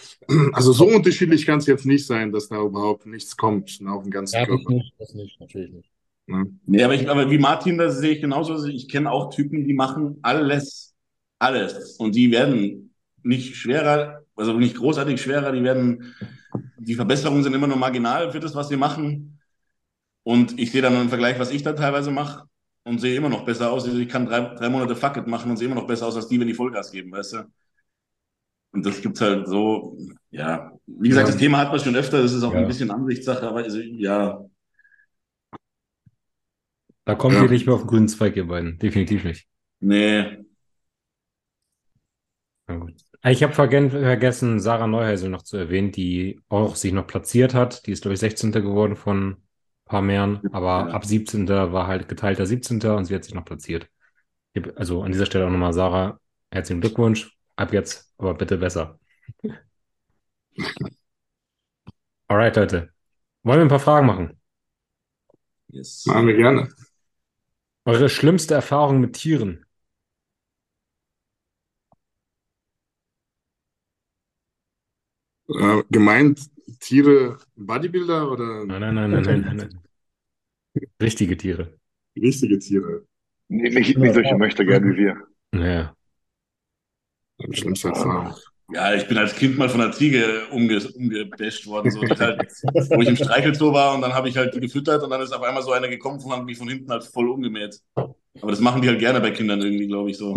[0.53, 4.03] Also so unterschiedlich kann es jetzt nicht sein, dass da überhaupt nichts kommt ne, auf
[4.03, 4.73] den ganzen ja, Körper.
[4.73, 5.91] Nicht, das nicht, natürlich nicht.
[6.27, 6.47] Ne?
[6.65, 8.53] Nee, aber, ich, aber wie Martin, das sehe ich genauso.
[8.53, 10.90] Also ich kenne auch Typen, die machen alles,
[11.41, 11.95] alles.
[11.97, 16.13] Und die werden nicht schwerer, also nicht großartig schwerer, die werden
[16.77, 19.39] die Verbesserungen sind immer nur marginal für das, was wir machen.
[20.23, 22.45] Und ich sehe dann im Vergleich, was ich da teilweise mache
[22.83, 23.85] und sehe immer noch besser aus.
[23.85, 26.15] Also ich kann drei, drei Monate Fuck it machen und sehe immer noch besser aus
[26.15, 27.37] als die, wenn die Vollgas geben, weißt du?
[28.73, 29.97] Und das gibt's halt so,
[30.31, 30.71] ja.
[30.87, 31.33] Wie gesagt, ja.
[31.33, 32.59] das Thema hat man schon öfter, das ist auch ja.
[32.59, 34.43] ein bisschen Ansichtssache, aber also, ja.
[37.05, 37.43] Da kommt ja.
[37.43, 38.77] ihr nicht mehr auf den grünen Zweig, ihr beiden.
[38.79, 39.47] Definitiv nicht.
[39.79, 40.45] Nee.
[42.79, 42.93] Gut.
[43.23, 47.85] Ich habe vergessen, Sarah Neuheisel noch zu erwähnen, die auch sich noch platziert hat.
[47.85, 48.51] Die ist, glaube ich, 16.
[48.51, 49.37] geworden von ein
[49.85, 50.41] paar mehr.
[50.51, 50.93] Aber ja.
[50.93, 51.47] ab 17.
[51.47, 52.81] war halt geteilter 17.
[52.97, 53.87] und sie hat sich noch platziert.
[54.75, 56.19] Also an dieser Stelle auch nochmal, Sarah,
[56.51, 57.37] herzlichen Glückwunsch.
[57.55, 58.99] Ab jetzt aber bitte besser.
[62.27, 62.89] Alright, Leute.
[63.43, 64.39] Wollen wir ein paar Fragen machen?
[65.67, 66.05] Yes.
[66.05, 66.69] Machen wir gerne.
[67.85, 69.65] Eure schlimmste Erfahrung mit Tieren?
[75.59, 76.49] Äh, gemeint
[76.79, 78.65] Tiere Bodybuilder oder?
[78.65, 79.79] Nein, nein, nein, nein, nein, nein, nein.
[81.01, 81.73] Richtige Tiere.
[82.15, 83.05] Richtige Tiere.
[83.49, 85.17] Nee, nicht, nicht solche möchte gerne wie wir.
[85.53, 85.95] Ja.
[87.51, 88.33] Schlimmste Erfahrung.
[88.73, 92.41] Ja, ich bin als Kind mal von einer Ziege umge umgebasht worden, so, halt,
[92.89, 95.33] wo ich im Streichelzoo war und dann habe ich halt die gefüttert und dann ist
[95.33, 97.81] auf einmal so eine gekommen und hat mich von hinten halt voll umgemäht.
[97.95, 100.33] Aber das machen die halt gerne bei Kindern irgendwie, glaube ich so.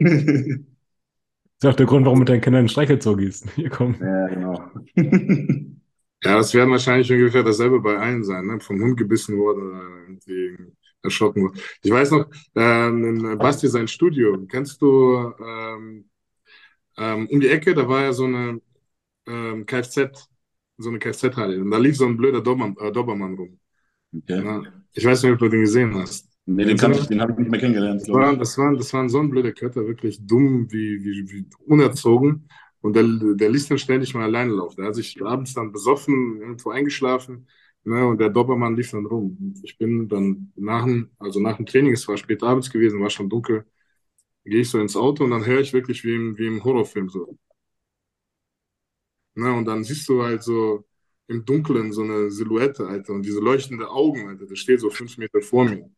[1.58, 3.48] Das ist auch der Grund, warum du deinen Kindern einen Streichelzoo gehst.
[3.54, 3.96] Hier komm.
[4.00, 4.70] Ja, genau.
[6.22, 8.60] ja, das werden wahrscheinlich ungefähr dasselbe bei allen sein, ne?
[8.60, 10.56] Vom Hund gebissen worden oder irgendwie
[11.02, 11.60] erschrocken worden.
[11.82, 16.10] Ich weiß noch, ähm, in Basti sein Studio, kennst du ähm,
[16.98, 18.60] ähm, um die Ecke, da war ja so eine
[19.26, 20.28] ähm, Kfz,
[20.78, 21.60] so eine Kfz-Halle.
[21.60, 23.58] Und da lief so ein blöder Dobermann, äh, Dobermann rum.
[24.14, 24.44] Okay.
[24.44, 24.62] Ja,
[24.92, 26.28] ich weiß nicht, ob du den gesehen hast.
[26.46, 28.02] Nee, den, den habe ich nicht mehr kennengelernt.
[28.02, 31.46] Das, war, das, waren, das waren so ein blöder Kötter, wirklich dumm, wie, wie, wie
[31.66, 32.48] unerzogen.
[32.80, 33.02] Und der,
[33.34, 34.76] der ließ dann ständig mal alleine laufen.
[34.76, 37.48] Der hat sich abends dann besoffen, irgendwo eingeschlafen.
[37.84, 39.36] Ne, und der Dobermann lief dann rum.
[39.40, 43.00] Und ich bin dann nach dem, also nach dem Training, es war spät abends gewesen,
[43.00, 43.64] war schon dunkel,
[44.44, 47.08] gehe ich so ins Auto und dann höre ich wirklich wie im, wie im Horrorfilm
[47.10, 47.38] so.
[49.34, 50.84] Ne, und dann siehst du halt so
[51.28, 55.18] im Dunkeln so eine Silhouette, Alter, und diese leuchtende Augen, Alter, das steht so fünf
[55.18, 55.90] Meter vor mir.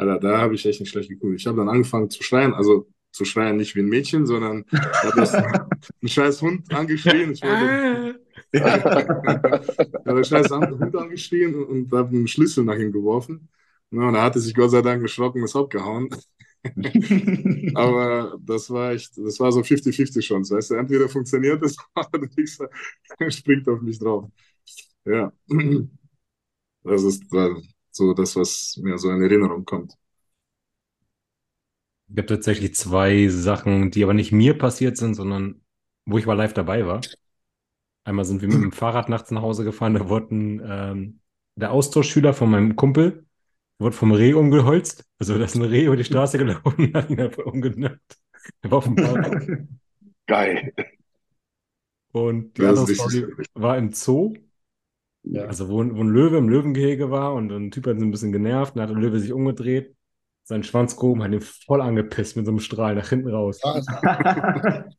[0.00, 1.34] Alter, da habe ich echt nicht schlecht geguckt.
[1.36, 5.16] Ich habe dann angefangen zu schreien, also zu schreien nicht wie ein Mädchen, sondern hat
[5.16, 7.32] das einen scheiß Hund angeschrien.
[7.32, 8.18] Ich wollte,
[8.62, 13.50] hat einen scheiß Hund angeschrien und, und habe einen Schlüssel nach ihm geworfen.
[13.90, 16.08] Ja, und er hatte sich Gott sei Dank erschrocken das Haupt gehauen.
[17.74, 20.48] Aber das war echt, das war so 50-50 schon.
[20.48, 22.70] Weißt du, entweder funktioniert es oder der Wichser
[23.28, 24.30] springt auf mich drauf.
[25.04, 25.30] Ja.
[26.84, 27.24] Das ist
[28.00, 29.94] so das, was mir so in Erinnerung kommt.
[32.08, 35.62] Ich habe tatsächlich zwei Sachen, die aber nicht mir passiert sind, sondern
[36.06, 37.08] wo ich mal live dabei war.
[38.04, 41.20] Einmal sind wir mit dem Fahrrad nachts nach Hause gefahren, da wurden ähm,
[41.56, 43.26] der Austauschschüler von meinem Kumpel
[43.80, 45.06] wurde vom Reh umgeholzt.
[45.18, 48.18] Also da ist ein Reh über die Straße gelaufen und hat ihn einfach umgenappt.
[48.62, 49.36] Er war auf dem Fahrrad.
[50.26, 50.72] Geil.
[52.12, 54.34] Und die Das andere Story war im Zoo.
[55.22, 55.44] Ja.
[55.44, 58.10] Also wo, ein- wo ein Löwe im Löwengehege war und ein Typ hat ihn ein
[58.10, 59.94] bisschen genervt, dann hat der Löwe sich umgedreht,
[60.44, 63.60] seinen Schwanz gehoben, hat ihn voll angepisst mit so einem Strahl nach hinten raus.
[63.62, 64.84] Ah,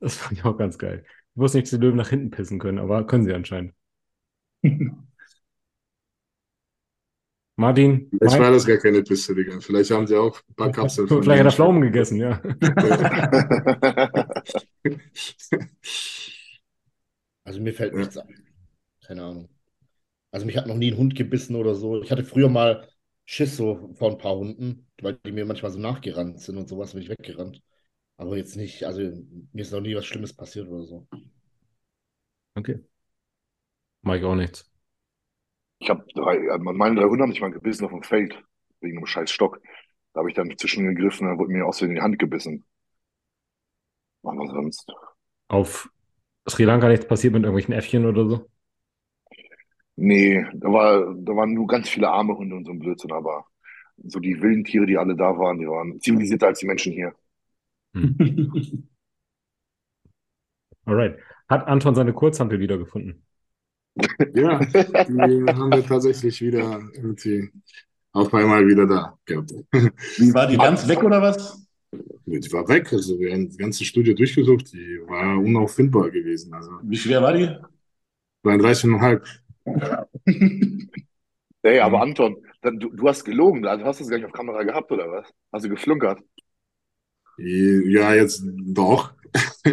[0.00, 1.04] Das fand ich auch ganz geil.
[1.34, 3.72] Ich wusste nicht, dass die Löwen nach hinten pissen können, aber können sie anscheinend.
[7.56, 9.60] Martin, Vielleicht war das gar keine Piste, Digga.
[9.60, 11.52] Vielleicht haben sie auch ein paar Kapseln von vielleicht hat er.
[11.52, 12.40] Pflaumen gegessen, ja.
[17.44, 17.98] Also mir fällt Ja.
[18.00, 18.41] nichts ein.
[19.06, 19.48] Keine Ahnung.
[20.30, 22.02] Also mich hat noch nie ein Hund gebissen oder so.
[22.02, 22.88] Ich hatte früher mal
[23.24, 26.92] Schiss so vor ein paar Hunden, weil die mir manchmal so nachgerannt sind und sowas,
[26.92, 27.62] bin ich weggerannt.
[28.16, 31.06] Aber jetzt nicht, also mir ist noch nie was Schlimmes passiert oder so.
[32.56, 32.80] Okay.
[34.02, 34.70] Mach ich auch nichts.
[35.78, 38.40] Ich habe drei, ja, meine drei Hunde haben mich mal gebissen auf dem Feld,
[38.80, 39.60] wegen einem scheiß Stock.
[40.12, 42.64] Da habe ich dann zwischen gegriffen, dann wurde mir aus Versehen in die Hand gebissen.
[44.22, 44.86] Aber sonst.
[45.48, 45.90] Auf
[46.48, 48.50] Sri Lanka nichts passiert mit irgendwelchen Äffchen oder so?
[50.04, 53.46] Nee, da war, da waren nur ganz viele arme Hunde und so ein Blödsinn, aber
[54.02, 57.14] so die wilden Tiere, die alle da waren, die waren zivilisierter als die Menschen hier.
[60.86, 61.20] Alright.
[61.48, 63.24] Hat Anton seine Kurzhantel wiedergefunden?
[64.34, 67.50] Ja, die haben wir tatsächlich wieder irgendwie
[68.12, 69.52] auf einmal wieder da gehabt.
[69.52, 71.64] Wie war die ganz weg oder was?
[71.92, 76.54] Die war weg, also wir haben das ganze Studio durchgesucht, die war unauffindbar gewesen.
[76.54, 77.54] Also Wie schwer war die?
[78.42, 79.42] 32,5.
[81.62, 82.02] Ey, aber Mhm.
[82.02, 84.90] Anton, dann, du, du hast gelogen, also hast du es gar nicht auf Kamera gehabt,
[84.92, 85.32] oder was?
[85.52, 86.20] Hast du geflunkert?
[87.38, 88.42] Ja, jetzt
[88.74, 89.12] doch.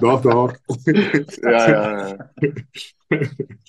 [0.00, 0.52] Doch, doch.
[1.42, 2.32] Ja, ja, ja.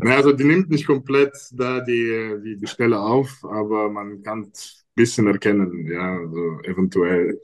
[0.00, 4.52] Also die nimmt nicht komplett da die, die, die Stelle auf, aber man kann ein
[4.94, 7.40] bisschen erkennen, ja, also eventuell.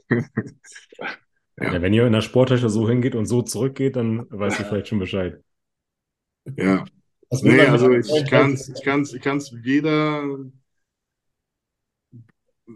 [1.57, 4.87] Ja, wenn ihr in der Sporttasche so hingeht und so zurückgeht, dann weißt du vielleicht
[4.87, 5.41] schon Bescheid.
[6.57, 6.83] Ja.
[7.41, 8.77] Nee, also ich kann's, Hund?
[8.77, 10.23] ich kann's, ich kann's weder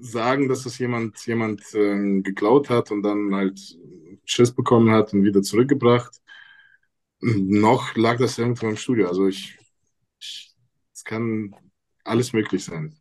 [0.01, 3.59] sagen, dass es jemand, jemand ähm, geklaut hat und dann halt
[4.25, 6.21] Schiss bekommen hat und wieder zurückgebracht.
[7.19, 9.07] Noch lag das irgendwo im Studio.
[9.07, 9.57] Also ich,
[10.19, 10.55] ich
[10.93, 11.55] es kann
[12.03, 12.99] alles möglich sein.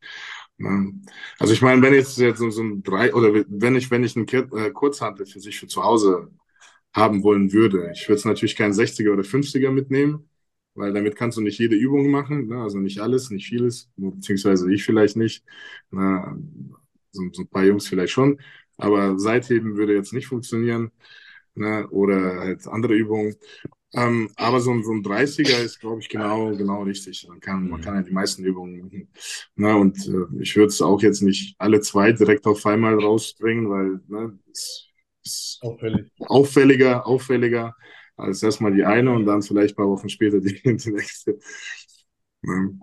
[0.58, 0.94] Ne?
[1.38, 4.26] Also ich meine, wenn jetzt, jetzt so, ein drei oder wenn ich, wenn ich einen
[4.28, 6.30] äh, Kurzhantel für sich für zu Hause
[6.94, 10.28] haben wollen würde, ich würde es natürlich keinen 60er oder 50er mitnehmen,
[10.74, 12.62] weil damit kannst du nicht jede Übung machen, ne?
[12.62, 15.44] Also nicht alles, nicht vieles, beziehungsweise ich vielleicht nicht.
[15.90, 16.38] Ne?
[17.12, 18.40] So, so ein paar Jungs vielleicht schon,
[18.78, 20.90] aber Seitheben würde jetzt nicht funktionieren,
[21.54, 21.88] ne?
[21.90, 23.36] Oder halt andere Übungen.
[23.96, 27.26] Ähm, aber so ein, so ein 30er ist, glaube ich, genau, genau richtig.
[27.28, 29.08] Man kann, man kann ja die meisten Übungen machen.
[29.56, 29.76] Ne?
[29.76, 34.00] Und äh, ich würde es auch jetzt nicht alle zwei direkt auf einmal rausbringen, weil
[34.08, 34.88] ne, es
[35.24, 36.10] ist Auffällig.
[36.20, 37.74] auffälliger, auffälliger
[38.16, 41.38] als erstmal die eine und dann vielleicht ein paar Wochen später die, die nächste.
[42.42, 42.78] Ne?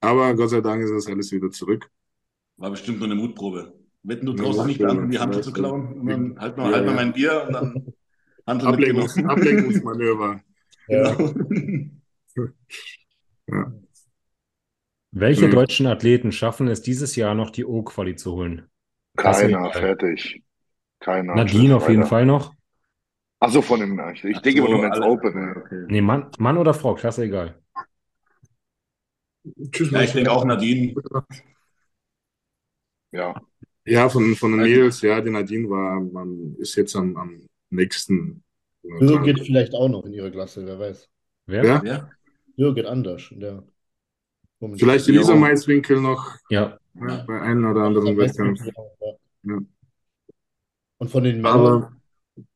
[0.00, 1.90] Aber Gott sei Dank ist das alles wieder zurück.
[2.58, 3.74] War bestimmt nur eine Mutprobe.
[4.02, 6.00] Wetten, du traust dich nicht an, um die weißt zu klauen?
[6.00, 6.94] Und dann halt mal, Ja, halt mal ja.
[6.94, 7.94] mein Bier und dann
[8.46, 9.18] Ablenkungs.
[9.24, 10.40] Ablenkungsmanöver.
[10.88, 11.14] Ja.
[11.14, 12.52] Genau.
[13.48, 13.72] Ja.
[15.10, 15.50] Welche Mhm.
[15.50, 18.70] deutschen Athleten schaffen es dieses Jahr noch die O-Quali zu holen?
[19.16, 20.44] Keiner, fertig.
[21.00, 21.34] Keiner.
[21.34, 22.54] Nadine auf jeden Fall noch.
[23.40, 25.56] Achso, von dem, ich, ich denke immer so, nur Men's Open.
[25.56, 25.84] Okay.
[25.88, 27.60] Nee, Mann, Mann oder Frau, klasse egal.
[29.72, 30.94] Tschüss, Ja, ich denke auch Nadine.
[33.12, 33.34] Ja.
[33.84, 37.40] Ja, von, von den Mädels, ja, die Nadine war, man ist jetzt am, am
[37.70, 38.42] nächsten.
[38.82, 41.08] Birgit vielleicht auch noch in ihrer Klasse, wer weiß.
[41.46, 41.64] Wer?
[41.64, 41.84] Ja?
[41.84, 42.10] Ja?
[42.56, 43.28] Birgit Anders.
[43.32, 43.62] Der
[44.76, 45.38] Vielleicht Elisa Jo.
[45.38, 46.78] Maiswinkel noch Ja.
[46.94, 48.60] ja, bei einem oder anderen Wettkampf.
[49.42, 49.58] Ja.
[50.98, 51.92] Und von den Männern, Aber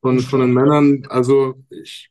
[0.01, 2.09] von, von den Männern, also ich,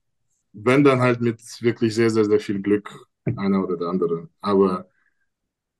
[0.52, 4.28] wenn dann halt mit wirklich sehr, sehr, sehr viel Glück, einer oder der andere.
[4.40, 4.88] Aber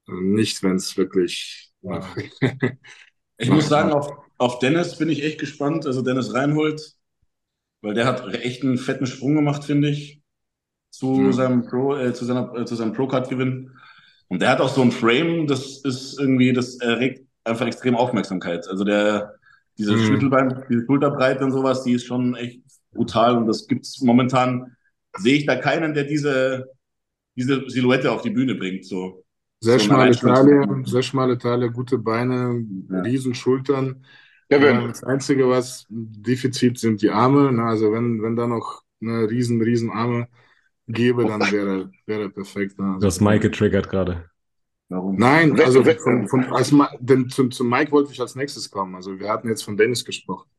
[0.09, 1.73] äh, nicht, wenn es wirklich.
[1.83, 2.01] Ja.
[3.43, 5.87] Ich muss sagen, auf, auf Dennis bin ich echt gespannt.
[5.87, 6.95] Also Dennis Reinhold,
[7.83, 10.21] weil der hat echt einen fetten Sprung gemacht, finde ich,
[10.91, 11.33] zu Ja.
[11.33, 13.71] seinem Pro, äh, zu seiner, äh, zu seinem Pro-Card-Gewinn.
[14.29, 18.67] Und der hat auch so ein Frame, das ist irgendwie, das erregt einfach extrem Aufmerksamkeit.
[18.69, 19.35] Also der,
[19.79, 19.99] diese Mhm.
[19.99, 22.61] Schulterbein, diese Schulterbreite und sowas, die ist schon echt
[22.93, 23.37] brutal.
[23.37, 24.77] Und das gibt's momentan,
[25.19, 26.67] sehe ich da keinen, der diese,
[27.37, 28.85] diese Silhouette auf die Bühne bringt.
[28.85, 29.25] So.
[29.61, 30.17] Sehr So schmale.
[30.17, 33.01] Taille, sehr schmale Taille, gute Beine, Ja.
[33.03, 34.05] riesen Schultern.
[34.51, 37.53] Ja, Kevin, das Einzige, was Defizit sind die Arme.
[37.53, 40.29] Na, also wenn, wenn da noch eine riesen, riesen Arme
[40.89, 42.75] gäbe, dann wäre, wäre perfekt.
[42.79, 44.31] Na, also, Du hast Mike getriggert gerade.
[44.89, 45.17] Warum?
[45.17, 48.97] Nein, also von, von, als, denn zum, zum Mike wollte ich als nächstes kommen.
[48.97, 50.51] Also wir hatten jetzt von Dennis gesprochen.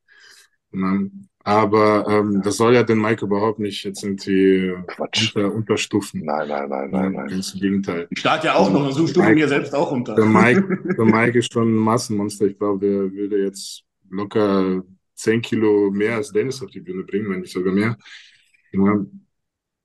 [0.71, 0.99] Na,
[1.43, 5.35] aber ähm, das soll ja den Mike überhaupt nicht jetzt irgendwie Quatsch.
[5.35, 6.23] unter, unterstufen.
[6.23, 7.27] Nein, nein, nein, nein, nein.
[7.27, 8.07] Ganz im Gegenteil.
[8.11, 10.15] Ich starte ja auch noch und so stufe mir selbst auch unter.
[10.15, 12.45] Der Mike, der Mike ist schon ein Massenmonster.
[12.45, 14.83] Ich glaube, der würde jetzt locker
[15.15, 17.97] 10 Kilo mehr als Dennis auf die Bühne bringen, wenn nicht sogar mehr.
[18.73, 19.05] Ja,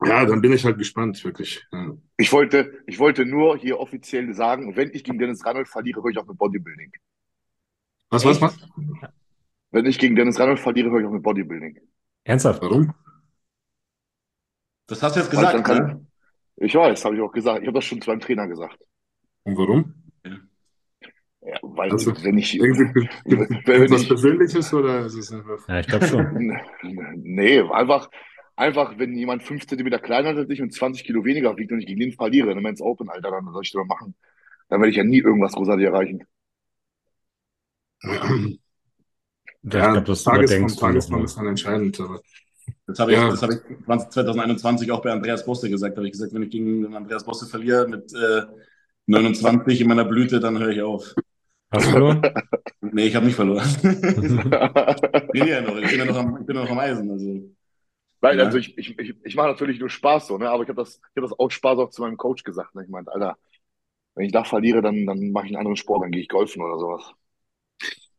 [0.04, 1.64] ja dann bin ich halt gespannt, wirklich.
[1.72, 1.96] Ja.
[2.18, 6.10] Ich wollte, ich wollte nur hier offiziell sagen, wenn ich gegen Dennis Reinhold verliere, höre
[6.10, 6.92] ich auf mit Bodybuilding.
[8.10, 8.56] Was, was, was?
[9.70, 11.78] Wenn ich gegen Dennis Reinhold verliere, höre ich auf mit Bodybuilding.
[12.24, 12.62] Ernsthaft?
[12.62, 12.92] Warum?
[14.86, 16.06] Das hast du jetzt Weil ich gesagt, kann, ne?
[16.56, 17.60] Ich weiß, habe ich auch gesagt.
[17.62, 18.78] Ich habe das schon zu meinem Trainer gesagt.
[19.44, 19.94] Und warum?
[21.42, 25.68] Ja, weil Also, wenn ich, wenn etwas ich, Persönliches oder ist es einfach.
[25.68, 26.58] Ja, ich glaube schon.
[27.16, 28.10] nee, einfach,
[28.56, 31.80] einfach, wenn jemand 5 Zentimeter kleiner ist als ich und 20 Kilo weniger wiegt und
[31.80, 34.16] ich gegen den verliere, dann Men's Open, Alter, dann was soll ich da machen?
[34.68, 36.24] Dann werde ich ja nie irgendwas großartig erreichen.
[39.66, 42.20] Ich glaube, das Tagesform, Tagesform ist dann entscheidend, aber
[42.86, 43.28] Das habe ich, Ja.
[43.30, 45.94] das habe ich 20 2021 auch bei Andreas Bosse gesagt.
[45.94, 48.42] Da habe ich gesagt, wenn ich gegen Andreas Bosse verliere mit äh,
[49.06, 51.14] 29 in meiner Blüte, dann höre ich auf.
[51.72, 52.22] Hast du verloren?
[52.92, 53.66] Nee, ich habe nicht verloren.
[53.82, 57.10] ich bin ja noch, ich bin ja noch am, ich bin ja noch am Eisen.
[57.10, 57.50] Also.
[58.22, 58.44] Nein, Ja.
[58.44, 60.50] also ich, ich, ich, ich mache natürlich nur Spaß so, ne?
[60.50, 62.74] Aber ich habe das, ich hab das auch Spaß auch zu meinem Coach gesagt.
[62.74, 62.84] Ne?
[62.84, 63.36] Ich meinte, Alter,
[64.14, 66.62] wenn ich da verliere, dann, dann mache ich einen anderen Sport, dann gehe ich golfen
[66.62, 67.12] oder sowas.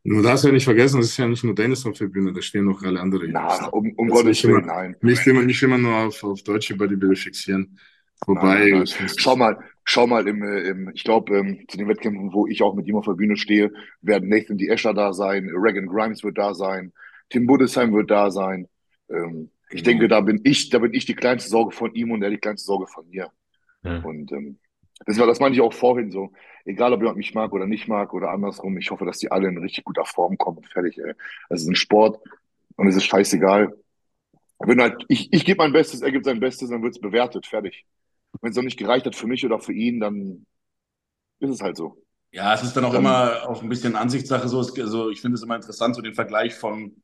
[0.04, 2.40] Nur darfst ja nicht vergessen, es ist ja nicht nur Dennis auf der Bühne, da
[2.40, 4.96] stehen noch alle anderen Na, um, um Gottes nicht immer- Willen, nein.
[5.02, 7.78] Nicht immer, nicht immer nur auf, auf deutsche Bodybuilder fixieren.
[8.26, 11.86] Wobei, Nein, nein, Schau mal, schau mal im, äh, im ich glaube, ähm, zu den
[11.88, 13.72] Wettkämpfen, wo ich auch mit ihm auf der Bühne stehe,
[14.02, 14.66] werden Nathan D.
[14.68, 16.92] Escher da sein, Regan Grimes wird da sein,
[17.30, 18.66] Tim Budesheim wird da sein.
[19.08, 19.90] Ähm, ich Genau.
[19.98, 22.38] denke, da bin ich, da bin ich die kleinste Sorge von ihm und er die
[22.38, 23.30] kleinste Sorge von mir.
[23.84, 23.98] Ja.
[24.00, 24.58] Und ähm,
[25.06, 26.32] das war, das meinte ich auch vorhin so.
[26.64, 29.48] Egal, ob jemand mich mag oder nicht mag oder andersrum, ich hoffe, dass die alle
[29.48, 31.12] in richtig guter Form kommen und fertig, ey.
[31.48, 32.20] Es ist ein Sport
[32.76, 33.74] und es ist scheißegal.
[34.60, 37.86] Wenn halt, ich, ich gebe mein Bestes, er gibt sein Bestes, dann wird's bewertet, fertig.
[38.40, 40.46] Wenn es noch nicht gereicht hat für mich oder für ihn, dann
[41.40, 42.02] ist es halt so.
[42.32, 44.48] Ja, es ist dann auch Dann- immer auch ein bisschen Ansichtssache.
[44.48, 47.02] So, Es- also ich finde es immer interessant, so den Vergleich von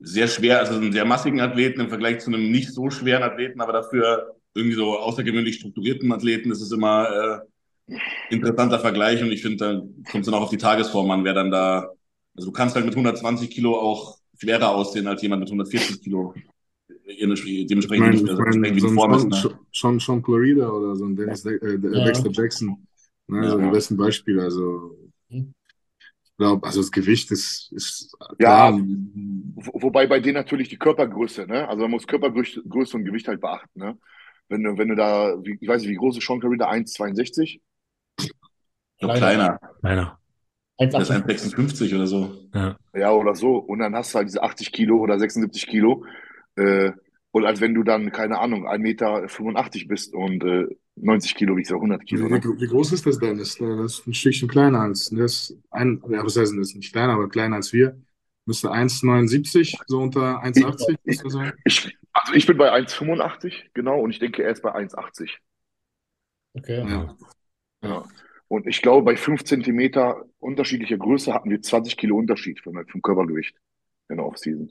[0.00, 3.60] sehr schwer, also einem sehr massigen Athleten im Vergleich zu einem nicht so schweren Athleten,
[3.60, 6.48] aber dafür irgendwie so außergewöhnlich strukturierten Athleten.
[6.50, 7.42] Das ist immer
[7.88, 7.94] äh,
[8.30, 9.72] interessanter Vergleich und ich finde, da
[10.10, 11.90] kommt es dann auch auf die Tagesform an, wer dann da,
[12.36, 16.34] also du kannst halt mit 120 Kilo auch schwerer aussehen als jemand mit 140 Kilo.
[17.06, 19.20] ich Dementsprechend, meine, ich also meine, so Form ist.
[19.22, 19.58] Sean, Ne?
[19.72, 22.04] Sean, Sean, Florida oder so ein Dennis De äh, Ja.
[22.04, 22.86] Dexter Jackson.
[23.28, 23.50] Ne, Ja.
[23.50, 24.42] so die besten Beispiele.
[24.42, 24.96] Also,
[25.28, 25.44] ich
[26.38, 28.70] glaube, also das Gewicht ist, ist Ja.
[28.70, 28.80] klar.
[29.54, 31.68] Wo- Wobei bei denen natürlich die Körpergröße, ne?
[31.68, 33.98] Also man muss Körpergröße Größe und Gewicht halt beachten, ne?
[34.48, 36.70] Wenn du, wenn du da, wie, ich weiß nicht, wie groß ist Sean Curry da?
[36.70, 37.60] 1,62?
[38.18, 38.30] Ich
[38.98, 39.58] glaube, kleiner.
[39.82, 41.54] Der ist 1,58.
[41.54, 42.36] 1,56 oder so.
[42.94, 43.56] Ja, oder so.
[43.56, 46.04] Und dann hast du halt diese 80 Kilo oder 76 Kilo.
[46.56, 46.92] Äh,
[47.30, 50.66] und als wenn du dann, keine Ahnung, 1,85 Meter bist und äh,
[50.96, 52.42] 90 Kilo wiegst oder 100 Wie, Kilo, ne?
[52.42, 53.38] wie, wie groß ist das denn?
[53.38, 56.74] Das, das ist ein Stückchen kleiner als, das ist ein, ja, was heißt denn das?
[56.74, 58.00] Nicht kleiner, aber kleiner als wir.
[58.46, 61.52] Müsste 1,79, so unter 1,80 müsste sein.
[61.64, 65.30] Ich, also ich bin bei 1,85, genau, und ich denke, er ist bei 1,80.
[66.54, 66.84] Okay.
[66.88, 67.16] Ja.
[67.82, 68.04] Ja.
[68.48, 73.02] Und ich glaube, bei 5 Zentimeter unterschiedlicher Größe hatten wir 20 Kilo Unterschied vom, vom
[73.02, 73.56] Körpergewicht
[74.08, 74.70] in der Offseason.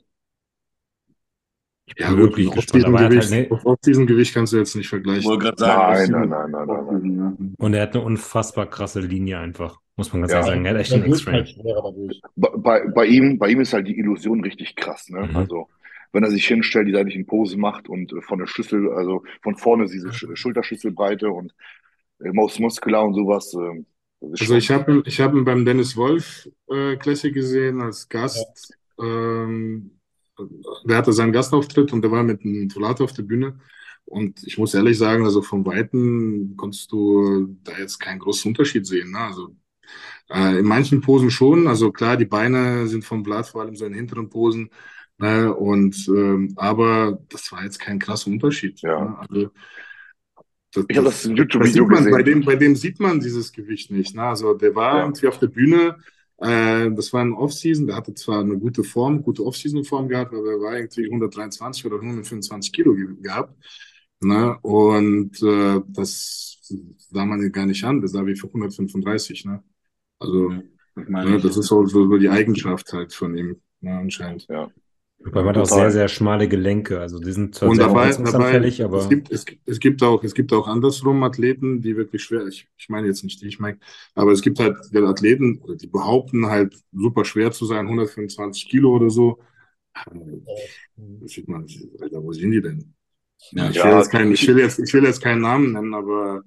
[1.86, 4.86] Ich Ja, wirklich auf diesem, halt, Gewicht, ne, auf, diesem Gewicht kannst du jetzt nicht
[4.86, 5.24] Ich vergleichen.
[5.24, 9.38] wollte gerade sagen, Nein, nein, nein, nein, nein, und er hat eine unfassbar krasse Linie
[9.38, 9.80] einfach.
[9.96, 10.38] muss man ganz Ja.
[10.38, 10.64] ehrlich sagen.
[10.64, 14.40] Er hat echt einen wirkt halt bei, bei ihm, bei ihm ist halt die Illusion
[14.42, 15.26] richtig krass, ne?
[15.26, 15.36] Mhm.
[15.36, 15.68] Also,
[16.14, 19.56] wenn er sich hinstellt, die seitlichen Pose macht und äh, von der Schüssel, also von
[19.56, 21.54] vorne diese Sch Schulterschüsselbreite und
[22.20, 23.54] äh, Most Muscular und sowas,
[24.32, 28.08] ist Also ich habe ihn, ich hab ihn beim Dennis Wolf äh, Classic gesehen als
[28.08, 28.74] Gast.
[28.98, 29.90] Ähm,
[30.84, 33.60] der hatte seinen Gastauftritt und der war mit einem Volato auf der Bühne.
[34.04, 38.86] Und ich muss ehrlich sagen, also vom Weiten konntest du da jetzt keinen großen Unterschied
[38.86, 39.12] sehen.
[39.12, 39.18] Ne?
[39.18, 39.56] Also
[40.30, 41.66] äh, in manchen Posen schon.
[41.68, 44.70] Also klar, die Beine sind vom Blatt, vor allem so in hinteren Posen.
[45.24, 45.54] Ne?
[45.54, 48.80] Und ähm, aber das war jetzt kein krasser Unterschied.
[48.82, 49.04] Ja.
[49.04, 49.18] Ne?
[49.18, 49.50] Also
[50.72, 52.40] das, Ich habe das das YouTube-Video man, bei gesehen.
[52.40, 54.14] dem, bei dem sieht man dieses Gewicht nicht.
[54.14, 54.22] Ne?
[54.22, 55.02] Also der war Ja.
[55.04, 55.96] irgendwie auf der Bühne,
[56.38, 60.50] äh, das war ein Off-Season, der hatte zwar eine gute Form, gute Off-Season-Form gehabt, aber
[60.52, 63.54] er war irgendwie 123 oder 125 Kilo ge gehabt.
[64.20, 64.58] Ne?
[64.62, 66.58] Und äh, das
[67.10, 69.44] sah man gar nicht an, der sah wie für 135.
[69.44, 69.62] Ne?
[70.18, 70.50] Also
[70.94, 74.46] Das meine ne, das ist so, so, so die Eigenschaft halt von ihm, ne, anscheinend.
[74.48, 74.70] Ja.
[75.24, 77.00] Wobei man hat auch sehr, sehr schmale Gelenke.
[77.00, 80.22] Also die sind zwar Und sehr dabei, dabei aber es gibt, es, es gibt auch,
[80.22, 83.58] es gibt auch andersrum Athleten, die wirklich schwer, ich, ich meine jetzt nicht die, ich
[83.58, 83.78] meine,
[84.14, 88.90] aber es gibt halt Athleten, oder die behaupten halt super schwer zu sein, 125 Kilo
[88.94, 89.38] oder so.
[90.96, 91.66] Da sieht man,
[92.00, 92.94] Alter, wo sind die denn?
[93.50, 95.94] Ja, Ich Ja, will jetzt keinen, ich will jetzt, ich will jetzt keinen Namen nennen,
[95.94, 96.42] aber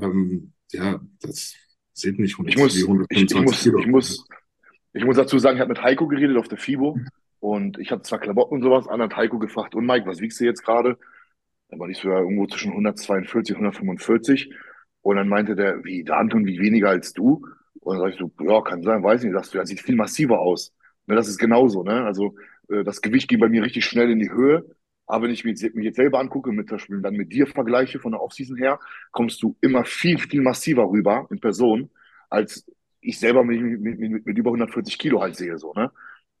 [0.00, 1.54] ähm, ja, das
[1.92, 3.78] sieht nicht Ich muss, wie ich, ich 125 muss, Kilo.
[3.78, 4.26] ich muss,
[4.92, 7.04] ich muss dazu sagen, ich habe mit Heiko geredet auf der FIBO
[7.40, 10.40] und ich hatte zwar Klamotten und sowas an, hat Heiko gefragt, und Mike, was wiegst
[10.40, 10.98] du jetzt gerade?
[11.68, 14.52] Dann war ich so ja irgendwo zwischen 142 und 145
[15.02, 17.46] und dann meinte der, wie, der Anton wiegt weniger als du?
[17.80, 19.96] Und dann sag ich so, ja, kann sein, weiß nicht, sagst du, er sieht viel
[19.96, 20.74] massiver aus.
[21.06, 22.04] Ne, das ist genauso, ne?
[22.04, 22.34] Also
[22.68, 24.64] äh, das Gewicht ging bei mir richtig schnell in die Höhe.
[25.06, 27.98] Aber wenn ich mich jetzt, mich jetzt selber angucke, mit, Beispiel dann mit dir vergleiche
[27.98, 28.78] von der Offseason her,
[29.10, 31.90] kommst du immer viel, viel massiver rüber in Person,
[32.28, 32.64] als
[33.00, 35.90] ich selber mit, mit, mit, mit über 140 Kilo halt sehe, so, ne?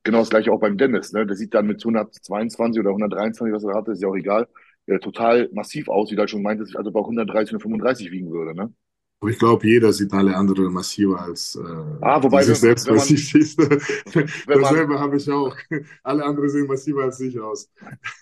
[0.04, 1.26] Genau das gleiche auch beim Dennis, ne?
[1.26, 4.48] Der sieht dann mit 122 oder 123, was er hatte, ist ja auch egal,
[4.86, 8.30] äh, total massiv aus, wie du halt schon meintest, also bei 130 oder 35 wiegen
[8.32, 8.72] würde, ne?
[9.20, 11.60] Aber ich glaube, jeder sieht alle anderen massiver als äh,
[12.02, 13.56] Ah, wobei, sich selbst wenn massiv
[14.46, 15.54] man, Dasselbe habe ich auch.
[16.02, 17.70] Alle anderen sehen massiver als ich aus.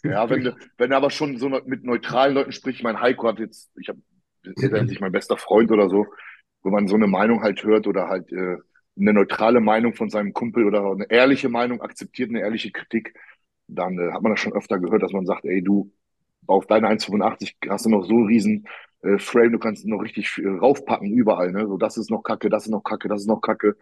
[0.02, 3.88] ja, wenn, wenn aber schon so mit neutralen Leuten spricht, mein Heiko hat jetzt, ich
[3.88, 4.00] habe,
[4.42, 6.06] ist ja nicht mein bester Freund oder so,
[6.64, 8.56] wenn man so eine Meinung halt hört oder halt äh,
[8.98, 13.14] eine neutrale Meinung von seinem Kumpel oder eine ehrliche Meinung akzeptiert, eine ehrliche Kritik,
[13.68, 15.92] dann äh, hat man das schon öfter gehört, dass man sagt, ey, du,
[16.46, 18.66] auf deine 1,85 hast du noch so einen riesen
[19.02, 21.66] äh, Frame, du kannst noch richtig äh, raufpacken überall, ne?
[21.66, 23.76] So, das ist noch Kacke, das ist noch Kacke, das ist noch Kacke.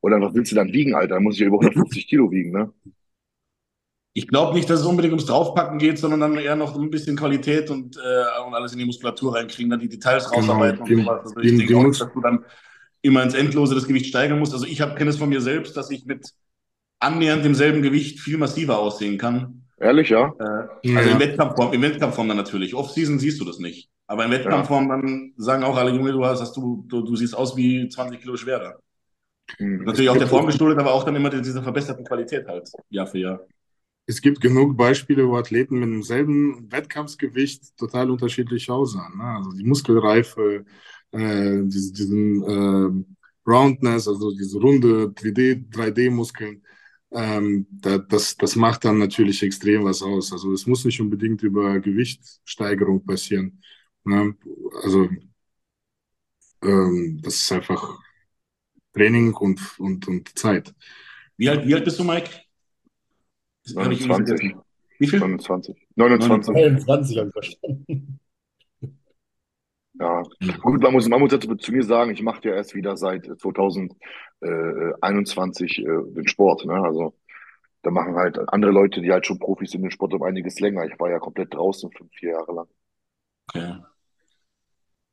[0.00, 1.14] Oder was willst du dann wiegen, Alter?
[1.14, 2.72] Dann muss ich ja über 150 Kilo wiegen, ne?
[4.14, 7.16] Ich glaube nicht, dass es unbedingt ums Draufpacken geht, sondern dann eher noch ein bisschen
[7.16, 10.96] Qualität und, äh, und alles in die Muskulatur reinkriegen, dann die Details Genau, rausarbeiten die-
[10.96, 11.20] und sowas.
[11.24, 12.44] Also ich die denke auch dass du dann
[13.02, 14.52] immer ins Endlose das Gewicht steigern musst.
[14.54, 16.30] Also ich habe kenne es von mir selbst, dass ich mit
[17.00, 19.64] annähernd demselben Gewicht viel massiver aussehen kann.
[19.80, 20.32] Ehrlich, ja?
[20.38, 21.14] Äh, also Ja.
[21.14, 22.74] in Wettkampfform, in Wettkampfform dann natürlich.
[22.74, 23.90] Off-Season siehst du das nicht.
[24.06, 27.36] Aber in Wettkampfform dann sagen auch alle Junge, du hast, hast du, du, du siehst
[27.36, 28.78] aus wie 20 Kilo schwerer.
[29.58, 29.84] Hm.
[29.84, 33.18] Natürlich auch der Form geschuldet, aber auch dann immer diese verbesserten Qualität halt, Jahr für
[33.18, 33.40] Jahr.
[34.06, 39.16] Es gibt genug Beispiele, wo Athleten mit demselben Wettkampfsgewicht total unterschiedlich aussahen.
[39.16, 39.24] Ne?
[39.24, 40.64] Also die Muskelreife,
[41.12, 43.04] äh, diese, diesen äh,
[43.48, 46.62] Roundness, also diese runde 3D, 3D-Muskeln,
[47.10, 50.32] ähm, da, das, das macht dann natürlich extrem was aus.
[50.32, 53.60] Also es muss nicht unbedingt über Gewichtssteigerung passieren.
[54.04, 54.34] Ne?
[54.82, 55.08] Also
[56.62, 57.98] ähm, das ist einfach
[58.94, 60.74] Training und, und, und Zeit.
[61.36, 62.30] Wie alt, wie alt bist du, Mike?
[63.64, 64.38] Das hab ich irgendwie 29.
[64.38, 64.60] vergessen.
[64.98, 65.18] Wie viel?
[65.18, 65.88] 29.
[65.96, 66.54] 29.
[66.54, 68.11] 23 habe ich verstanden.
[70.02, 70.22] Ja,
[70.62, 73.24] gut, man muss, man muss dazu zu mir sagen, ich mache ja erst wieder seit
[73.24, 76.66] 2021 äh, den Sport.
[76.66, 76.74] Ne?
[76.74, 77.14] Also
[77.82, 80.84] da machen halt andere Leute, die halt schon Profis sind, den Sport um einiges länger.
[80.86, 82.66] Ich war ja komplett draußen fünf, vier Jahre lang.
[83.48, 83.76] Okay.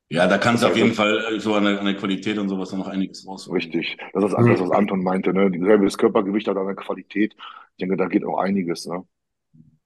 [0.08, 2.48] Ja, da kannst du auf jeden Fall äh, so an der, an der Qualität und
[2.48, 3.62] sowas noch einiges rausholen.
[3.62, 3.96] Richtig.
[4.12, 5.32] Das ist das, was Anton meinte.
[5.32, 5.52] Ne?
[5.52, 7.36] Dieselbe das Körpergewicht hat eine Qualität.
[7.36, 8.86] Ich denke, da geht auch einiges.
[8.86, 9.06] Ne?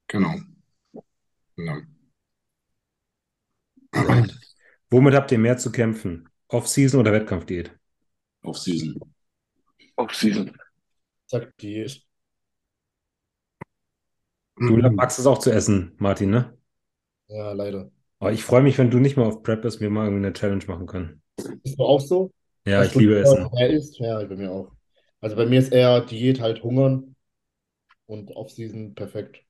[0.06, 0.35] Genau.
[1.56, 1.76] genau.
[4.90, 6.28] Womit habt ihr mehr zu kämpfen?
[6.48, 7.77] Off-Season oder Wettkampfdiät?
[8.44, 9.01] Off-Season.
[9.97, 10.52] Off-Season.
[11.27, 11.86] Sagt die.
[14.56, 16.56] Du magst es auch zu essen, Martin, ne?
[17.28, 17.90] Ja, leider.
[18.19, 20.32] Aber ich freue mich, wenn du nicht mehr auf Prep bist, wir mal irgendwie eine
[20.32, 21.23] Challenge machen können.
[21.62, 22.32] Ist du auch so?
[22.66, 23.48] Ja, Dass ich liebe Essen.
[23.52, 23.98] mehr isst?
[23.98, 24.73] Ja, bei mir auch.
[25.20, 27.16] Also bei mir ist eher Diät halt hungern
[28.06, 29.44] und Off-Season perfekt.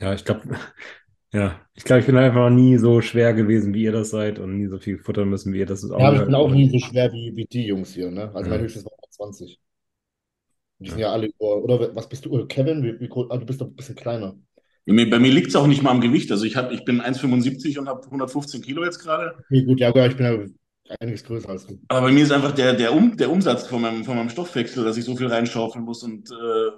[0.00, 0.42] Ja, ich glaube,
[1.32, 4.38] Ja, ich glaube, ich bin einfach noch nie so schwer gewesen, wie ihr das seid
[4.38, 5.90] und nie so viel futtern müssen, wie ihr das ist.
[5.90, 8.30] Ja, aber ich bin auch nie so schwer wie, wie die Jungs hier, ne?
[8.34, 8.64] Also mein Ja.
[8.64, 9.60] höchstes war 20.
[10.78, 12.82] Die sind ja alle über, oder was bist du, Kevin?
[12.82, 14.36] Wie, wie, ah, du bist doch ein bisschen kleiner.
[14.86, 16.30] Bei mir, bei mir liegt es auch nicht mal am Gewicht.
[16.30, 19.36] Also ich, hab, ich bin 1,75 und habe 115 Kilo jetzt gerade.
[19.50, 21.78] Nee, gut, ja, ich bin ja einiges größer als du.
[21.88, 24.84] Aber bei mir ist einfach der, der, um, der Umsatz von meinem, von meinem Stoffwechsel,
[24.84, 26.02] dass ich so viel reinschaufeln muss.
[26.02, 26.70] Und äh,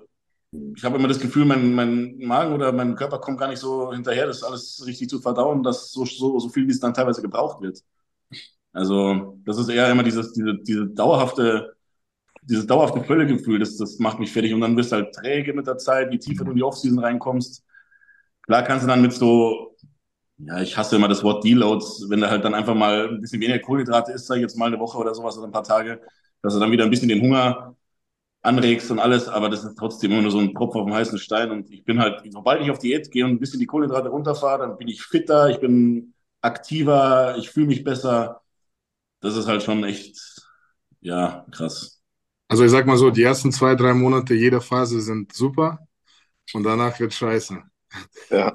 [0.52, 3.92] ich habe immer das Gefühl, mein, mein Magen oder mein Körper kommt gar nicht so
[3.92, 7.22] hinterher, das alles richtig zu verdauen, dass so, so, so viel, wie es dann teilweise
[7.22, 7.82] gebraucht wird.
[8.72, 11.74] Also das ist eher immer dieses, diese, diese dauerhafte,
[12.42, 14.54] dieses dauerhafte Völlegefühl, das, das macht mich fertig.
[14.54, 16.98] Und dann wirst du halt träge mit der Zeit, je tiefer du in die Offseason
[16.98, 17.64] reinkommst.
[18.42, 19.76] Klar kannst du dann mit so,
[20.38, 23.40] ja, ich hasse immer das Wort Deloads, wenn du halt dann einfach mal ein bisschen
[23.40, 26.00] weniger Kohlenhydrate isst, sag ich jetzt mal eine Woche oder sowas oder ein paar Tage,
[26.42, 27.76] dass du dann wieder ein bisschen den Hunger
[28.42, 31.18] anregst und alles, aber das ist trotzdem immer nur so ein Tropfen auf dem heißen
[31.18, 34.08] Stein und ich bin halt, sobald ich auf Diät gehe und ein bisschen die Kohlenhydrate
[34.08, 38.40] runterfahre, dann bin ich fitter, ich bin aktiver, ich fühle mich besser.
[39.20, 40.18] Das ist halt schon echt,
[41.00, 42.00] ja, krass.
[42.48, 45.86] Also ich sag mal so, die ersten zwei, drei Monate jeder Phase sind super
[46.54, 47.62] und danach wird scheiße.
[48.30, 48.54] Ja.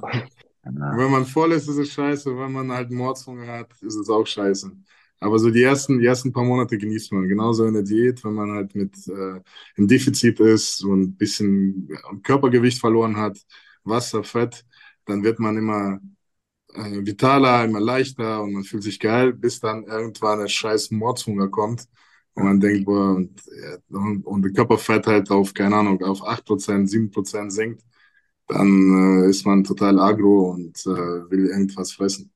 [0.63, 2.35] Wenn man voll ist, ist es scheiße.
[2.37, 4.71] Wenn man halt Mordshunger hat, ist es auch scheiße.
[5.19, 7.27] Aber so die ersten, die ersten paar Monate genießt man.
[7.27, 9.41] Genauso in der Diät, wenn man halt mit äh,
[9.75, 11.89] im Defizit ist und ein bisschen
[12.23, 13.37] Körpergewicht verloren hat,
[13.83, 14.65] Wasser, Fett,
[15.05, 15.99] dann wird man immer
[16.73, 21.49] äh, vitaler, immer leichter und man fühlt sich geil, bis dann irgendwann ein scheiß Mordshunger
[21.49, 21.87] kommt
[22.33, 23.41] und man denkt, boah, und,
[23.89, 27.83] und, und der Körperfett halt auf, keine Ahnung, auf 8%, 7% sinkt,
[28.47, 30.89] dann äh, ist man total agro und äh,
[31.31, 32.31] will irgendwas fressen.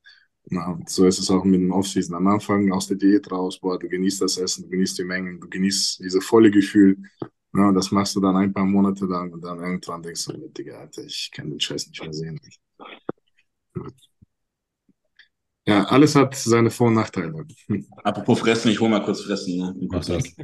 [0.52, 2.16] Und so ist es auch mit dem Offseason.
[2.16, 5.40] Am Anfang aus der Diät raus, boah, du genießt das Essen, du genießt die Mengen,
[5.40, 6.98] du genießt diese volle Gefühl.
[7.54, 10.34] Ja, und das machst du dann ein paar Monate lang und dann irgendwann denkst du,
[10.50, 12.40] Digga, Alter, ich kann den Scheiß nicht mehr sehen.
[15.68, 17.46] Ja, alles hat seine Vor- und Nachteile.
[18.04, 19.58] Apropos Fressen, ich hole mal kurz Fressen.
[19.58, 19.76] Ne?
[19.90, 20.36] Mach das.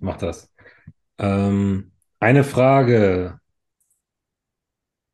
[0.00, 0.52] Mach das.
[1.18, 3.40] Ähm, eine Frage.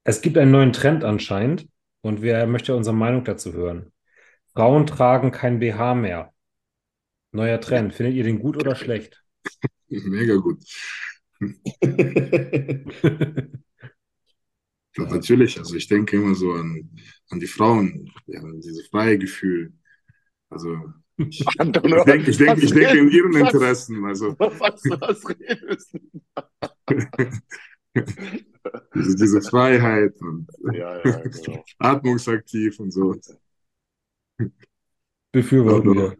[0.05, 1.69] Es gibt einen neuen Trend anscheinend
[2.01, 3.92] und wer möchte unsere Meinung dazu hören?
[4.55, 6.33] Frauen tragen kein BH mehr.
[7.33, 7.95] Neuer Trend.
[7.95, 9.23] Findet ihr den gut oder schlecht?
[9.89, 10.63] Mega gut.
[14.97, 16.91] Ja, natürlich, also ich denke immer so an,
[17.31, 19.73] an die Frauen, ja, an dieses freie Gefühl.
[20.51, 20.77] Also
[21.17, 24.05] ich, Anton, ich denke, ich denke, ich denke in ihren Interessen.
[24.05, 25.97] Also Was, was, redest
[28.95, 31.65] diese, diese Freiheit und Ja, ja, genau.
[31.79, 33.17] atmungsaktiv und so.
[35.33, 36.17] Befürworten wir.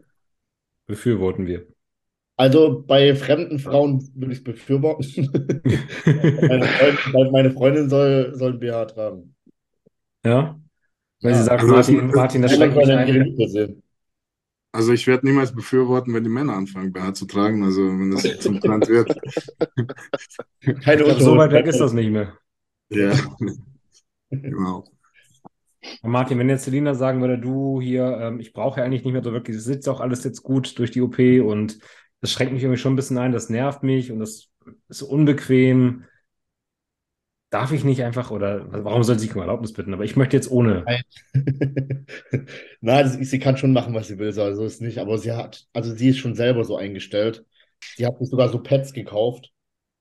[0.87, 1.67] Befürworten wir.
[2.35, 5.29] Also bei fremden Frauen würde ich es befürworten.
[6.05, 9.35] meine, Freundin, meine Freundin soll, soll ein BH tragen.
[10.25, 10.59] Ja?
[11.21, 11.45] Weil sie Ja.
[11.45, 13.81] sagt, Also Martin, Martin, das soll mich ein.
[14.75, 17.63] Also ich werde niemals befürworten, wenn die Männer anfangen, BH zu tragen.
[17.63, 19.15] Also wenn das zum Trend wird.
[20.83, 22.37] Keine glaub, so weit weg ist das nicht mehr.
[22.89, 23.13] Ja,
[24.31, 24.85] genau.
[26.01, 29.23] Martin, wenn jetzt Selina sagen würde, du hier, ähm, ich brauche ja eigentlich nicht mehr
[29.23, 31.79] so wirklich, es sitzt auch alles jetzt gut durch die OP und
[32.21, 34.49] das schränkt mich irgendwie schon ein bisschen ein, das nervt mich und das
[34.87, 36.05] ist unbequem.
[37.49, 39.93] Darf ich nicht einfach oder also warum soll sie um Erlaubnis bitten?
[39.93, 40.85] Aber ich möchte jetzt ohne.
[42.81, 44.97] Nein, sie, sie kann schon machen, was sie will, so also ist nicht.
[44.97, 47.45] Aber sie hat, also sie ist schon selber so eingestellt.
[47.95, 49.51] Sie hat sich sogar so Pads gekauft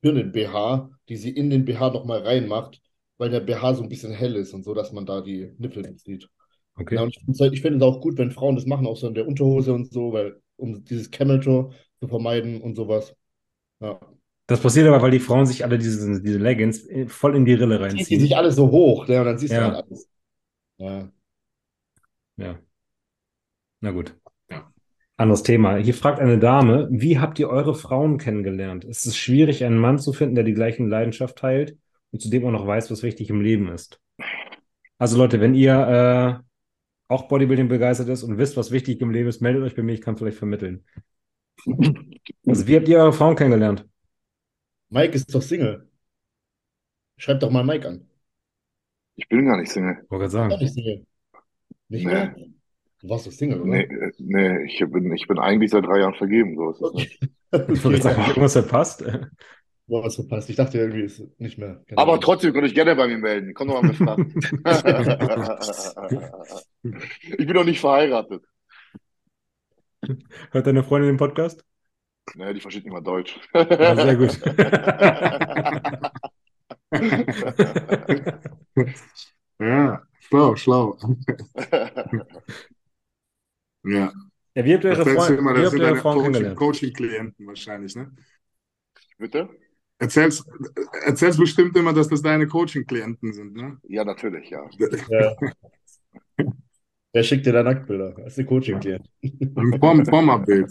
[0.01, 2.81] für den BH, die sie in den BH nochmal reinmacht,
[3.19, 5.83] weil der BH so ein bisschen hell ist und so, dass man da die Nippel
[5.83, 6.29] nicht sieht.
[6.77, 6.95] Okay.
[6.97, 9.07] Ja, und ich finde es halt, es auch gut, wenn Frauen das machen, auch so
[9.09, 11.71] in der Unterhose und so, weil, um dieses Camel Toe
[12.01, 13.15] zu vermeiden und sowas.
[13.81, 14.01] Ja.
[14.47, 17.79] Das passiert aber, weil die Frauen sich alle diese, diese Leggings voll in die Rille
[17.91, 18.21] Zieht die reinziehen.
[18.21, 19.65] sich alle so hoch, ne, und dann siehst du Ja.
[19.73, 20.09] halt alles.
[20.79, 21.13] Ja.
[22.37, 22.59] Ja.
[23.81, 24.15] Na gut.
[24.51, 24.73] Ja.
[25.17, 25.77] Anderes Thema.
[25.77, 28.85] Hier fragt eine Dame, wie habt ihr eure Frauen kennengelernt?
[28.85, 31.77] Ist es schwierig, einen Mann zu finden, der die gleichen Leidenschaft teilt
[32.13, 34.01] und zudem auch noch weiß, was wichtig im Leben ist?
[34.99, 39.29] Also Leute, wenn ihr äh, auch Bodybuilding begeistert ist und wisst, was wichtig im Leben
[39.29, 40.85] ist, meldet euch bei mir, ich kann vielleicht vermitteln.
[42.47, 43.87] Also wie habt ihr eure Frauen kennengelernt?
[44.91, 45.89] Mike ist doch Single.
[47.17, 48.07] Schreib doch mal Mike an.
[49.17, 49.99] Ich bin gar nicht Single.
[50.05, 50.59] Ich wollte gerade sagen.
[50.59, 51.07] nicht Single.
[51.89, 52.13] Nicht Nee.
[52.13, 52.35] mehr?
[53.01, 53.71] Du warst doch Single, oder?
[53.71, 56.57] Nee, nee ich, bin, ich bin eigentlich seit drei Jahren vergeben.
[56.57, 57.21] So ist nicht.
[57.69, 59.05] Ich wollte sagen, irgendwas verpasst.
[59.93, 60.49] Boah, was verpasst.
[60.49, 61.85] Ich dachte irgendwie ist es nicht mehr.
[61.87, 62.23] Keine Aber Ahnung.
[62.25, 63.53] trotzdem könnt ihr euch gerne bei mir melden.
[63.53, 64.33] Kommt doch mal mit Fragen.
[67.29, 68.43] ich bin noch nicht verheiratet.
[70.51, 71.63] Hört deine Freundin den Podcast?
[72.37, 73.39] Nee, die versteht nicht mal Deutsch.
[73.53, 74.41] Ja, sehr gut.
[79.59, 80.99] Ja, schlau, schlau.
[83.85, 84.13] ja.
[84.55, 86.01] Ja, wie habt ihr eure, Erzählst du Freunde, immer, wie das habt sind ihr eure
[86.01, 86.57] Coaching- kennengelernt?
[86.59, 88.13] Coaching-Klienten wahrscheinlich, ne?
[89.19, 89.49] Bitte?
[90.03, 90.45] Erzählst,
[91.07, 93.79] erzählst bestimmt immer, dass das deine Coaching-Klienten sind, ne?
[93.89, 94.69] Ja, natürlich, ja.
[95.09, 95.37] Ja.
[97.13, 98.15] Wer schickt dir da Nacktbilder?
[98.17, 99.07] Das ist eine Coaching-Klient.
[99.21, 100.05] Im Form.
[100.05, 100.71] Vom- vom Update.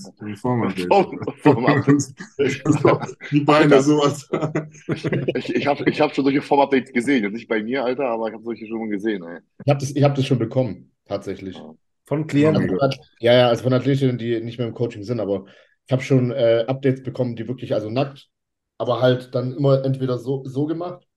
[3.32, 3.82] Die Beine Alter.
[3.84, 4.28] sowas.
[5.36, 7.24] Ich, ich habe ich hab schon solche Form-Updates gesehen.
[7.24, 9.40] Jetzt nicht bei mir, Alter, aber ich habe solche schon mal gesehen, ey.
[9.64, 11.58] Ich habe das, ich hab das schon bekommen, tatsächlich.
[12.06, 12.78] Von Klienten.
[12.82, 15.45] Also, ja, ja, also von Athletinnen, die nicht mehr im Coaching sind, aber
[15.86, 18.30] ich habe schon äh, Updates bekommen, die wirklich, also nackt,
[18.82, 21.08] aber halt dann immer entweder so, so gemacht,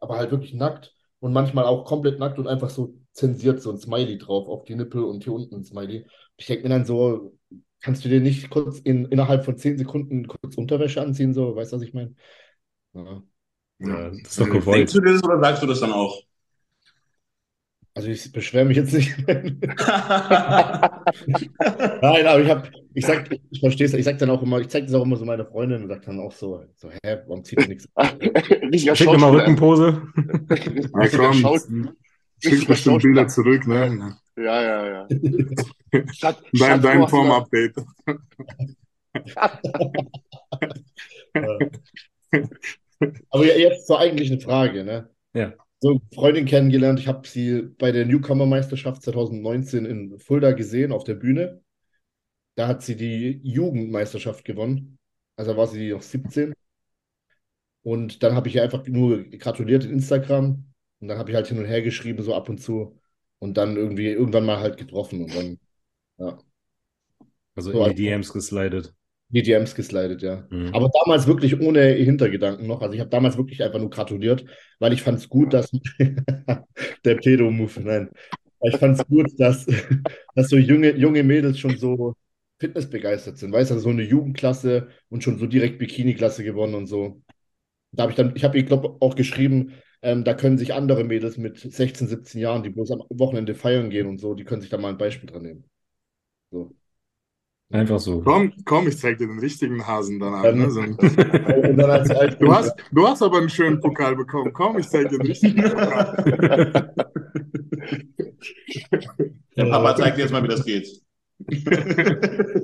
[0.00, 3.78] aber halt wirklich nackt und manchmal auch komplett nackt und einfach so zensiert, so ein
[3.78, 6.06] Smiley drauf auf die Nippel und hier unten ein Smiley.
[6.36, 7.32] Ich denke mir dann so,
[7.80, 11.72] kannst du dir nicht kurz in, innerhalb von zehn Sekunden kurz Unterwäsche anziehen, so, weißt
[11.72, 12.14] du, was ich meine?
[12.94, 13.22] Ja.
[13.80, 14.92] Ja, das ist doch Denkst gewollt.
[14.92, 16.22] du das oder sagst du das dann auch?
[17.98, 19.12] Also ich beschwere mich jetzt nicht.
[19.26, 19.58] Nein,
[22.28, 24.86] aber ich habe, ich sag, ich verstehe es, ich sag dann auch immer, ich zeige
[24.86, 27.60] das auch immer so meiner Freundin und sag dann auch so, so, hä, warum zieht
[27.60, 27.88] ihr nichts?
[27.96, 29.42] Richtiger Schick mir mal Schauspieler.
[29.42, 30.00] Rückenpose.
[30.94, 31.90] Ja, komm,
[32.40, 34.16] schick bestimmt Bilder zurück, ne?
[34.36, 35.08] Ja, ja, ja.
[36.12, 37.74] Schatz, Dein, dein Form-Update.
[43.30, 45.10] Aber jetzt zur eigentlichen Frage, ne?
[45.34, 45.52] Ja.
[45.80, 51.14] So, Freundin kennengelernt, ich habe sie bei der Newcomer-Meisterschaft 2019 in Fulda gesehen, auf der
[51.14, 51.62] Bühne.
[52.56, 54.98] Da hat sie die Jugendmeisterschaft gewonnen.
[55.36, 56.54] Also war sie noch 17.
[57.82, 60.66] Und dann habe ich ihr einfach nur gratuliert in Instagram.
[61.00, 63.00] Und dann habe ich halt hin und her geschrieben, so ab und zu.
[63.40, 65.22] Und dann irgendwie irgendwann mal halt getroffen.
[65.24, 65.58] Und dann,
[66.18, 66.38] ja,
[67.54, 68.94] Also So, in die DMs geslidet.
[69.30, 70.46] Die DMs geslidet, ja.
[70.50, 70.74] Mhm.
[70.74, 72.80] Aber damals wirklich ohne Hintergedanken noch.
[72.80, 74.44] Also ich habe damals wirklich einfach nur gratuliert,
[74.78, 75.70] weil ich fand es gut, dass
[77.04, 78.10] der Pedo-Move, nein.
[78.62, 79.66] Ich fand es gut, dass,
[80.34, 82.14] dass so junge, junge Mädels schon so
[82.58, 83.52] fitnessbegeistert sind.
[83.52, 87.22] Weißt du, also so eine Jugendklasse und schon so direkt Bikini-Klasse gewonnen und so.
[87.92, 91.04] Da habe ich dann, ich habe ihr, glaube auch geschrieben, ähm, da können sich andere
[91.04, 94.60] Mädels mit 16, 17 Jahren, die bloß am Wochenende feiern gehen und so, die können
[94.60, 95.64] sich da mal ein Beispiel dran nehmen.
[96.50, 96.74] So.
[97.70, 98.22] Einfach so.
[98.22, 100.58] Komm, komm, ich zeig dir den richtigen Hasen dann Ja, an.
[100.58, 100.70] Ne?
[100.70, 104.52] So dann als, Du hast, du hast aber einen schönen Pokal bekommen.
[104.54, 106.94] Komm, ich zeig dir den richtigen Pokal.
[109.56, 110.88] Der Papa zeigt dir jetzt mal, wie das geht.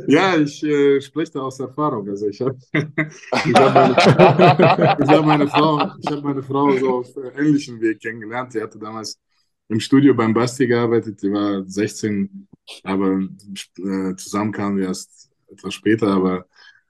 [0.09, 2.09] Ja, ich äh, spreche da aus Erfahrung.
[2.09, 6.99] Also ich habe ich hab meine, ich hab meine Frau, ich hab meine Frau so
[6.99, 8.53] auf äh, ähnlichem Weg kennengelernt.
[8.53, 9.19] Sie hatte damals
[9.69, 11.23] im Studio beim Basti gearbeitet.
[11.23, 12.49] Die war 16,
[12.83, 13.21] aber
[13.79, 16.47] äh, zusammen kamen wir erst etwas später, aber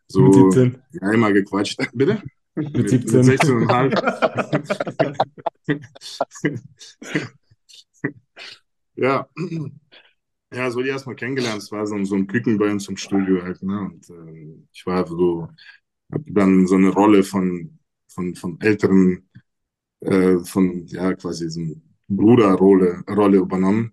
[0.09, 0.83] so Mit 17.
[0.93, 1.79] ja, immer gequatscht.
[1.95, 2.23] Bitte?
[2.55, 3.27] Mit 17.
[3.27, 5.67] Mit 16,5.
[8.97, 9.29] ja.
[10.53, 11.63] Ja, so die erstmal kennengelernt.
[11.63, 13.81] Es war so, so ein Küken bei uns im Studio halt, ne?
[13.81, 15.49] Und ähm, ich war so,
[16.13, 19.29] hab dann so eine Rolle von, von, von älteren,
[20.01, 23.93] äh, von, ja, quasi so eine Bruderrolle Rolle übernommen.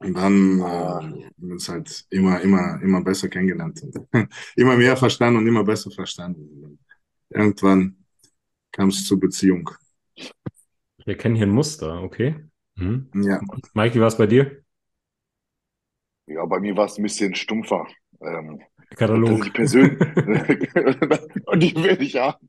[0.00, 3.82] Und dann äh, haben wir uns halt immer, immer, immer besser kennengelernt.
[3.82, 4.08] Und
[4.56, 6.64] immer mehr verstanden und immer besser verstanden.
[6.64, 6.78] Und
[7.30, 7.96] irgendwann
[8.70, 9.70] kam es zur Beziehung.
[11.04, 12.36] Wir kennen hier ein Muster, okay.
[12.76, 13.10] Mhm.
[13.14, 13.40] Ja.
[13.74, 14.62] Mike, wie war es bei dir?
[16.26, 17.86] Ja, bei mir war es ein bisschen stumpfer.
[18.20, 18.60] Ähm,
[18.96, 19.46] Katalog.
[19.46, 19.98] ich persönlich
[21.46, 22.48] und die will ich haben.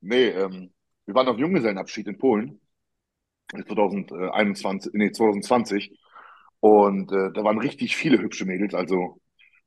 [0.00, 0.72] Nee, ähm,
[1.06, 2.60] wir waren auf Junggesellenabschied in Polen.
[3.50, 5.98] 2021, nee, 2020.
[6.60, 9.20] Und äh, da waren richtig viele hübsche Mädels, also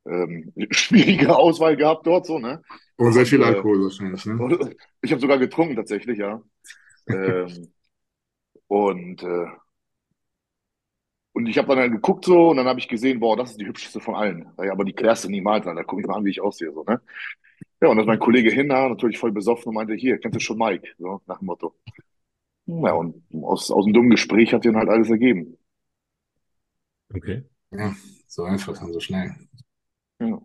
[0.06, 2.62] ähm, schwierige Auswahl gehabt dort, so, ne?
[2.96, 4.76] Und sehr viel äh, Alkohol wahrscheinlich, ne?
[5.02, 6.42] Ich habe sogar getrunken tatsächlich, ja.
[7.08, 7.72] ähm,
[8.68, 9.46] und äh,
[11.34, 13.60] und ich habe dann halt geguckt so und dann habe ich gesehen, boah, das ist
[13.60, 14.48] die hübscheste von allen.
[14.56, 15.74] Aber die klärst du niemals an.
[15.74, 17.00] Da guck ich mal an, wie ich aussehe, so, ne?
[17.80, 20.36] Ja, und dann ist mein Kollege hin, da, natürlich voll besoffen und meinte, hier, kennst
[20.36, 20.88] du schon Mike?
[20.96, 21.74] So, nach dem Motto.
[22.66, 25.58] Ja, und aus, aus dem dummen Gespräch hat dir halt alles ergeben.
[27.14, 27.44] Okay.
[27.70, 27.94] Ja,
[28.26, 29.34] so einfach und so schnell.
[30.20, 30.40] Ja.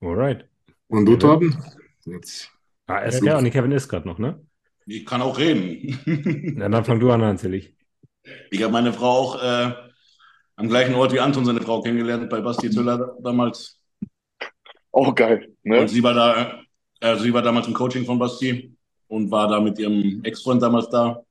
[0.00, 0.48] Alright.
[0.88, 1.56] Und du, Ja, Torben?
[2.04, 2.50] Jetzt.
[2.86, 4.40] Ah, SK und die Kevin ist gerade noch, ne?
[4.86, 5.98] Ich kann auch reden.
[6.56, 7.74] Na, dann fang du an, Anselig.
[8.50, 9.72] Ich habe meine Frau auch äh,
[10.56, 13.78] am gleichen Ort wie Anton seine Frau kennengelernt, bei Basti Zöller damals.
[14.92, 15.80] Auch geil, ne?
[15.80, 16.62] Und sie war da,
[17.00, 18.76] äh, sie war damals im Coaching von Basti
[19.08, 21.22] und war da mit ihrem Ex-Freund damals da.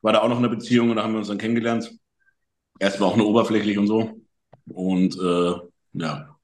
[0.00, 1.92] War da auch noch eine Beziehung und da haben wir uns dann kennengelernt.
[2.78, 4.20] Erst war auch nur oberflächlich und so.
[4.66, 5.54] Und äh,
[5.92, 6.36] ja,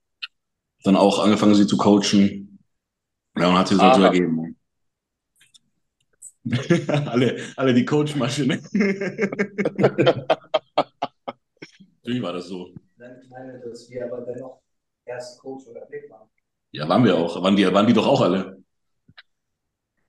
[0.85, 2.59] dann auch angefangen, sie zu coachen.
[3.36, 3.94] Ja, und hat sich so Aha.
[3.94, 4.56] so ergeben.
[7.06, 8.62] alle, alle die Coachmaschine.
[12.09, 12.73] Natürlich war das so.
[12.97, 14.60] Nein, ich meine, dass wir aber dennoch
[15.05, 16.28] erst Coach oder Blick waren.
[16.70, 17.43] Ja, waren wir auch.
[17.43, 18.62] Waren die, waren die doch auch alle.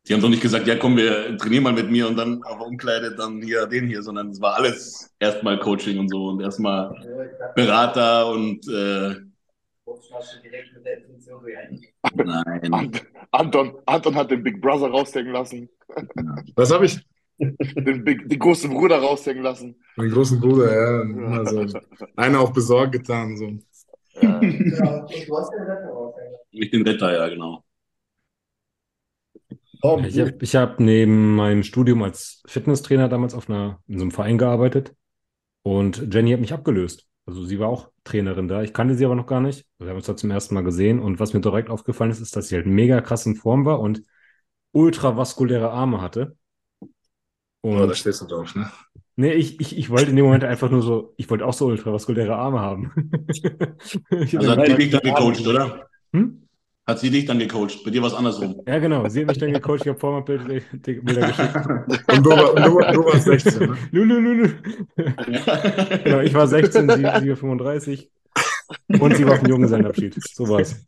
[0.10, 2.60] Die haben doch nicht gesagt, ja komm, wir trainieren mal mit mir und dann auf
[2.62, 6.88] Umkleide dann hier den hier, sondern es war alles erstmal Coaching und so und erstmal
[6.96, 7.10] Also
[7.54, 9.16] Berater und äh,
[12.16, 12.74] nein.
[12.74, 15.70] Ant- Anton, Anton hat den Big Brother raushängen lassen,
[16.56, 17.00] Was habe ich?
[17.38, 19.76] den, Big, den großen Bruder raushängen lassen.
[19.96, 21.02] Meinen großen Bruder, ja.
[21.04, 21.66] Immer so.
[22.16, 23.38] Einer auf besorgt getan.
[23.38, 23.46] So.
[24.22, 24.40] Ja.
[24.40, 26.34] Genau, du hast den Wetter raushängen.
[26.52, 27.64] Ich den Retter, ja, genau.
[30.06, 34.38] Ich habe hab neben meinem Studium als Fitnesstrainer damals auf einer, in so einem Verein
[34.38, 34.94] gearbeitet
[35.64, 37.08] und Jenny hat mich abgelöst.
[37.26, 38.64] Also sie war auch Trainerin da.
[38.64, 39.66] Ich kannte sie aber noch gar nicht.
[39.80, 42.36] Wir haben uns da zum ersten Mal gesehen und was mir direkt aufgefallen ist, ist,
[42.36, 44.04] dass sie halt mega krass in Form war und
[44.74, 46.38] ultravaskuläre Arme hatte.
[47.72, 48.72] Oh, da Und stehst du drauf, ne?
[49.16, 51.68] nee, ich, ich, ich wollte in dem Moment einfach nur so, ich wollte auch so
[51.68, 52.94] ultravaskuläre Arme haben.
[54.36, 55.90] Also hat dich dann gecoacht, oder?
[56.14, 56.49] hm?
[56.90, 57.84] Hat sie dich dann gecoacht?
[57.84, 58.62] Bei dir war es andersrum.
[58.68, 59.08] Ja, genau.
[59.10, 61.56] Sie hat mich dann gecoacht, ich habe Formabbilder Bilder geschickt.
[62.08, 63.78] Und du, war- und du, du warst 16, ne?
[63.92, 64.50] Lulu, lulu.
[66.04, 68.10] Genau, ich war 16, sie, sie war 35
[69.00, 70.16] und sie war auf dem Junggesellenabschied.
[70.34, 70.84] So war's.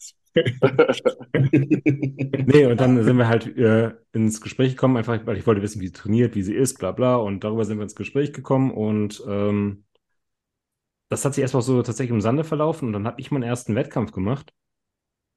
[1.44, 5.82] Nee, und dann sind wir halt äh, ins Gespräch gekommen, einfach weil ich wollte wissen,
[5.82, 7.18] wie sie trainiert, wie sie ist, bla bla.
[7.18, 9.84] Und darüber sind wir ins Gespräch gekommen und ähm,
[11.10, 13.76] das hat sich erstmal so tatsächlich im Sande verlaufen und dann habe ich meinen ersten
[13.76, 14.52] Wettkampf gemacht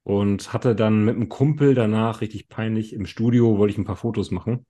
[0.05, 3.97] und hatte dann mit einem Kumpel danach richtig peinlich im Studio, wollte ich ein paar
[3.97, 4.67] Fotos machen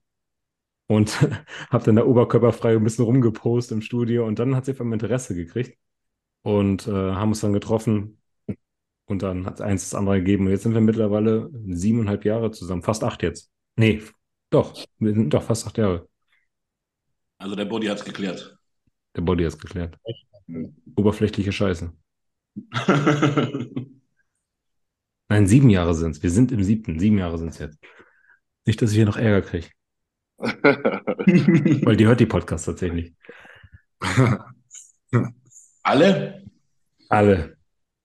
[0.87, 1.21] und
[1.69, 4.95] habe dann da oberkörperfrei ein bisschen rumgepostet im Studio und dann hat sie auf einmal
[4.95, 5.77] Interesse gekriegt
[6.41, 8.21] und äh, haben uns dann getroffen
[9.05, 12.81] und dann hat eins das andere gegeben und jetzt sind wir mittlerweile siebeneinhalb Jahre zusammen,
[12.81, 13.51] fast acht jetzt.
[13.75, 14.01] Nee,
[14.49, 16.07] doch, wir sind doch fast acht Jahre.
[17.37, 18.57] Also der Body hat es geklärt.
[19.15, 19.97] Der Body ist geklärt.
[20.95, 21.91] Oberflächliche Scheiße.
[25.27, 26.23] Nein, sieben Jahre sind es.
[26.23, 26.99] Wir sind im siebten.
[26.99, 27.79] Sieben Jahre sind es jetzt.
[28.65, 29.67] Nicht, dass ich hier noch Ärger kriege.
[30.37, 33.13] Weil die hört die Podcasts tatsächlich.
[35.83, 36.43] Alle?
[37.09, 37.57] Alle.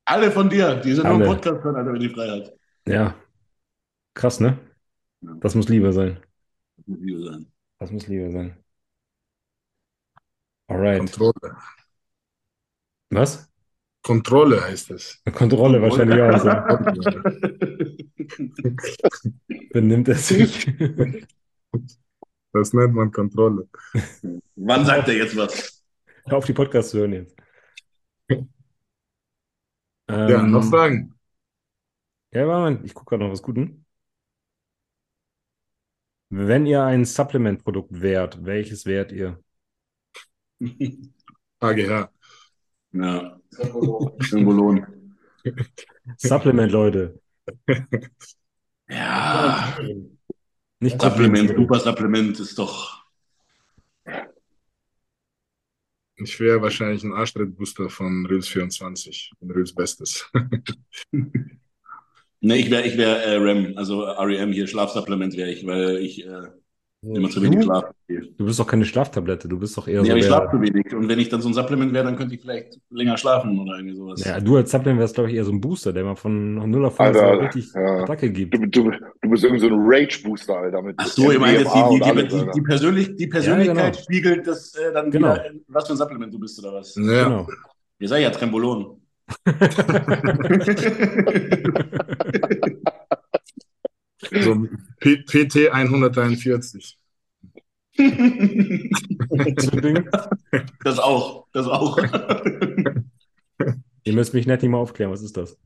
[0.05, 1.31] Alle von dir, die sind nur im Alle.
[1.31, 2.53] Podcast hören, Alter, wenn die Freiheit.
[2.87, 3.15] Ja.
[4.15, 4.59] Krass, ne?
[5.21, 6.19] Das muss Liebe sein.
[6.77, 7.53] Das muss Liebe sein.
[7.79, 8.57] Das muss Liebe sein.
[10.69, 10.99] Alright.
[10.99, 11.57] Kontrolle.
[13.11, 13.50] Was?
[14.03, 15.23] Kontrolle heißt es.
[15.33, 16.41] Kontrolle wahrscheinlich auch.
[16.43, 16.51] So.
[19.73, 20.67] Benimmt er sich?
[22.53, 23.69] Das nennt man Kontrolle.
[24.57, 25.83] Wann sagt er jetzt was?
[26.27, 27.37] Hör auf, die Podcasts zu hören jetzt.
[30.27, 31.15] Ja, Ähm, noch Fragen?
[32.33, 33.85] Ja, Moment, ich gucke gerade noch was Guten.
[36.31, 39.39] Wenn ihr ein Supplement-Produkt wärt, welches wärt ihr?
[41.61, 42.11] AGH.
[42.93, 44.87] Ja, Symbolon.
[46.17, 47.21] Supplement, Leute.
[48.89, 49.79] Ja,
[50.81, 53.05] Nicht Supplement, super Supplement ist doch.
[56.17, 59.33] Ich wäre wahrscheinlich ein Arschtritt-Booster von Reels 24.
[59.39, 60.31] Von Reels Bestes.
[62.43, 66.25] Ne, ich wäre ich wär, äh, REM, also REM hier, Schlafsupplement wäre ich, weil ich
[66.25, 66.49] äh,
[67.03, 67.65] immer zu wenig Du?
[67.65, 67.95] schlafe.
[68.09, 70.61] Du bist doch keine Schlaftablette, du bist doch eher Nee, so aber ich schlafe zu
[70.61, 70.95] wenig.
[70.95, 73.77] Und wenn ich dann so ein Supplement wäre, dann könnte ich vielleicht länger schlafen oder
[73.77, 74.25] irgendwie sowas.
[74.25, 76.85] Ja, du als Supplement wärst, glaube ich, eher so ein Booster, der mal von 0
[76.85, 78.03] auf 100 Alter, richtig ja.
[78.03, 78.55] Attacke gibt.
[78.55, 78.91] Du, du,
[79.23, 80.83] du bist irgend so ein Rage-Booster, Alter.
[80.83, 84.03] Mit Ach so, ihr meint jetzt die, die, die, alles, die, Persönlich, die Persönlichkeit genau.
[84.05, 85.35] spiegelt das äh, dann Genau.
[85.35, 86.95] wieder, was für ein Supplement du bist oder was?
[86.97, 87.25] Ja.
[87.25, 87.47] Genau.
[87.99, 88.97] Ihr seid ja Trembolon.
[94.21, 94.67] So
[95.01, 96.99] PT 141.
[97.97, 100.09] So ein Ding.
[100.85, 101.99] das auch, das auch.
[104.05, 105.59] Ihr müsst mich nicht mal aufklären, was ist das?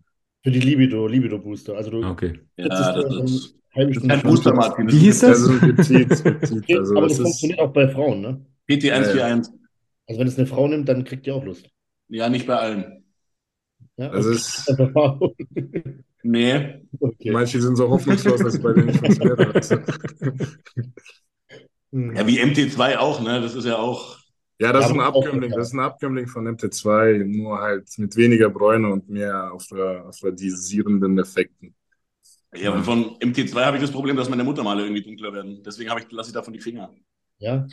[0.42, 1.74] Für die Libido, Libido-Booster.
[1.76, 2.40] Also du Ah, Okay.
[2.56, 4.88] ja, das ist, das ist kein Booster, Martin.
[4.90, 5.48] Wie hieß Das das?
[5.50, 8.44] Also Aber das das ist, funktioniert auch bei Frauen, ne?
[8.66, 9.54] PT 141.
[10.06, 11.68] Also wenn es eine Frau nimmt, dann kriegt die auch Lust.
[12.08, 13.04] Ja, nicht bei allen.
[13.96, 14.34] Ja, das okay.
[14.36, 16.13] ist, Das ist.
[16.26, 16.80] Nee.
[17.00, 17.30] Okay.
[17.30, 19.54] manche sind so hoffnungslos, dass es bei denen nicht funktioniert.
[19.54, 19.76] Also,
[21.94, 22.16] Hm.
[22.16, 23.40] Ja, wie MT2 auch, ne?
[23.40, 24.18] Das ist ja auch.
[24.58, 25.52] ja, das ist ein Abkömmling.
[25.52, 31.72] Das ist ein Abkömmling von MT2, nur halt mit weniger Bräune und mehr aphrodisierenden Effekten.
[32.56, 35.62] Ja, und von MT2 habe ich das Problem, dass meine Muttermale irgendwie dunkler werden.
[35.64, 36.92] Deswegen ich, lasse ich davon die Finger.
[37.38, 37.64] Ja,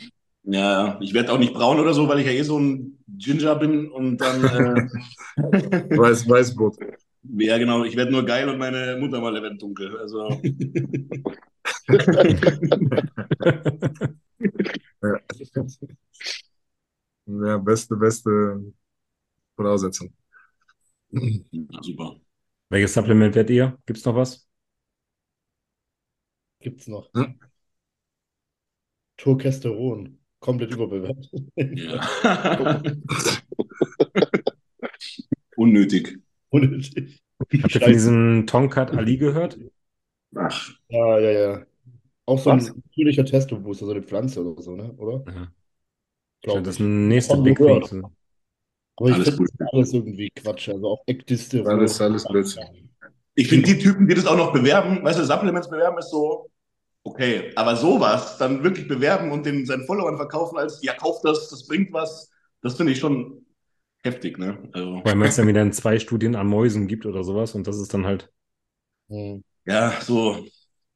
[0.44, 3.56] Ja, ich werde auch nicht braun oder so, weil ich ja eh so ein Ginger
[3.56, 4.88] bin und dann, äh,
[5.98, 6.76] Weiß, Weißbrot.
[7.24, 9.96] Ja genau, ich werde nur geil und meine Muttermale werden dunkel.
[9.98, 10.40] Also,
[15.02, 15.18] Ja.
[17.26, 18.72] Ja, beste, beste
[19.56, 20.12] Voraussetzung.
[21.52, 22.20] Ja, super.
[22.70, 23.78] Welches Supplement werdet ihr?
[23.86, 24.46] Gibt es noch was?
[26.60, 27.12] Gibt's noch.
[27.14, 27.38] Hm?
[29.16, 30.18] Turkesteron.
[30.40, 31.30] Komplett überbewertet.
[31.56, 32.82] Ja.
[35.56, 36.21] Unnötig.
[36.52, 37.22] Unnötig.
[37.62, 39.58] Habt ihr von diesem Tonkat Ali gehört?
[40.36, 41.66] Ach, Ja, ja, ja.
[42.26, 42.68] Auch so ein Was?
[42.76, 44.92] natürlicher Testo-Booster, so eine Pflanze oder so, ne?
[44.94, 45.24] Oder?
[45.26, 45.52] Ja.
[46.42, 46.80] Glaub Das ich.
[46.80, 47.82] nächste Big Thing.
[47.82, 48.12] zu-
[48.96, 50.68] Aber ich Alles finde das alles irgendwie Quatsch.
[50.70, 51.68] Also auch Ekdisterol.
[51.70, 52.90] Alles, alles Blödsinn.
[53.34, 56.50] Ich finde die Typen, die das auch noch bewerben, weißt du, Supplements bewerben ist so,
[57.04, 61.50] okay, aber sowas dann wirklich bewerben und den seinen Followern verkaufen als, ja, kauf das,
[61.50, 62.30] das bringt was,
[62.62, 63.41] das finde ich schon
[64.02, 64.58] heftig, ne?
[64.72, 67.66] Also, Weil man es dann wieder in zwei Studien an Mäusen gibt oder sowas und
[67.66, 68.30] das ist dann halt.
[69.08, 69.44] Hm.
[69.66, 70.44] ja, so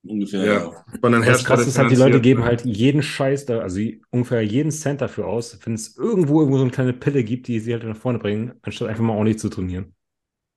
[0.02, 0.44] ungefähr.
[0.44, 0.84] Ja.
[1.00, 2.46] Von den Das Krasse ist halt, die Leute geben ne?
[2.46, 3.80] halt jeden Scheiß da, also
[4.10, 7.60] ungefähr jeden Cent dafür aus, wenn es irgendwo irgendwo so eine kleine Pille gibt, die
[7.60, 9.94] sie halt nach vorne bringen, anstatt einfach mal ordentlich zu trainieren.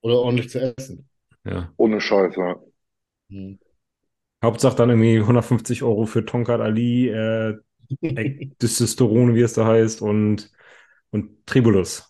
[0.02, 1.10] Oder ordentlich zu essen.
[1.44, 1.74] Ja.
[1.78, 2.56] Ohne Scheiß, ja.
[3.30, 3.60] Hm.
[4.44, 7.58] Hauptsache dann irgendwie 150 Euro für Tonkat Ali, äh,
[8.60, 10.52] Testosteron, wie es da heißt, und,
[11.12, 12.09] und Tribulus.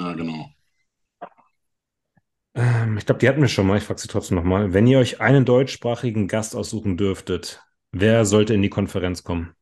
[0.00, 0.48] Ja, genau.
[2.54, 3.76] Ähm, ich glaube, die hatten wir schon mal.
[3.76, 4.72] Ich frage sie trotzdem nochmal.
[4.72, 7.62] Wenn ihr euch einen deutschsprachigen Gast aussuchen dürftet,
[7.92, 9.54] wer sollte in die Konferenz kommen?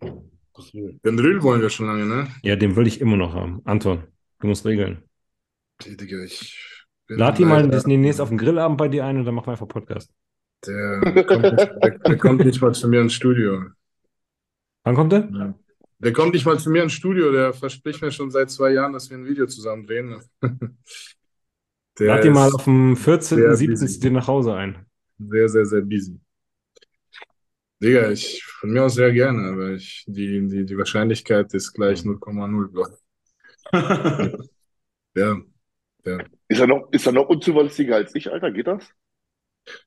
[0.00, 2.28] Den Drill wollen wir schon lange, ne?
[2.42, 3.60] Ja, den will ich immer noch haben.
[3.64, 4.04] Anton,
[4.40, 5.02] du musst regeln.
[5.84, 9.46] Digga, ich Lad die mal demnächst auf den Grillabend bei dir ein und dann machen
[9.46, 10.12] wir einfach Podcast.
[10.66, 13.66] Der kommt nicht, der, der kommt nicht mal zu mir ins Studio.
[14.84, 15.54] Wann kommt der?
[16.00, 18.92] Der kommt nicht mal zu mir ins Studio, der verspricht mir schon seit zwei Jahren,
[18.92, 20.22] dass wir ein Video zusammen drehen.
[21.98, 23.66] Der Lad die mal auf dem sehr 14.07.
[23.70, 23.86] busy.
[23.88, 24.86] zu dir nach Hause ein.
[25.18, 26.20] sehr, sehr, sehr busy.
[27.82, 32.02] Digga, ich von mir aus sehr gerne, aber ich, die, die, die Wahrscheinlichkeit ist gleich
[32.02, 32.96] 0,0, glaube
[33.72, 34.48] ich.
[35.14, 35.36] Ja,
[36.04, 36.18] ja.
[36.46, 38.52] Ist er noch, ist er noch unzuverlässiger als ich, Alter?
[38.52, 38.84] Geht das?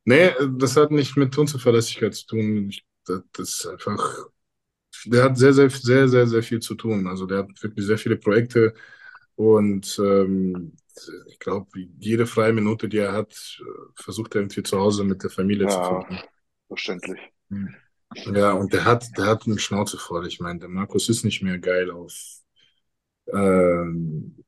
[0.03, 2.69] Nee, das hat nicht mit Unzuverlässigkeit zu tun.
[2.69, 4.25] Ich, das, das ist einfach,
[5.05, 7.07] der hat sehr, sehr, sehr, sehr, sehr viel zu tun.
[7.07, 8.73] Also der hat wirklich sehr viele Projekte
[9.35, 10.73] und ähm,
[11.27, 11.69] ich glaube,
[11.99, 13.61] jede freie Minute, die er hat,
[13.95, 15.83] versucht er irgendwie zu Hause mit der Familie zu Ja.
[15.83, 16.23] verbringen.
[16.67, 17.19] Verständlich.
[18.25, 20.27] Ja, und der hat, der hat eine Schnauze voll.
[20.27, 22.13] Ich meine, der Markus ist nicht mehr geil auf,
[23.33, 24.43] ähm,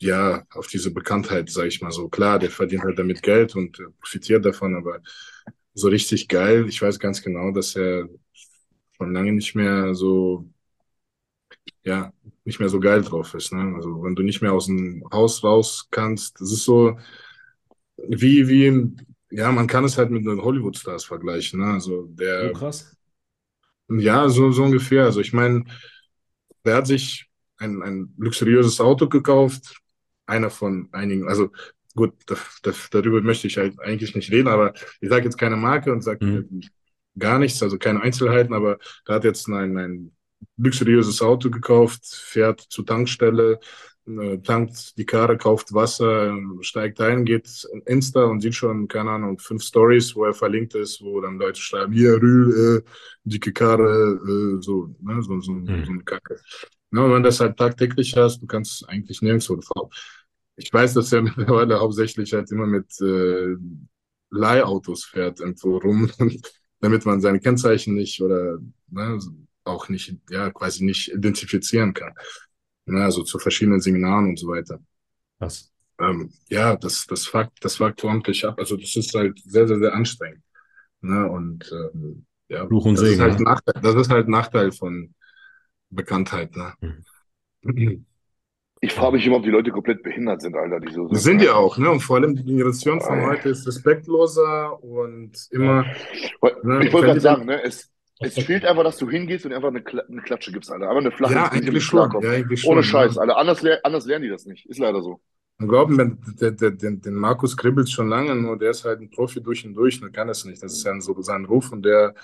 [0.00, 2.08] ja, auf diese Bekanntheit, sag ich mal so.
[2.08, 5.00] Klar, der verdient halt damit Geld und äh, profitiert davon, aber
[5.74, 8.08] so richtig geil, ich weiß ganz genau, dass er
[8.98, 10.44] schon lange nicht mehr so,
[11.84, 12.12] ja,
[12.44, 13.74] nicht mehr so geil drauf ist, ne?
[13.76, 16.96] Also, wenn du nicht mehr aus dem Haus raus kannst, das ist so
[17.96, 18.96] wie, wie,
[19.30, 21.72] ja, man kann es halt mit den Hollywood-Stars vergleichen, ne?
[21.74, 22.96] Also, der, So krass.
[23.88, 25.04] ja, so, so ungefähr.
[25.04, 25.64] Also ich meine,
[26.64, 27.26] der hat sich
[27.58, 29.80] ein, ein luxuriöses Auto gekauft,
[30.26, 31.50] einer von einigen, also
[31.94, 35.56] gut, da, da, darüber möchte ich halt eigentlich nicht reden, aber ich sage jetzt keine
[35.56, 36.60] Marke und sage Mhm.
[37.18, 40.12] Gar nichts, also keine Einzelheiten, aber der hat jetzt ein, ein
[40.56, 43.60] luxuriöses Auto gekauft, fährt zur Tankstelle,
[44.06, 48.88] äh, tankt die Karre, kauft Wasser, ähm, steigt ein, geht in Insta und sieht schon,
[48.88, 52.90] keine Ahnung, fünf Stories, wo er verlinkt ist, wo dann Leute schreiben, hier, Rühl, äh,
[53.24, 54.18] dicke Karre,
[54.58, 55.84] äh, so, ne, so, so, Mhm.
[55.84, 56.40] so eine Kacke.
[56.92, 59.90] Ja, und wenn du das halt tagtäglich hast, du kannst eigentlich nirgendwo fahren.
[60.56, 63.56] Ich weiß, dass er mittlerweile hauptsächlich halt immer mit äh,
[64.30, 66.10] Leihautos fährt irgendwo rum,
[66.80, 69.18] damit man seine Kennzeichen nicht oder ne,
[69.64, 72.12] auch nicht, ja, quasi nicht identifizieren kann.
[72.86, 74.80] Ne, also zu verschiedenen Seminaren und so weiter.
[75.38, 75.70] Krass.
[76.00, 78.58] Ähm, ja, das, das fuckt, das fuckt ordentlich ab.
[78.58, 80.42] Also das ist halt sehr, sehr, sehr anstrengend.
[81.00, 81.28] Ne?
[81.28, 83.38] Und ähm, ja, Fluch und das ist Segen, halt ne?
[83.38, 85.14] ein Nachteil, das ist halt ein Nachteil von
[85.90, 86.54] Bekanntheit.
[86.56, 86.74] Ne?
[88.80, 90.80] Ich frage mich immer, ob die Leute komplett behindert sind, Alter.
[90.80, 91.90] Die so Das sind ja auch, ne?
[91.90, 95.84] Und vor allem die Generation von heute ist respektloser und immer,
[96.62, 97.90] Ne, Ich wollte gerade sagen, ne, es,
[98.20, 100.88] es fehlt einfach, dass du hingehst und einfach eine, Kla eine Klatsche gibst, Alter.
[100.88, 102.10] Einfach eine flache ja, eigentlich schon.
[102.20, 102.72] Ja, eigentlich schon.
[102.72, 103.22] Ohne Scheiß, Ne?
[103.22, 103.36] Alter.
[103.36, 104.66] Anders, ler anders lernen die das nicht.
[104.66, 105.20] Ist leider so.
[105.60, 109.42] Und glauben, der, den, den Markus kribbelt schon lange, nur der ist halt ein Profi
[109.42, 110.62] durch und durch, und kann das nicht.
[110.62, 112.14] Das ist ja so sein Ruf und der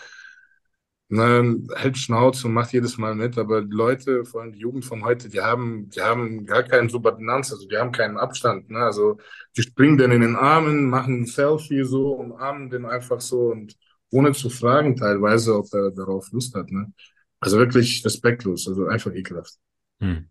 [1.14, 3.38] ne, hält Schnauze und macht jedes Mal mit.
[3.38, 6.88] Aber die Leute, vor allem die Jugend von heute, die haben, die haben gar keinen
[6.88, 8.68] Subordinanz, also die haben keinen Abstand.
[8.70, 8.78] Ne?
[8.78, 9.18] Also
[9.56, 13.76] die springen dann in den Armen, machen ein Selfie so, umarmen den einfach so und
[14.10, 16.70] ohne zu fragen teilweise, ob er darauf Lust hat.
[16.70, 16.92] Ne?
[17.40, 19.54] Also wirklich respektlos, also einfach ekelhaft.
[20.00, 20.28] Hm.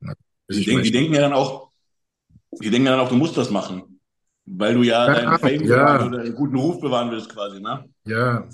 [0.49, 1.69] Die, Ich denken, die denken ja dann auch,
[2.51, 3.99] die denken ja dann auch, du musst das machen.
[4.45, 6.05] Weil du ja Ja, deinen Fame ja.
[6.05, 7.85] oder einen guten Ruf bewahren willst, quasi, ne?
[8.05, 8.45] Ja,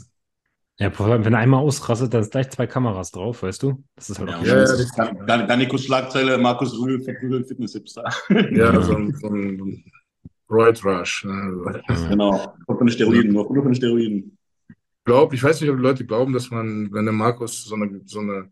[0.79, 3.83] Ja, vor allem, wenn er einmal ausrastet, dann ist gleich zwei Kameras drauf, weißt du?
[3.95, 8.03] Das ist halt Ja, auch Ja, dann ja, Ganikos Schlagzeile, Markus Rühl verprügelt Fitness-Hipster.
[8.51, 9.83] Ja, so ein, so ein
[10.49, 11.25] Roid Rush.
[11.25, 11.81] ne?
[11.89, 12.07] Ja.
[12.07, 12.55] Genau.
[12.67, 14.37] Nur von den Steroiden, nur von den Steroiden.
[15.05, 18.01] glaub, ich weiß nicht, ob die Leute glauben, dass man, wenn der Markus so eine,
[18.05, 18.49] so eine,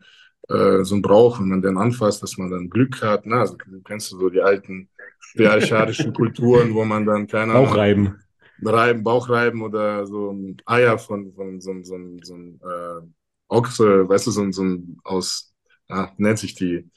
[0.49, 3.26] äh, so ein Brauch, wenn man den anfasst, dass man dann Glück hat.
[3.26, 3.36] Ne?
[3.36, 4.90] Also du kennst du so die alten
[5.36, 8.08] patriarchalischen Kulturen, wo man dann keine Ahnung, Bauchreiben.
[8.08, 8.20] reiben,
[8.58, 13.02] Bauchreiben oder so ein Eier von, von so, so, ein- so ein äh,
[13.50, 15.54] Ochse, weißt du, so, ein- so ein aus,
[15.90, 16.90] ah, nennt sich die,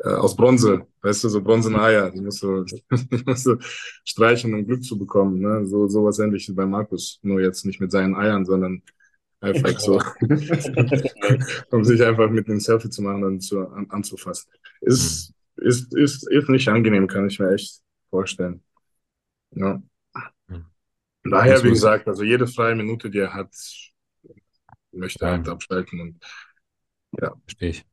[0.00, 3.58] äh, aus Bronze, weißt du, so bronzene Eier, die musst du, die musst du
[4.04, 5.66] streichen, um Glück zu bekommen, ne?
[5.66, 8.82] So, sowas ähnliches bei Markus, nur jetzt nicht mit seinen Eiern, sondern
[9.40, 10.00] einfach so,
[11.70, 14.50] um sich einfach mit einem Selfie zu machen und zu, an, anzufassen.
[14.80, 17.80] Ist, ist, ist, ist nicht angenehm, kann ich mir echt
[18.10, 18.62] vorstellen.
[19.52, 19.82] Ja.
[21.26, 21.30] Hm.
[21.30, 23.54] Daher, wie gesagt, also jede freie Minute, die er hat,
[24.92, 25.36] möchte er Ja.
[25.38, 26.24] halt abschalten und
[27.44, 27.84] Verstehe ich.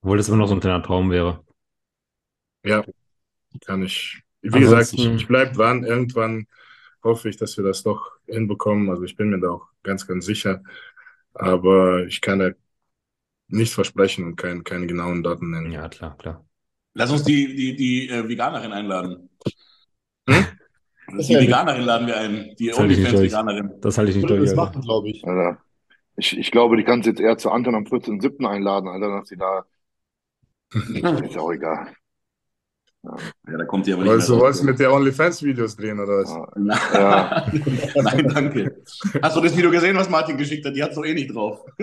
[0.00, 1.44] Obwohl das immer noch so ein kleiner Traum wäre.
[2.64, 2.84] ja,
[3.66, 4.22] kann ich.
[4.40, 5.84] Wie gesagt, ich, Ansonsten- ich bleib dran.
[5.84, 6.46] Irgendwann
[7.04, 8.88] hoffe ich, dass wir das doch hinbekommen.
[8.90, 10.62] Also ich bin mir da auch ganz, ganz sicher.
[11.34, 12.50] Aber ich kann da
[13.48, 15.70] nichts versprechen und kein, keine genauen Daten nennen.
[15.70, 16.44] Ja, klar, klar.
[16.94, 19.28] Lass uns die, die, die äh, Veganerin einladen.
[20.28, 20.46] Hm?
[21.10, 22.54] Die Veganerin laden wir ein.
[22.58, 22.72] Die.
[22.72, 23.70] OnlyFans-Veganerin.
[23.80, 24.40] Das halte ich nicht durch.
[24.40, 25.26] das machen, glaube ich.
[25.26, 25.58] Alter.
[26.16, 28.46] Ich, ich glaube, die kannst du jetzt eher zu Anton am 14.07.
[28.46, 29.64] einladen, Alter, dass sie da.
[31.24, 31.92] Ist auch egal.
[33.04, 33.16] Ja,
[33.58, 36.30] da kommt die aber nicht Wolltest du mehr wolltest mit der OnlyFans-Videos drehen oder was?
[36.94, 37.50] Ja.
[38.02, 38.76] Nein, danke.
[39.20, 40.76] Hast du das Video gesehen, was Martin geschickt hat?
[40.76, 41.66] Die hat doch eh nicht drauf.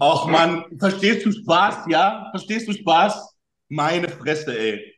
[0.00, 2.28] Ach Mann, verstehst du Spaß, ja?
[2.30, 3.34] Verstehst du Spaß?
[3.68, 4.91] Meine Fresse, ey.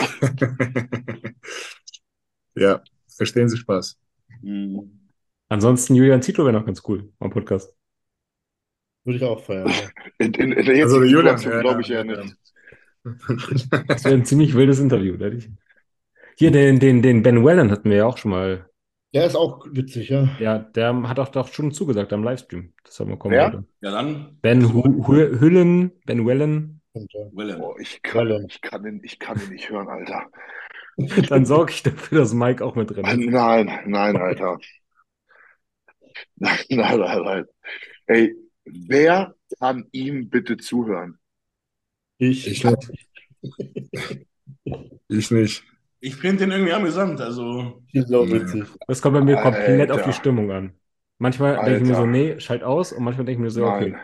[2.54, 2.82] ja,
[3.16, 3.98] verstehen Sie Spaß.
[4.42, 5.00] Hm.
[5.48, 7.74] Ansonsten Julian Zietlow wäre noch ganz cool am Podcast.
[9.04, 9.68] Würde ich auch feiern.
[9.68, 9.74] Ja.
[10.18, 12.22] In, in, in der Also Julian, ja, glaube ich ja, ja ja.
[12.22, 12.36] nicht.
[13.88, 15.48] Das wäre ein ziemlich wildes Interview, ich.
[16.36, 18.68] Hier, den, den, den Ben Wellen hatten wir ja auch schon mal.
[19.12, 20.28] Der ist auch witzig, ja.
[20.38, 22.72] Ja, der hat auch doch schon zugesagt am Livestream.
[22.84, 23.64] Das haben wir kommen wollte.
[23.80, 24.38] Ja, dann.
[24.40, 26.79] Ben Hu Hu Hüllen, Ben Wellen.
[26.94, 27.60] Willem.
[27.60, 28.46] Boah, ich kann, Welle.
[28.48, 30.26] ich kann den, ich kann den nicht hören, Alter.
[31.28, 33.30] Dann sorge ich dafür, dass Mike auch mit drin ist.
[33.30, 34.58] Nein, nein, Alter.
[36.36, 37.44] Nein, nein, nein, nein.
[38.06, 38.34] Ey,
[38.64, 41.18] wer kann ihm bitte zuhören?
[42.18, 42.46] Ich.
[42.46, 42.90] Ich nicht.
[45.08, 45.64] Ich nicht.
[46.00, 47.20] Ich finde den irgendwie amüsant.
[47.20, 48.64] Also, Ich witzig.
[48.88, 49.94] Das kommt bei mir komplett Alter.
[49.94, 50.72] auf die Stimmung an.
[51.18, 52.92] Manchmal denke ich mir so, nee, schalt aus.
[52.92, 53.96] Und manchmal denke ich mir so, okay.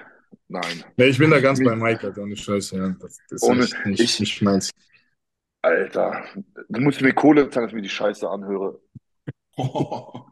[0.48, 0.84] Nein.
[0.96, 2.76] Nee, ich bin da ganz Mich- bei Mike, Alter, ohne Scheiße.
[2.76, 2.88] Ja.
[3.00, 4.70] Das, das ist Ohne- echt nicht, ich- nicht meins.
[5.62, 6.24] Alter,
[6.68, 8.80] du musst mir Kohle zahlen, dass ich mir die Scheiße anhöre.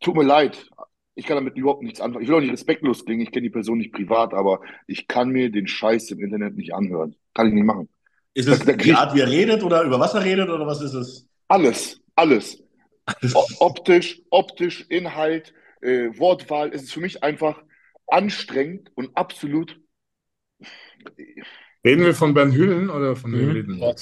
[0.00, 0.68] Tut mir leid.
[1.14, 2.22] Ich kann damit überhaupt nichts anfangen.
[2.22, 5.30] Ich will auch nicht respektlos klingen, ich kenne die Person nicht privat, aber ich kann
[5.30, 7.16] mir den Scheiß im Internet nicht anhören.
[7.34, 7.88] Kann ich nicht machen.
[8.34, 10.64] ist es Da- da die Art, wie er redet oder über was er redet oder
[10.66, 11.26] was ist es?
[11.48, 12.62] Alles, alles.
[13.34, 17.60] O optisch, optisch, Inhalt, äh, Wortwahl, es ist für mich einfach
[18.10, 19.78] anstrengend und absolut.
[21.84, 23.50] Reden wir von Ben Hülen oder von Mhm.
[23.50, 23.94] reden wir?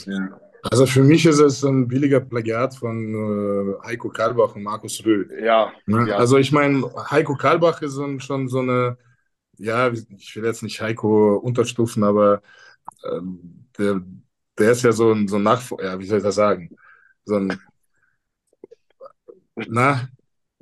[0.62, 5.30] Also für mich ist es ein billiger Plagiat von äh, Heiko Karlbach und Markus Röhl.
[5.44, 6.08] Ja, Ne?
[6.08, 6.16] ja.
[6.16, 8.98] Also ich meine, Heiko Karlbach ist so, schon so eine,
[9.58, 12.42] ja, ich will jetzt nicht Heiko unterstufen, aber
[13.04, 14.02] ähm, der,
[14.58, 16.70] der ist ja so ein, so ein Nachfolger, ja, wie soll ich das sagen?
[17.24, 17.58] So ein,
[19.68, 20.08] na,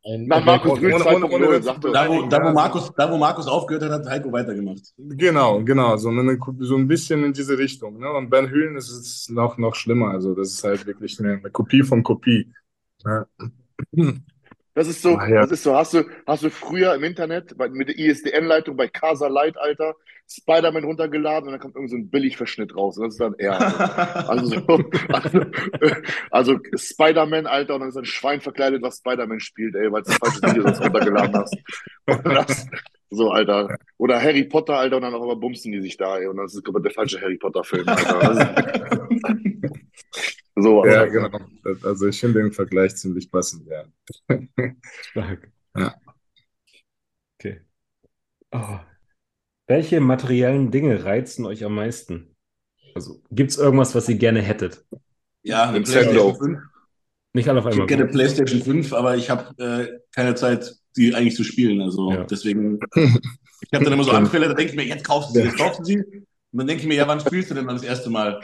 [0.07, 1.61] Ein, Na, Markus Rühl ohne- 2.0, ohne- ohne-.
[1.61, 4.93] Da, wo, da, wo Markus, da, wo Markus aufgehört hat, hat Heiko weitergemacht.
[4.99, 7.99] Genau, genau, so, eine, so ein bisschen in diese Richtung.
[7.99, 8.11] Ne?
[8.13, 10.11] Und Ben Hülen ist es noch, noch schlimmer.
[10.11, 12.53] Also das ist halt wirklich eine, eine Kopie von Kopie.
[13.05, 13.25] Ja.
[14.75, 15.41] Das ist so, Ah, ja.
[15.43, 18.89] das ist so, hast du, hast du früher im Internet bei, mit der ISDN-Leitung bei
[18.89, 19.95] Casa Light, Alter,
[20.29, 22.97] Spider-Man runtergeladen und dann kommt irgend so ein Billigverschnitt raus.
[22.99, 24.29] Und das ist dann er.
[24.29, 24.61] Also, so,
[25.13, 25.41] also,
[26.31, 30.11] also Spider-Man, Alter, und dann ist ein Schwein verkleidet, was Spider-Man spielt, ey, weil du
[30.11, 31.57] das falsche Video sonst runtergeladen hast.
[32.25, 32.67] Das,
[33.11, 33.77] so, Alter.
[33.99, 36.55] Oder Harry Potter, Alter, und dann auch aber bumsen die sich da, ey, und das
[36.55, 39.07] ist aber der falsche Harry Potter-Film, Alter.
[40.57, 41.29] So, Ja, Alter.
[41.29, 41.39] genau.
[41.83, 43.85] Also ich finde den Vergleich ziemlich passend, ja.
[45.11, 45.51] Stark.
[45.77, 45.95] Ja.
[47.41, 47.61] Okay.
[48.53, 48.79] Oh.
[49.67, 52.37] Welche materiellen Dinge reizen euch am meisten?
[52.95, 54.85] Also, gibt es irgendwas, was ihr gerne hättet?
[55.43, 55.81] Ja, eine.
[55.81, 56.59] PlayStation 5.
[57.35, 57.87] Nicht alle auf Ich einmal.
[57.87, 61.81] hätte gerne PlayStation 5, aber ich habe äh, keine Zeit, die eigentlich zu spielen.
[61.81, 62.25] Also Ja.
[62.25, 65.47] deswegen, ich habe dann immer so Anfälle, da denke ich mir, jetzt kaufst du sie,
[65.47, 65.97] jetzt kaufst du sie.
[65.99, 68.41] Und dann denke ich mir, ja, wann spielst du denn dann das erste Mal?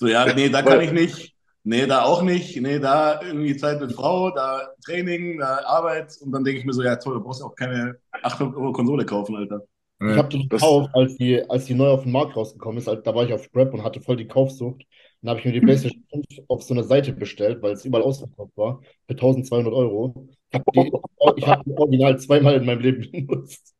[0.00, 1.34] So, ja, nee, da kann ich nicht.
[1.62, 2.58] Nee, da auch nicht.
[2.58, 6.16] Nee, da irgendwie Zeit mit Frau, da Training, da Arbeit.
[6.22, 9.04] Und dann denke ich mir so, ja toll, du brauchst auch keine 800 Euro Konsole
[9.04, 9.60] kaufen, Alter.
[10.02, 12.86] Ich habe die Das- gekauft, als die, als die neu auf den Markt rausgekommen ist.
[12.86, 14.84] Halt, da war ich auf Scrap und hatte voll die Kaufsucht.
[15.20, 18.04] Dann habe ich mir die PlayStation 5 auf so einer Seite bestellt, weil es überall
[18.04, 20.26] ausverkauft war, für 1200 Euro.
[20.50, 20.92] Ich habe die,
[21.36, 23.74] ich hab die original zweimal in meinem Leben benutzt.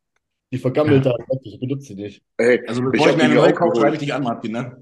[0.53, 1.15] Die vergammelte,
[1.45, 2.23] ich benutze sie nicht.
[2.37, 4.23] Ey, Also ich bevor ich, hab mir eine die neue kaufe, schreibe ich dich an,
[4.23, 4.77] Martin, ne?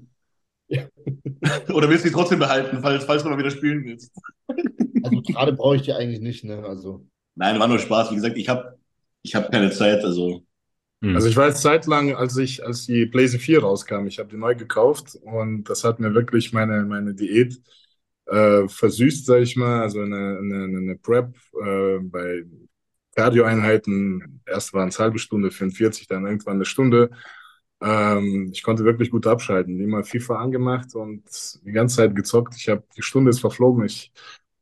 [0.69, 0.83] Ja.
[1.73, 4.11] Oder willst du die trotzdem behalten, falls, falls du mal wieder spielen willst?
[5.03, 6.63] Also gerade brauche ich die eigentlich nicht, ne?
[6.63, 7.05] Also.
[7.35, 8.11] Nein, war nur Spaß.
[8.11, 8.77] Wie gesagt, ich habe
[9.21, 10.45] ich hab keine Zeit, also.
[11.01, 11.15] Hm.
[11.15, 14.55] Also ich weiß zeitlang, als ich, als die PlayStation 4 rauskam, ich habe die neu
[14.55, 17.59] gekauft und das hat mir wirklich meine, meine Diät
[18.25, 19.81] äh, versüßt, sag ich mal.
[19.81, 21.33] Also eine, eine, eine Prep
[21.65, 22.43] äh, bei
[23.15, 27.09] Cardio-Einheiten, erst waren es halbe Stunde, 45, dann irgendwann eine Stunde.
[27.81, 31.23] Ähm, ich konnte wirklich gut abschalten, immer FIFA angemacht und
[31.63, 32.55] die ganze Zeit gezockt.
[32.57, 33.85] Ich habe, die Stunde ist verflogen.
[33.85, 34.11] Ich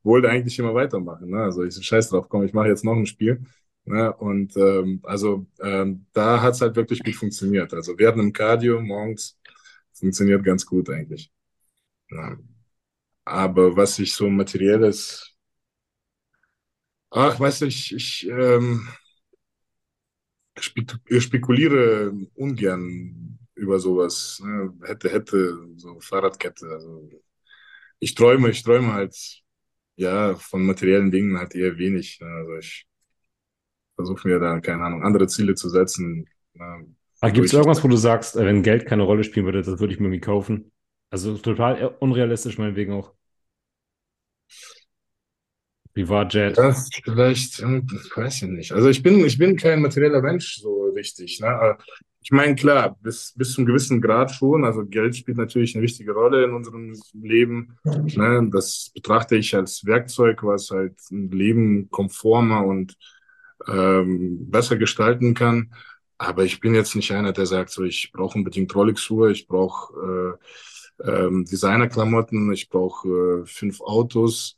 [0.04, 1.30] wollte eigentlich immer weitermachen.
[1.32, 1.42] Ne?
[1.44, 3.42] Also ich so scheiß drauf, komm, ich mache jetzt noch ein Spiel.
[3.86, 4.14] Ne?
[4.16, 7.74] Und ähm, also ähm, da hat es halt wirklich gut funktioniert.
[7.74, 9.38] Also während dem Cardio morgens
[9.94, 11.32] funktioniert ganz gut eigentlich.
[12.12, 12.38] Ja.
[13.26, 15.36] Aber was ich so materielles,
[17.12, 18.88] ach, weißt du, ich, ich ähm,
[20.62, 24.42] spekuliere ungern über sowas.
[24.44, 24.74] Ne?
[24.84, 26.68] Hätte, hätte, so Fahrradkette.
[26.68, 27.10] Also
[28.00, 29.16] ich träume, ich träume halt,
[29.96, 32.20] ja, von materiellen Dingen halt eher wenig.
[32.22, 32.28] Ne?
[32.28, 32.88] Also ich
[33.96, 36.28] versuche mir da, keine Ahnung, andere Ziele zu setzen.
[36.54, 36.88] Ne?
[37.20, 39.80] Aber gibt es irgendwas, wo du sagst, äh, wenn Geld keine Rolle spielen würde, das
[39.80, 40.72] würde ich mir irgendwie kaufen?
[41.10, 43.14] Also total unrealistisch, meinetwegen auch.
[45.98, 46.58] Privatjet.
[46.58, 48.72] Das vielleicht, hm, ich weiß ich nicht.
[48.72, 51.40] Also ich bin, ich bin kein materieller Mensch so richtig.
[51.40, 51.76] Ne?
[52.22, 54.64] Ich meine, klar, bis, bis zum gewissen Grad schon.
[54.64, 57.80] Also Geld spielt natürlich eine wichtige Rolle in unserem Leben.
[57.84, 58.48] Ne?
[58.52, 62.96] Das betrachte ich als Werkzeug, was halt ein Leben komformer und
[63.68, 65.74] ähm, besser gestalten kann.
[66.20, 70.38] Aber ich bin jetzt nicht einer, der sagt, so ich brauche unbedingt Rolex-Uhr, ich brauche
[71.04, 74.58] äh, ähm, Designerklamotten, ich brauche äh, fünf Autos.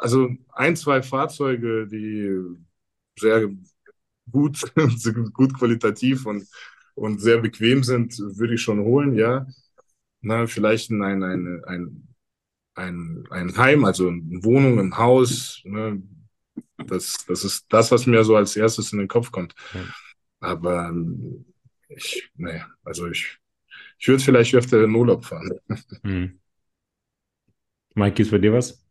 [0.00, 2.30] Also ein, zwei Fahrzeuge, die
[3.18, 3.48] sehr
[4.30, 4.60] gut,
[5.32, 6.46] gut qualitativ und,
[6.94, 9.46] und sehr bequem sind, würde ich schon holen, ja.
[10.20, 12.08] Na, vielleicht ein, ein, ein,
[12.74, 15.60] ein, ein, Heim, also eine Wohnung, ein Haus.
[15.64, 16.02] Ne?
[16.86, 19.54] Das, das ist das, was mir so als erstes in den Kopf kommt.
[20.40, 21.44] Aber ähm,
[21.88, 23.38] ich, nee, also ich,
[23.98, 25.50] ich würde vielleicht öfter in Urlaub fahren.
[26.02, 26.38] Hm.
[27.94, 28.87] Mike, gibt's bei dir was?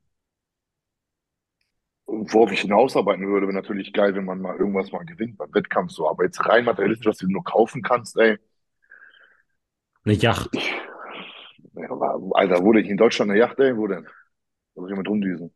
[2.19, 5.91] Worauf ich hinausarbeiten würde, wäre natürlich geil, wenn man mal irgendwas mal gewinnt beim Wettkampf
[5.91, 6.09] so.
[6.09, 8.37] Aber jetzt rein materialistisch, was du nur kaufen kannst, ey.
[10.05, 10.49] Eine Yacht.
[12.33, 13.75] Alter, wurde ich in Deutschland eine Yacht, ey?
[13.75, 14.05] Wo denn?
[14.75, 15.53] Da muss ich mit rumdüsen.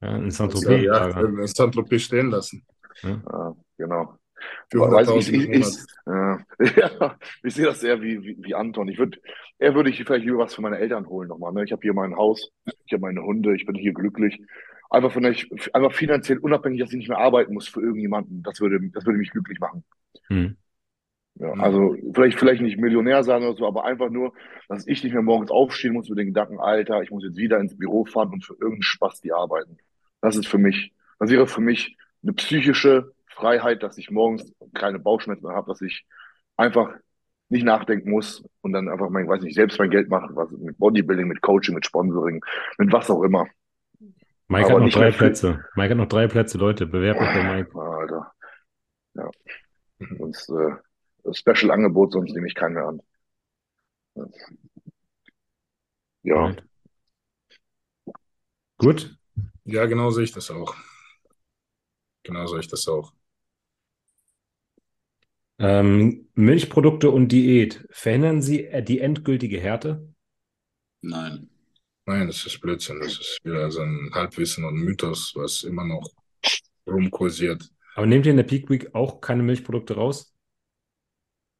[0.00, 1.22] Ja, in Ja, Saint-Tropez.
[1.40, 2.66] in Saint-Tropez stehen lassen.
[3.02, 4.18] Ja, genau.
[4.70, 5.66] Für Weiß 100.000 ich, ich, ich,
[6.06, 8.88] äh, ja, ich sehe das eher wie, wie, wie Anton.
[8.88, 9.18] Ich würde,
[9.58, 11.52] er würde ich vielleicht lieber was für meine Eltern holen nochmal.
[11.52, 11.64] Ne?
[11.64, 12.50] Ich habe hier mein Haus,
[12.86, 14.40] ich habe meine Hunde, ich bin hier glücklich.
[14.90, 18.42] Einfach vielleicht, einfach finanziell unabhängig, dass ich nicht mehr arbeiten muss für irgendjemanden.
[18.42, 19.84] Das würde, das würde mich glücklich machen.
[20.28, 20.56] Hm.
[21.36, 24.34] Ja, also vielleicht, vielleicht nicht Millionär sein oder so, aber einfach nur,
[24.68, 27.58] dass ich nicht mehr morgens aufstehen muss mit den Gedanken, Alter, ich muss jetzt wieder
[27.60, 29.78] ins Büro fahren und für irgendeinen Spaß die arbeiten.
[30.20, 34.98] Das ist für mich, das wäre für mich eine psychische Freiheit, dass ich morgens keine
[34.98, 36.04] Bauchschmerzen mehr habe, dass ich
[36.56, 36.92] einfach
[37.48, 40.78] nicht nachdenken muss und dann einfach mein, weiß nicht, selbst mein Geld machen, was mit
[40.78, 42.44] Bodybuilding, mit Coaching, mit Sponsoring,
[42.76, 43.46] mit was auch immer.
[44.50, 45.64] Mike Aber hat noch drei Plätze.
[45.76, 46.84] Mike hat noch drei Plätze, Leute.
[46.84, 47.78] Bewerbt euch bei Mike.
[47.78, 48.32] Alter.
[49.14, 49.30] Ja.
[50.18, 50.72] Sonst, äh,
[51.22, 53.00] das Special-Angebot, sonst nehme ich keinen mehr an.
[56.22, 56.56] Ja.
[58.76, 59.16] Gut.
[59.62, 60.74] Ja, genau sehe ich das auch.
[62.24, 63.12] Genau sehe ich das auch.
[65.60, 67.86] Ähm, Milchprodukte und Diät.
[67.92, 70.12] Verhindern sie äh, die endgültige Härte?
[71.02, 71.50] Nein.
[72.06, 73.00] Nein, das ist Blödsinn.
[73.00, 76.10] Das ist wieder so ein Halbwissen und Mythos, was immer noch
[76.86, 77.70] rumkursiert.
[77.94, 80.34] Aber nehmt ihr in der Peak Week auch keine Milchprodukte raus?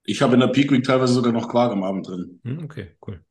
[0.04, 2.40] Ich habe in der Peak Week teilweise sogar noch Quark am Abend drin.
[2.44, 3.24] Hm, okay, cool.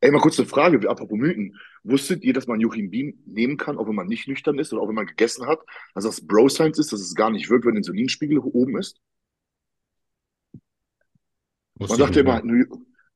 [0.00, 1.56] Ey, mal kurz eine Frage, apropos Mythen.
[1.84, 4.82] Wusstet ihr, dass man Joachim Beam nehmen kann, auch wenn man nicht nüchtern ist oder
[4.82, 5.60] auch wenn man gegessen hat,
[5.94, 9.00] dass das Bro Science ist, dass es gar nicht wirkt, wenn der Insulinspiegel oben ist?
[11.74, 12.42] Wusste Man sagt ja immer,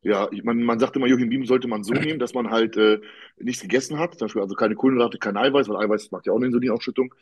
[0.03, 2.77] ja, ich- man, man sagt immer, Joachim Beam sollte man so nehmen, dass man halt
[2.77, 3.01] äh,
[3.39, 6.37] nichts gegessen hat, zum Beispiel also keine Kohlenhydrate, kein Eiweiß, weil Eiweiß macht ja auch
[6.37, 7.15] eine Insulinausschüttung,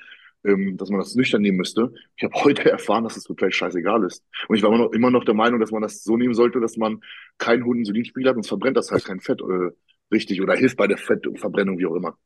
[0.45, 1.93] ähm, dass man das nüchtern nehmen müsste.
[2.17, 4.23] Ich habe heute erfahren, dass es total scheißegal ist.
[4.49, 6.61] Und ich war immer noch, immer noch der Meinung, dass man das so nehmen sollte,
[6.61, 7.01] dass man
[7.39, 9.41] keinen hohen Insulinspiegel hat, sonst verbrennt das halt kein Fett.
[9.41, 9.71] Äh,
[10.13, 12.17] Richtig, oder hilft bei der Fettverbrennung, wie auch immer.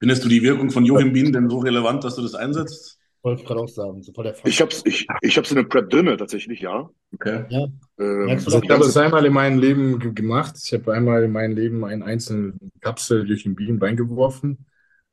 [0.00, 2.98] Findest du die Wirkung von Yohimbin denn so relevant, dass du das einsetzt?
[3.26, 4.02] Wollte ich gerade auch sagen.
[4.04, 4.32] So voll.
[4.44, 6.88] Ich hab's, ich, ich hab's in der Prep drinne, tatsächlich, ja.
[7.12, 7.44] Okay.
[7.50, 7.66] ja.
[7.98, 10.54] Ähm, Also ich habe es einmal in meinem Leben ge- gemacht.
[10.62, 14.64] Ich habe einmal in meinem Leben eine einzelne Kapsel durch den Bienenbein geworfen.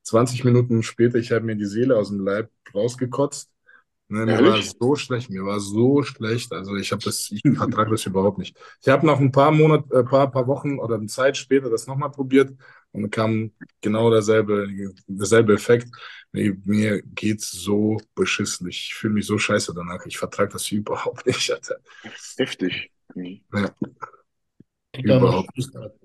[0.04, 3.50] 20 Minuten später, ich habe mir die Seele aus dem Leib rausgekotzt.
[4.10, 6.52] Ne, mir war so schlecht, mir war so schlecht.
[6.54, 8.56] Also ich habe das, ich vertrage das überhaupt nicht.
[8.84, 11.88] Ich habe noch ein paar Monate, äh, paar, paar Wochen oder eine Zeit später das
[11.88, 12.52] nochmal probiert
[12.94, 13.52] und dann kam
[13.82, 14.68] genau derselbe,
[15.08, 15.88] derselbe Effekt.
[16.32, 18.68] Mir, mir geht's so beschissen.
[18.68, 20.06] Ich fühle mich so scheiße danach.
[20.06, 21.78] Ich vertrage das überhaupt nicht, Alter.
[22.38, 22.92] heftig.
[23.16, 23.42] Mhm.
[24.94, 26.00] immer überhaupt Schüttelfrost.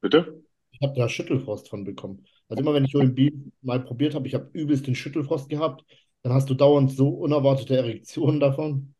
[0.00, 0.42] Bitte?
[0.72, 2.24] Ich habe da Schüttelfrost von bekommen.
[2.48, 3.18] Also immer wenn ich OMB
[3.60, 5.84] mal probiert habe, ich habe übelst den Schüttelfrost gehabt,
[6.22, 8.94] dann hast du dauernd so unerwartete Erektionen davon.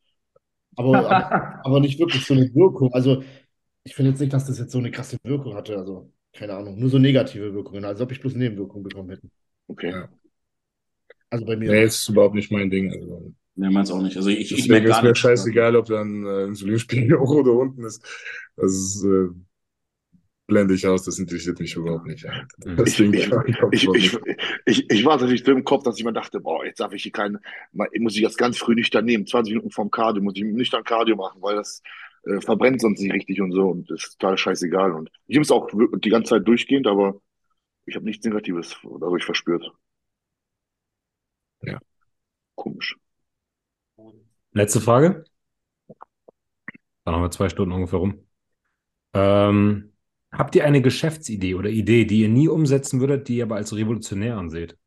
[0.76, 2.92] Aber, aber, aber nicht wirklich so eine Wirkung.
[2.92, 3.22] Also
[3.84, 5.76] ich finde jetzt nicht, dass das jetzt so eine krasse Wirkung hatte.
[5.76, 9.28] Also keine Ahnung, nur so negative Wirkungen, als ob ich bloß Nebenwirkungen bekommen hätte.
[9.66, 9.90] Okay.
[9.90, 10.08] Ja.
[11.30, 11.70] Also bei mir.
[11.70, 12.92] Nee, ist überhaupt nicht mein Ding.
[12.92, 14.16] Also, Nee, meins auch nicht.
[14.16, 17.84] Also ich, ich merke ist gar mir scheißegal, ob dann äh, Insulinspiegel hoch oder unten
[17.84, 18.02] ist.
[18.56, 19.28] Das ist, äh,
[20.46, 22.26] blende ich aus, das interessiert mich überhaupt nicht.
[22.84, 23.30] Ich, Ding, ich,
[23.72, 24.18] ich, ich, nicht.
[24.66, 27.02] ich, ich war natürlich so im Kopf, dass ich mir dachte, boah, jetzt darf ich
[27.02, 27.38] hier keinen,
[27.72, 31.16] muss ich das ganz früh nüchtern nehmen, 20 Minuten vorm Cardio, muss ich nüchtern Cardio
[31.16, 31.82] machen, weil das
[32.24, 34.92] äh, verbrennt sonst nicht richtig und so und das ist total scheißegal.
[34.92, 37.20] Und ich nehme es auch die ganze Zeit durchgehend, aber
[37.86, 39.70] ich habe nichts Negatives dadurch verspürt.
[41.62, 41.78] Ja.
[42.56, 42.96] Komisch.
[44.52, 45.24] Letzte Frage.
[47.04, 48.26] Dann haben wir zwei Stunden ungefähr rum.
[49.14, 49.92] Ähm,
[50.32, 53.74] habt ihr eine Geschäftsidee oder Idee, die ihr nie umsetzen würdet, die ihr aber als
[53.76, 54.78] revolutionär anseht?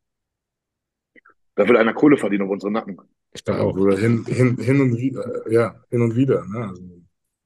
[1.55, 2.97] Da will einer Kohle verdienen auf unseren Nacken.
[3.33, 3.73] Ich Ja, glaube auch.
[3.73, 6.45] Bruder, hin, hin, hin und wieder, ja, hin und wieder.
[6.47, 6.67] Ne?
[6.69, 6.83] Also,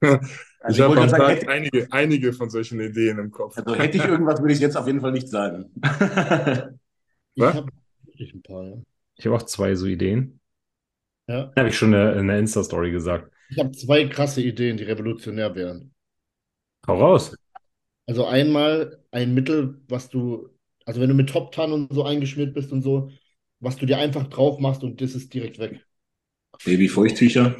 [0.62, 3.56] Also ich ich habe am sagen, Tag hätte- einige, einige von solchen Ideen im Kopf.
[3.56, 5.70] Also hätte ich irgendwas, würde ich jetzt auf jeden Fall nicht sagen.
[7.34, 7.70] Ich habe
[8.04, 8.76] wirklich ein paar, ja.
[9.16, 10.40] Ich habe auch zwei so Ideen.
[11.28, 11.52] Ja.
[11.56, 13.32] Habe ich schon in der- in der Insta-Story gesagt.
[13.48, 15.94] Ich habe zwei krasse Ideen, die revolutionär wären.
[16.86, 17.34] Hau raus.
[18.06, 20.48] Also einmal ein Mittel, was du,
[20.84, 23.10] also wenn du mit Top Tan und so eingeschmiert bist und so,
[23.60, 25.86] was du dir einfach drauf machst und das ist direkt weg.
[26.64, 27.56] Babyfeuchttücher.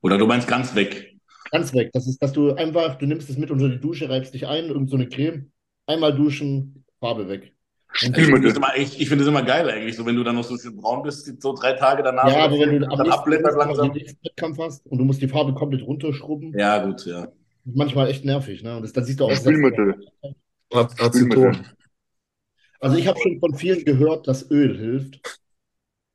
[0.00, 1.07] Oder du meinst ganz weg.
[1.50, 1.90] Ganz weg.
[1.92, 4.66] Das ist, dass du einfach, du nimmst es mit unter die Dusche, reibst dich ein,
[4.66, 5.50] irgend so eine Creme,
[5.86, 7.52] einmal duschen, Farbe weg.
[7.94, 8.48] Ich finde Spülmittel.
[8.50, 10.58] das immer, ich, ich finde das immer geil eigentlich, so wenn du dann noch so
[10.58, 12.28] schön braun bist, so drei Tage danach.
[12.30, 13.92] Ja, aber wenn du dann abblättert langsam.
[13.92, 17.28] den nächsten Wettkampf hast und du musst die Farbe komplett runterschrubben, Ja, gut, ja.
[17.64, 18.76] manchmal echt nervig, ne?
[18.76, 19.26] Und das, dann siehst du.
[19.26, 19.94] Ac- Spülmittel.
[20.70, 21.66] Aceton.
[22.80, 25.40] Also ich habe schon von vielen gehört, dass Öl hilft.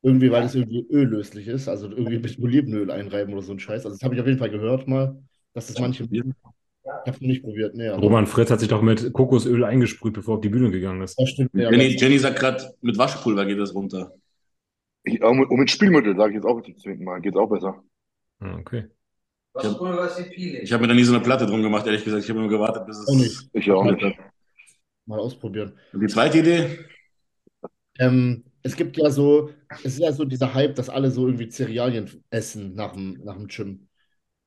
[0.04, 1.68] Irgendwie, weil es irgendwie öllöslich ist.
[1.70, 3.86] Also irgendwie mit Olivenöl einreiben oder so ein Scheiß.
[3.86, 5.18] Also das habe ich auf jeden Fall gehört mal,
[5.54, 6.04] dass das manche.
[6.12, 6.36] Ich habe
[7.06, 7.74] es noch nicht probiert.
[7.76, 11.02] Nee, Roman Fritz hat sich doch mit Kokosöl eingesprüht, bevor er auf die Bühne gegangen
[11.02, 11.18] ist.
[11.18, 11.54] das stimmt.
[11.54, 14.12] Nee, Jenny, Jenny sagt gerade, mit Waschpulver geht das runter.
[15.06, 17.82] Ich, und mit- Spülmittel, sage ich jetzt auch zum zehnten Mal, geht's auch besser.
[18.40, 18.86] Ah, Okay.
[19.56, 22.24] Ich habe mir da nie so eine Platte drum gemacht, ehrlich gesagt.
[22.24, 23.08] Ich habe immer gewartet, bis es.
[23.08, 23.50] Auch nicht.
[23.54, 24.18] Ich auch nicht.
[25.06, 25.74] mal ausprobieren.
[25.94, 26.80] Und die zweite Idee?
[28.00, 29.50] Ähm, es gibt ja so,
[29.84, 33.36] es ist ja so dieser Hype, dass alle so irgendwie Cerealien essen nach dem, nach
[33.36, 33.88] dem Gym.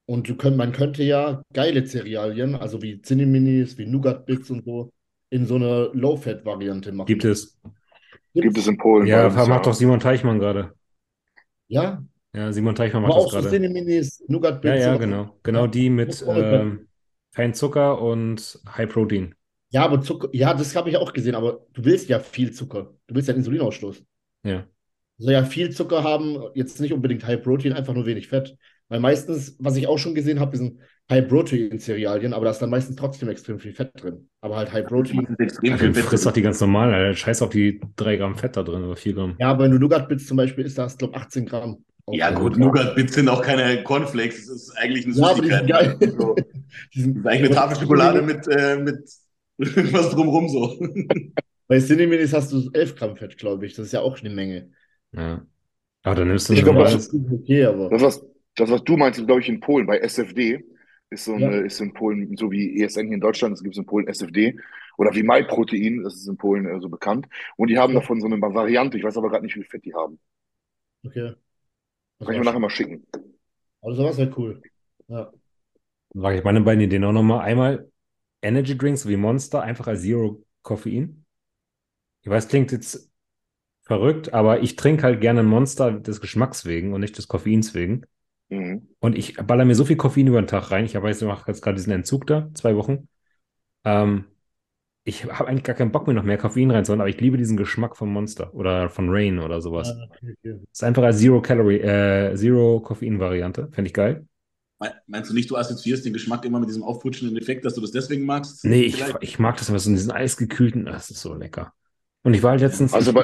[0.07, 4.93] Und du könnt, man könnte ja geile Cerealien, also wie Zinni-Minis, wie Nougat-Bits und so,
[5.31, 7.09] in so eine Low-Fat-Variante machen.
[7.09, 7.59] Gibt es.
[8.35, 9.07] Gibt es in Polen.
[9.07, 10.75] Ja, macht doch Simon Teichmann gerade.
[11.69, 12.03] Ja,
[12.35, 13.51] Ja, Simon Teichmann aber macht das auch so gerade.
[13.51, 14.81] Zinni-Minis, Ja, Nougat-Bits.
[14.81, 15.01] ja, sowas.
[15.01, 15.39] genau.
[15.43, 16.89] Genau die mit ähm,
[17.35, 19.35] kein Zucker und High Protein.
[19.77, 22.95] Ja, aber Zucker, ja, das habe ich auch gesehen, aber du willst ja viel Zucker.
[23.07, 24.03] Du willst ja einen Insulinausstoß.
[24.45, 24.65] Ja.
[25.19, 28.57] Du soll ja viel Zucker haben, jetzt nicht unbedingt High Protein, einfach nur wenig Fett.
[28.89, 30.79] Weil meistens, was ich auch schon gesehen habe, sind
[31.11, 34.31] High Protein Cerealien, aber da ist dann meistens trotzdem extrem viel Fett drin.
[34.41, 35.27] Aber halt High Das Protein.
[35.29, 36.05] ist extrem Ja, viel Fett.
[36.05, 37.15] frisst doch die ganz normal, Alter.
[37.15, 39.37] Scheiß auf die 3 Gramm Fett da drin oder 4 Gramm.
[39.39, 41.85] Ja, aber wenn du Nougat-Bits zum Beispiel isst, da hast du, glaube 18 Gramm.
[42.11, 44.47] Ja, gut, Nougat-Bits sind auch keine Cornflakes.
[44.47, 46.01] Das ist eigentlich eine Ja, aber die sind Süßigkeit.
[46.01, 46.15] geil.
[46.19, 46.35] So,
[46.95, 49.01] Die sind- das ist eigentlich eine Tafel Schokolade mit, äh, mit
[49.77, 50.79] irgendwas drumrum so.
[51.69, 53.75] Bei Cineminis hast du 11 Gramm Fett, glaube ich.
[53.75, 54.71] Das ist ja auch eine Menge.
[55.13, 55.47] Ja.
[56.05, 57.91] Aber dann nimmst du Ich ein glaub, das okay, aber.
[57.91, 58.27] Das, was,
[58.57, 60.65] das, was du meinst, ist, glaube ich, in Polen, bei SFD.
[61.11, 61.49] Ist so Ja.
[61.49, 64.57] eine, ist in Polen, so wie ESN hier in Deutschland, es gibt in Polen SFD.
[64.99, 67.27] Oder wie MyProtein, das ist in Polen äh, so bekannt.
[67.57, 68.01] Und die haben Ja.
[68.01, 70.19] davon so eine Variante, ich weiß aber gerade nicht, wie viel Fett die haben.
[71.07, 71.35] Okay.
[72.19, 73.07] Das Kann ich mir nachher mal schicken.
[73.81, 74.63] Aber sowas wäre cool.
[75.09, 75.33] Ja.
[76.15, 77.41] Sage ich meine beiden Ideen auch nochmal.
[77.41, 77.91] Einmal
[78.43, 81.25] Energy Drinks wie Monster, einfach als Zero Koffein.
[82.23, 83.11] Ich weiß, klingt jetzt
[83.83, 87.75] verrückt, aber ich trinke halt gerne ein Monster des Geschmacks wegen und nicht des Koffeins
[87.75, 88.03] wegen.
[88.49, 88.89] Mhm.
[88.99, 90.85] Und ich baller mir so viel Koffein über den Tag rein.
[90.85, 93.09] Ich habe jetzt, mache jetzt gerade diesen Entzug da, zwei Wochen.
[93.85, 94.25] Ähm,
[95.05, 97.57] ich habe eigentlich gar keinen Bock mehr noch mehr Koffein reinzuhauen, aber ich liebe diesen
[97.57, 99.89] Geschmack von Monster oder von Rain oder sowas.
[99.89, 100.61] Ah, okay, okay.
[100.71, 103.69] Ist einfach als Zero Calorie, äh, Zero Koffein Variante.
[103.71, 104.27] Fände ich geil.
[104.79, 107.81] Me- Meinst du nicht, du assoziierst den Geschmack immer mit diesem aufputschenden Effekt, dass du
[107.81, 108.65] das deswegen magst?
[108.65, 111.73] Nee, ich, ich mag das immer so in diesen eisgekühlten, das ist so lecker.
[112.23, 113.17] Und ich war halt letztens, Also ich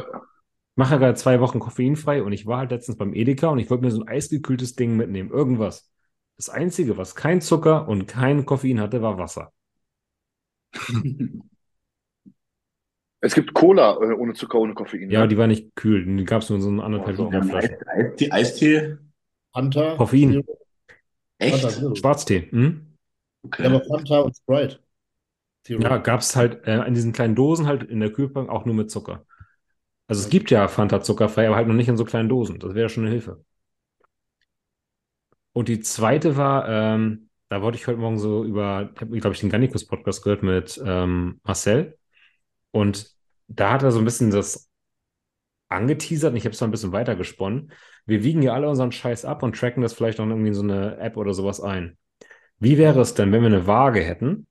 [0.77, 3.85] mache gerade zwei Wochen koffeinfrei und ich war halt letztens beim Edeka und ich wollte
[3.85, 5.91] mir so ein eisgekühltes Ding mitnehmen, irgendwas.
[6.37, 9.53] Das Einzige, was kein Zucker und kein Koffein hatte, war Wasser.
[13.21, 15.11] es gibt Cola äh, ohne Zucker, ohne Koffein.
[15.11, 15.29] Ja, ne?
[15.29, 17.49] die war nicht kühl, die gab es nur in so einer anderthalb Wir Euro haben
[17.49, 17.79] Flasche.
[17.87, 18.97] Eis- Eistee?
[19.53, 19.97] Fanta.
[19.97, 20.43] Koffein.
[21.51, 21.99] Fanta Echt?
[21.99, 22.97] Schwarztee, hm?
[23.45, 23.63] Okay.
[23.65, 24.81] Ja, aber Fanta und Sprite.
[25.65, 25.81] Zero.
[25.81, 28.75] Ja, gab es halt äh, in diesen kleinen Dosen halt in der Kühlbank auch nur
[28.75, 29.25] mit Zucker.
[30.09, 32.59] Also es gibt ja Fanta zuckerfrei, aber halt noch nicht in so kleinen Dosen.
[32.59, 33.45] Das wäre schon eine Hilfe.
[35.53, 39.35] Und die zweite war, ähm, da wollte ich heute Morgen so über, ich habe, glaube
[39.35, 41.99] ich, den Gannikus-Podcast gehört mit ähm, Marcel.
[42.71, 43.11] Und
[43.49, 44.71] da hat er so ein bisschen das
[45.75, 47.73] angeteasert und ich habe es mal ein bisschen weiter gesponnen.
[48.07, 50.63] Wir wiegen ja alle unseren Scheiß ab und tracken das vielleicht auch irgendwie in so
[50.63, 51.97] eine App oder sowas ein.
[52.59, 54.47] Wie wäre es denn, wenn wir eine Waage hätten,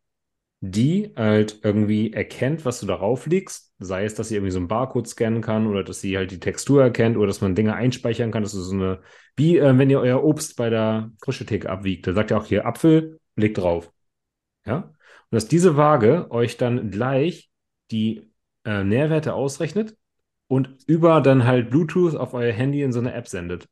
[0.61, 4.68] die halt irgendwie erkennt, was du darauf legst, sei es, dass sie irgendwie so einen
[4.68, 8.31] Barcode scannen kann oder dass sie halt die Textur erkennt oder dass man Dinge einspeichern
[8.31, 9.02] kann, dass du so eine,
[9.35, 12.45] wie äh, wenn ihr euer Obst bei der frische Theke abwiegt, da sagt ihr auch
[12.45, 13.91] hier Apfel, legt drauf.
[14.65, 14.77] Ja?
[14.84, 14.95] Und
[15.31, 17.49] dass diese Waage euch dann gleich
[17.89, 18.30] die
[18.64, 19.95] äh, Nährwerte ausrechnet
[20.52, 23.69] und über dann halt Bluetooth auf euer Handy in so eine App sendet.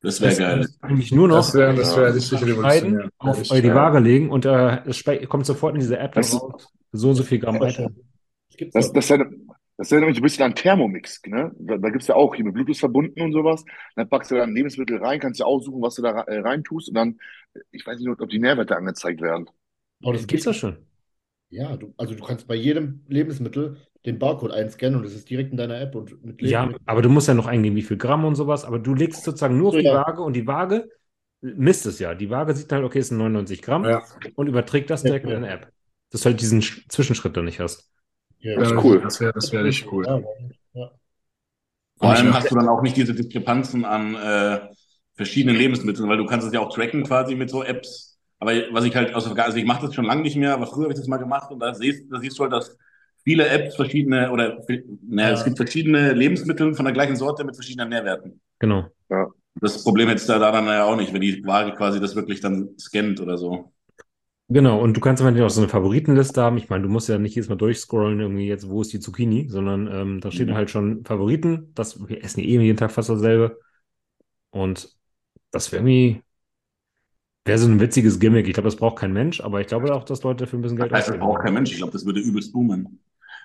[0.00, 0.68] Das wäre Das geil.
[0.80, 2.10] eigentlich nur noch Das wäre das wär Ja.
[2.12, 3.08] richtig revolutionär.
[3.18, 3.72] auf euch die.
[3.72, 7.22] Waage legen und äh, es kommt sofort in diese App Das- raus, so und so
[7.22, 7.92] viel Gramm weiter.
[8.58, 9.32] Das Das, das, erinnert,
[9.76, 11.52] das erinnert mich ein bisschen an Thermomix, ne?
[11.56, 13.64] Da, da gibt es ja auch hier mit Bluetooth verbunden und sowas.
[13.94, 16.94] Dann packst du dann Lebensmittel rein, kannst du aussuchen, was du da äh, reintust und
[16.94, 17.18] dann,
[17.54, 19.48] äh, ich weiß nicht, ob die Nährwerte angezeigt werden.
[20.02, 20.52] Aber das gibt's geht.
[20.52, 20.78] doch schon.
[21.48, 23.76] Ja, du, also du kannst bei jedem Lebensmittel
[24.06, 27.02] den Barcode einscannen und es ist direkt in deiner App und mit Ja, mit- aber
[27.02, 29.68] du musst ja noch eingeben, wie viel Gramm und sowas, aber du legst sozusagen nur
[29.70, 29.92] auf So, die ja.
[29.92, 30.88] Waage und die Waage
[31.40, 32.14] misst es ja.
[32.14, 34.06] Die Waage sieht halt, okay, es sind 99 Gramm Ja.
[34.34, 35.42] und überträgt das Ja, direkt in ja.
[35.42, 35.72] deine App.
[36.10, 37.90] Dass du halt diesen Sch- Zwischenschritt dann nicht hast.
[38.40, 39.00] Ja, Das ist Ja, cool.
[39.02, 40.06] Das wäre das wär richtig cool.
[40.06, 40.20] Ja,
[40.74, 40.90] ja.
[41.98, 44.60] Vor allem hast du dann auch nicht diese Diskrepanzen an äh,
[45.14, 48.18] verschiedenen Lebensmitteln, weil du kannst es ja auch tracken quasi mit so Apps.
[48.38, 50.66] Aber was ich halt aus der also ich mache das schon lange nicht mehr, aber
[50.66, 52.76] früher habe ich das mal gemacht und da siehst, da siehst du halt, dass
[53.24, 54.58] viele Apps verschiedene oder
[55.08, 55.34] naja, Ja.
[55.34, 58.40] es gibt verschiedene Lebensmittel von der gleichen Sorte mit verschiedenen Nährwerten.
[58.60, 58.92] Genau.
[59.60, 62.70] Das Problem du da dann ja auch nicht, wenn die Waage quasi das wirklich dann
[62.78, 63.72] scannt oder so.
[64.48, 66.58] Genau, und du kannst natürlich auch so eine Favoritenliste haben.
[66.58, 69.48] Ich meine, du musst ja nicht jedes Mal durchscrollen, irgendwie jetzt, wo ist die Zucchini,
[69.48, 70.54] sondern ähm, da steht Mhm.
[70.54, 71.72] halt schon Favoriten.
[71.74, 73.58] Das, wir essen ja eh jeden Tag fast dasselbe.
[74.50, 74.96] Und
[75.52, 76.22] das wäre irgendwie,
[77.44, 78.48] wäre so ein witziges Gimmick.
[78.48, 80.76] Ich glaube, das braucht kein Mensch, aber ich glaube auch, dass Leute dafür ein bisschen
[80.76, 81.18] Das Geld heißt, das ausgeben.
[81.18, 81.70] braucht kein Mensch.
[81.72, 83.00] Ich glaube, das würde übelst boomen.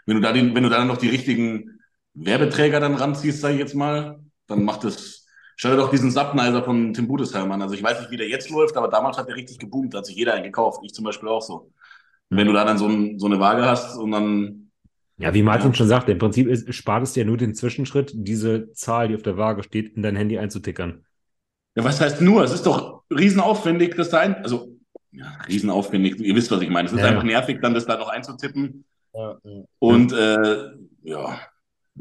[0.08, 1.80] Wenn du da den, wenn du da dann noch die richtigen
[2.16, 5.26] Werbeträger dann ranziehst, sage ich jetzt mal, dann macht das.
[5.58, 7.62] Schau dir doch diesen Sapneiser von Tim Budesheim an.
[7.62, 9.94] Also ich weiß nicht, wie der jetzt läuft, aber damals hat der richtig geboomt.
[9.94, 10.80] Da hat sich jeder einen gekauft.
[10.84, 11.72] Ich zum Beispiel auch so.
[12.30, 14.72] Und wenn du da dann so, ein, so eine Waage hast und dann,
[15.18, 15.76] Ja, wie Martin Ja.
[15.76, 19.24] schon sagte, im Prinzip ist, spart es dir nur den Zwischenschritt, diese Zahl, die auf
[19.24, 21.04] der Waage steht, in dein Handy einzutickern.
[21.76, 22.44] ja, was heißt nur?
[22.44, 24.78] Es ist doch riesenaufwendig, das da ein, also,
[25.12, 26.20] ja, riesenaufwendig.
[26.20, 26.88] Ihr wisst, was ich meine.
[26.88, 27.08] Es ist Ja.
[27.08, 28.86] einfach nervig, dann das da noch einzutippen.
[29.18, 29.64] Ja, ja.
[29.80, 30.70] Und, äh,
[31.02, 31.40] ja,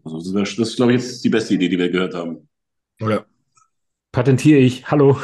[0.04, 2.46] also das ist, das ist glaube ich, jetzt die beste Idee, die wir gehört haben.
[3.00, 3.24] Ja.
[4.12, 4.90] Patentiere ich.
[4.90, 5.18] Hallo.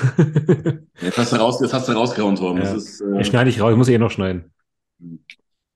[1.00, 2.62] Jetzt hast du raus, jetzt hast du rausgehauen, Torben.
[2.62, 2.74] Ja.
[2.74, 4.52] Ist, äh, Ich schneide ich raus, ich muss eh noch schneiden.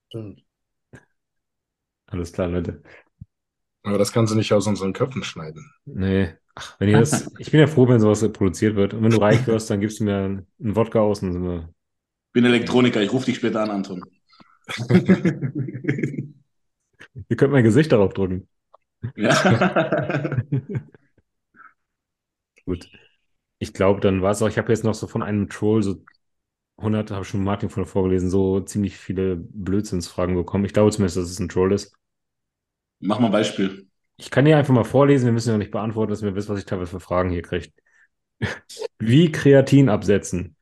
[0.08, 0.42] Stimmt.
[2.06, 2.82] Alles klar, Leute.
[3.82, 5.70] Aber das kannst du nicht aus unseren Köpfen schneiden.
[5.84, 6.34] Nee.
[6.54, 8.94] Ach, wenn ihr das, ich bin ja froh, wenn sowas produziert wird.
[8.94, 11.68] Und wenn du reich wirst, dann gibst du mir einen, Wodka aus und sind wir.
[12.32, 14.02] bin Elektroniker, ich rufe dich später an, Anton.
[17.28, 18.48] Ihr könnt mein Gesicht darauf drücken.
[19.16, 19.32] ja.
[22.64, 22.90] Gut.
[23.58, 24.48] Ich glaube, dann war es auch.
[24.48, 26.04] Ich habe jetzt noch so von einem Troll so
[26.78, 30.64] 100, habe ich schon Martin von vorgelesen, so ziemlich viele Blödsinnsfragen bekommen.
[30.64, 31.94] Ich glaube zumindest, dass es ein Troll ist.
[33.00, 33.88] Mach mal ein Beispiel.
[34.18, 36.58] Ich kann hier einfach mal vorlesen, wir müssen ja nicht beantworten, dass wir wissen, was
[36.58, 37.70] ich teilweise für Fragen hier kriege.
[38.98, 40.55] Wie Kreatin absetzen?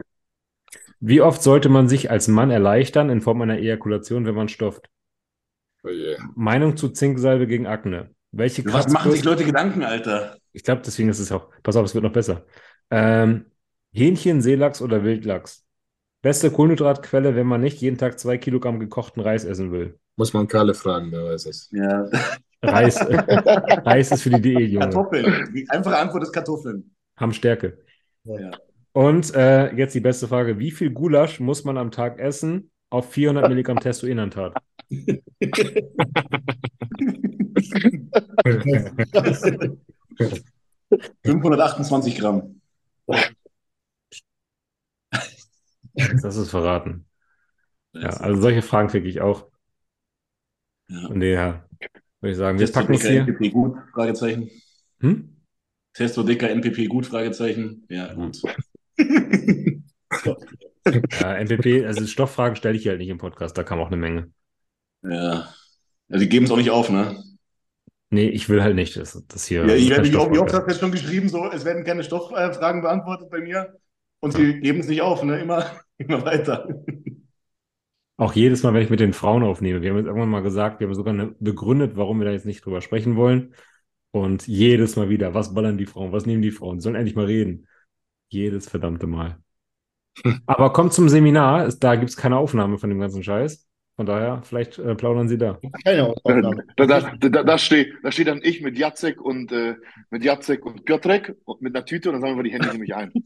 [1.06, 4.88] Wie oft sollte man sich als Mann erleichtern in Form einer Ejakulation, wenn man stofft?
[5.82, 6.16] Oh je.
[6.34, 8.08] Meinung zu Zinksalbe gegen Akne.
[8.32, 10.38] Welche Was machen sich Leute Gedanken, Alter?
[10.52, 11.50] Ich glaube, deswegen ist es auch.
[11.62, 12.46] Pass auf, es wird noch besser.
[12.90, 13.44] Ähm,
[13.92, 15.66] Hähnchen, Seelachs oder Wildlachs?
[16.22, 19.98] Beste Kohlenhydratquelle, wenn man nicht jeden Tag zwei Kilogramm gekochten Reis essen will.
[20.16, 21.68] Muss man Kalle fragen, der weiß es.
[21.70, 22.08] Ja.
[22.62, 22.98] Reis,
[23.84, 24.86] Reis ist für die Diät, Junge.
[24.86, 25.52] Kartoffeln.
[25.54, 26.94] Die einfache Antwort ist Kartoffeln.
[27.18, 27.76] Haben Stärke.
[28.24, 28.52] Ja.
[28.94, 30.60] Und äh, jetzt die beste Frage.
[30.60, 34.54] Wie viel Gulasch muss man am Tag essen auf 400 Milligramm Testosteronantat?
[41.24, 42.60] ...528 Gramm.
[46.22, 47.06] Das ist verraten.
[47.94, 49.48] Ja, also solche Fragen kriege ich auch.
[50.88, 51.08] Ja.
[51.08, 51.68] Von daher
[52.20, 53.22] würde ich sagen, wir Testo packen es hier.
[53.22, 53.76] NPP gut?
[53.92, 54.50] Fragezeichen.
[55.00, 55.36] Hm?
[55.94, 57.06] Testo dicker NPP gut?
[57.06, 57.84] Fragezeichen.
[57.88, 58.40] Ja, gut.
[61.20, 63.96] Ja, MPP, also Stofffragen stelle ich hier halt nicht im Podcast, da kam auch eine
[63.96, 64.30] Menge.
[65.02, 65.48] ja.
[66.10, 67.22] Also die geben es auch nicht auf, ne?
[68.10, 69.66] Nee, ich will halt nicht, dass das hier.
[69.66, 71.82] Ja, ich werde wie oft, wie oft hast du jetzt schon geschrieben, so, es werden
[71.82, 73.74] keine Stofffragen beantwortet bei mir
[74.20, 75.40] und sie geben es nicht auf, ne?
[75.40, 76.68] Immer, immer weiter.
[78.16, 80.78] Auch jedes Mal, wenn ich mit den Frauen aufnehme, wir haben jetzt irgendwann mal gesagt,
[80.78, 83.54] wir haben sogar eine, begründet, warum wir da jetzt nicht drüber sprechen wollen.
[84.12, 87.16] Und jedes Mal wieder, was ballern die Frauen, was nehmen die Frauen, die sollen endlich
[87.16, 87.66] mal reden.
[88.34, 89.38] Jedes verdammte Mal.
[90.46, 93.66] Aber kommt zum Seminar, da gibt es keine Aufnahme von dem ganzen Scheiß.
[93.96, 95.60] Von daher, vielleicht äh, plaudern sie da.
[95.84, 96.64] Keine Ausnahme.
[96.76, 99.76] Da, da, da, da, steht, da steht dann ich mit Jacek und äh,
[100.10, 102.92] mit Jacek und Piotrek und mit einer Tüte und dann sammeln wir die Hände nämlich
[102.94, 103.12] ein.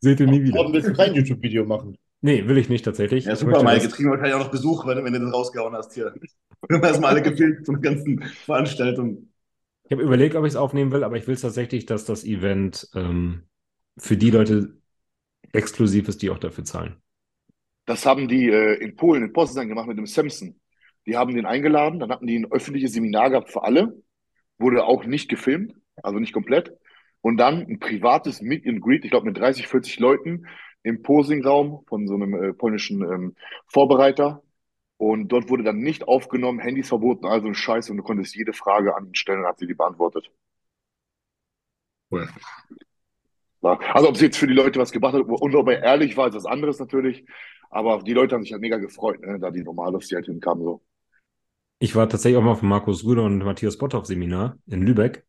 [0.00, 0.56] Seht ihr nie wieder.
[0.56, 1.96] Morgen willst du kein YouTube-Video machen.
[2.20, 3.24] Nee, will ich nicht tatsächlich.
[3.26, 3.74] Ja, super, Mike.
[3.76, 6.14] das- Jetzt kriegen wir wahrscheinlich auch noch Besuch, wenn, wenn du das rausgehauen hast hier.
[6.68, 9.31] Wir haben erstmal alle gefilmt von der ganzen Veranstaltung.
[9.92, 12.24] Ich habe überlegt, ob ich es aufnehmen will, aber ich will es tatsächlich, dass das
[12.24, 13.42] Event ähm,
[13.98, 14.78] für die Leute
[15.52, 16.96] exklusiv ist, die auch dafür zahlen.
[17.84, 20.58] Das haben die äh, in Polen, in Poznań gemacht mit dem Samson.
[21.04, 24.02] Die haben den eingeladen, dann hatten die ein öffentliches Seminar gehabt für alle,
[24.56, 26.72] wurde auch nicht gefilmt, also nicht komplett.
[27.20, 30.46] Und dann ein privates Meet and Greet, ich glaube mit 30, 40 Leuten
[30.84, 33.34] im Posingraum von so einem äh, polnischen ähm,
[33.66, 34.42] Vorbereiter.
[35.02, 38.52] Und dort wurde dann nicht aufgenommen, Handys verboten, also ein Scheiß und du konntest jede
[38.52, 40.30] Frage an ihn stellen und hat sie die beantwortet.
[42.08, 42.28] Cool.
[43.62, 46.16] Ja, also ob es jetzt für die Leute was gebracht hat und ob er ehrlich
[46.16, 47.26] war, ist was anderes natürlich.
[47.68, 50.62] Aber die Leute haben sich halt mega gefreut, ne, da die Normalos, die halt hinkamen
[50.62, 50.84] so.
[51.80, 55.26] Ich war tatsächlich auch mal von Markus Rüder und Matthias Botthoff Seminar in Lübeck.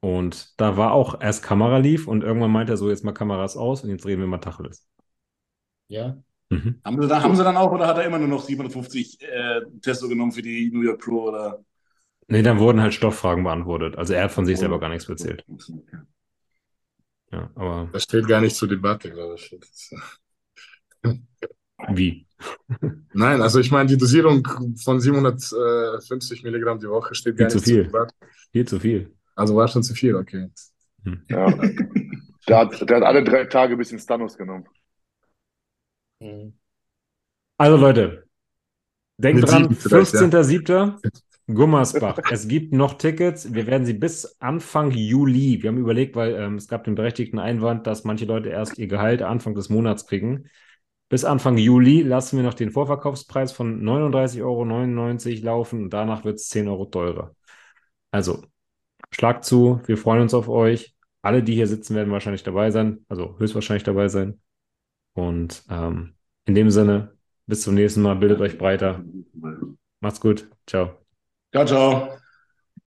[0.00, 3.56] Und da war auch erst Kamera lief und irgendwann meinte er so, jetzt mal Kameras
[3.56, 4.84] aus und jetzt reden wir mal Tacheles.
[5.86, 6.20] Ja.
[6.52, 6.80] Mhm.
[6.84, 9.60] Haben sie, da, haben sie dann auch oder hat er immer nur noch 750 äh,
[9.80, 11.28] Testo genommen für die New York Pro?
[11.28, 11.64] Oder?
[12.28, 13.96] Nee, dann wurden halt Stofffragen beantwortet.
[13.96, 15.44] Also er hat von sich selber gar nichts erzählt.
[17.30, 19.56] Ja, aber Das steht gar nicht zur Debatte, glaube ich.
[21.88, 22.26] Wie?
[23.12, 24.46] Nein, also ich meine, die Dosierung
[24.82, 27.82] von 750 Milligramm die Woche steht gar Viel nicht zu viel.
[27.82, 28.14] zur Debatte.
[28.52, 29.14] Viel zu viel.
[29.34, 30.48] Also war schon zu viel, okay.
[31.28, 31.46] Ja.
[32.48, 34.64] Der hat, der hat alle drei Tage ein bisschen Stanos genommen.
[37.58, 38.24] Also Leute,
[39.18, 40.20] denkt Mit dran, sieben vielleicht, ja.
[40.20, 41.22] 15.07.
[41.48, 42.18] Gummersbach.
[42.30, 43.52] Es gibt noch Tickets.
[43.52, 45.62] Wir werden sie bis Anfang Juli.
[45.62, 48.86] Wir haben überlegt, weil ähm, es gab den berechtigten Einwand, dass manche Leute erst ihr
[48.86, 50.48] Gehalt Anfang des Monats kriegen.
[51.08, 56.36] Bis Anfang Juli lassen wir noch den Vorverkaufspreis von 39,99 Euro laufen und danach wird
[56.36, 57.34] es 10 Euro teurer.
[58.10, 58.42] Also,
[59.10, 60.94] schlag zu, wir freuen uns auf euch.
[61.20, 64.40] Alle, die hier sitzen, werden wahrscheinlich dabei sein, also höchstwahrscheinlich dabei sein.
[65.14, 66.14] Und ähm,
[66.46, 67.16] in dem Sinne,
[67.46, 69.04] bis zum nächsten Mal, bildet euch breiter.
[70.00, 70.50] Macht's gut.
[70.66, 70.98] Ciao.
[71.52, 72.21] Ciao, ciao.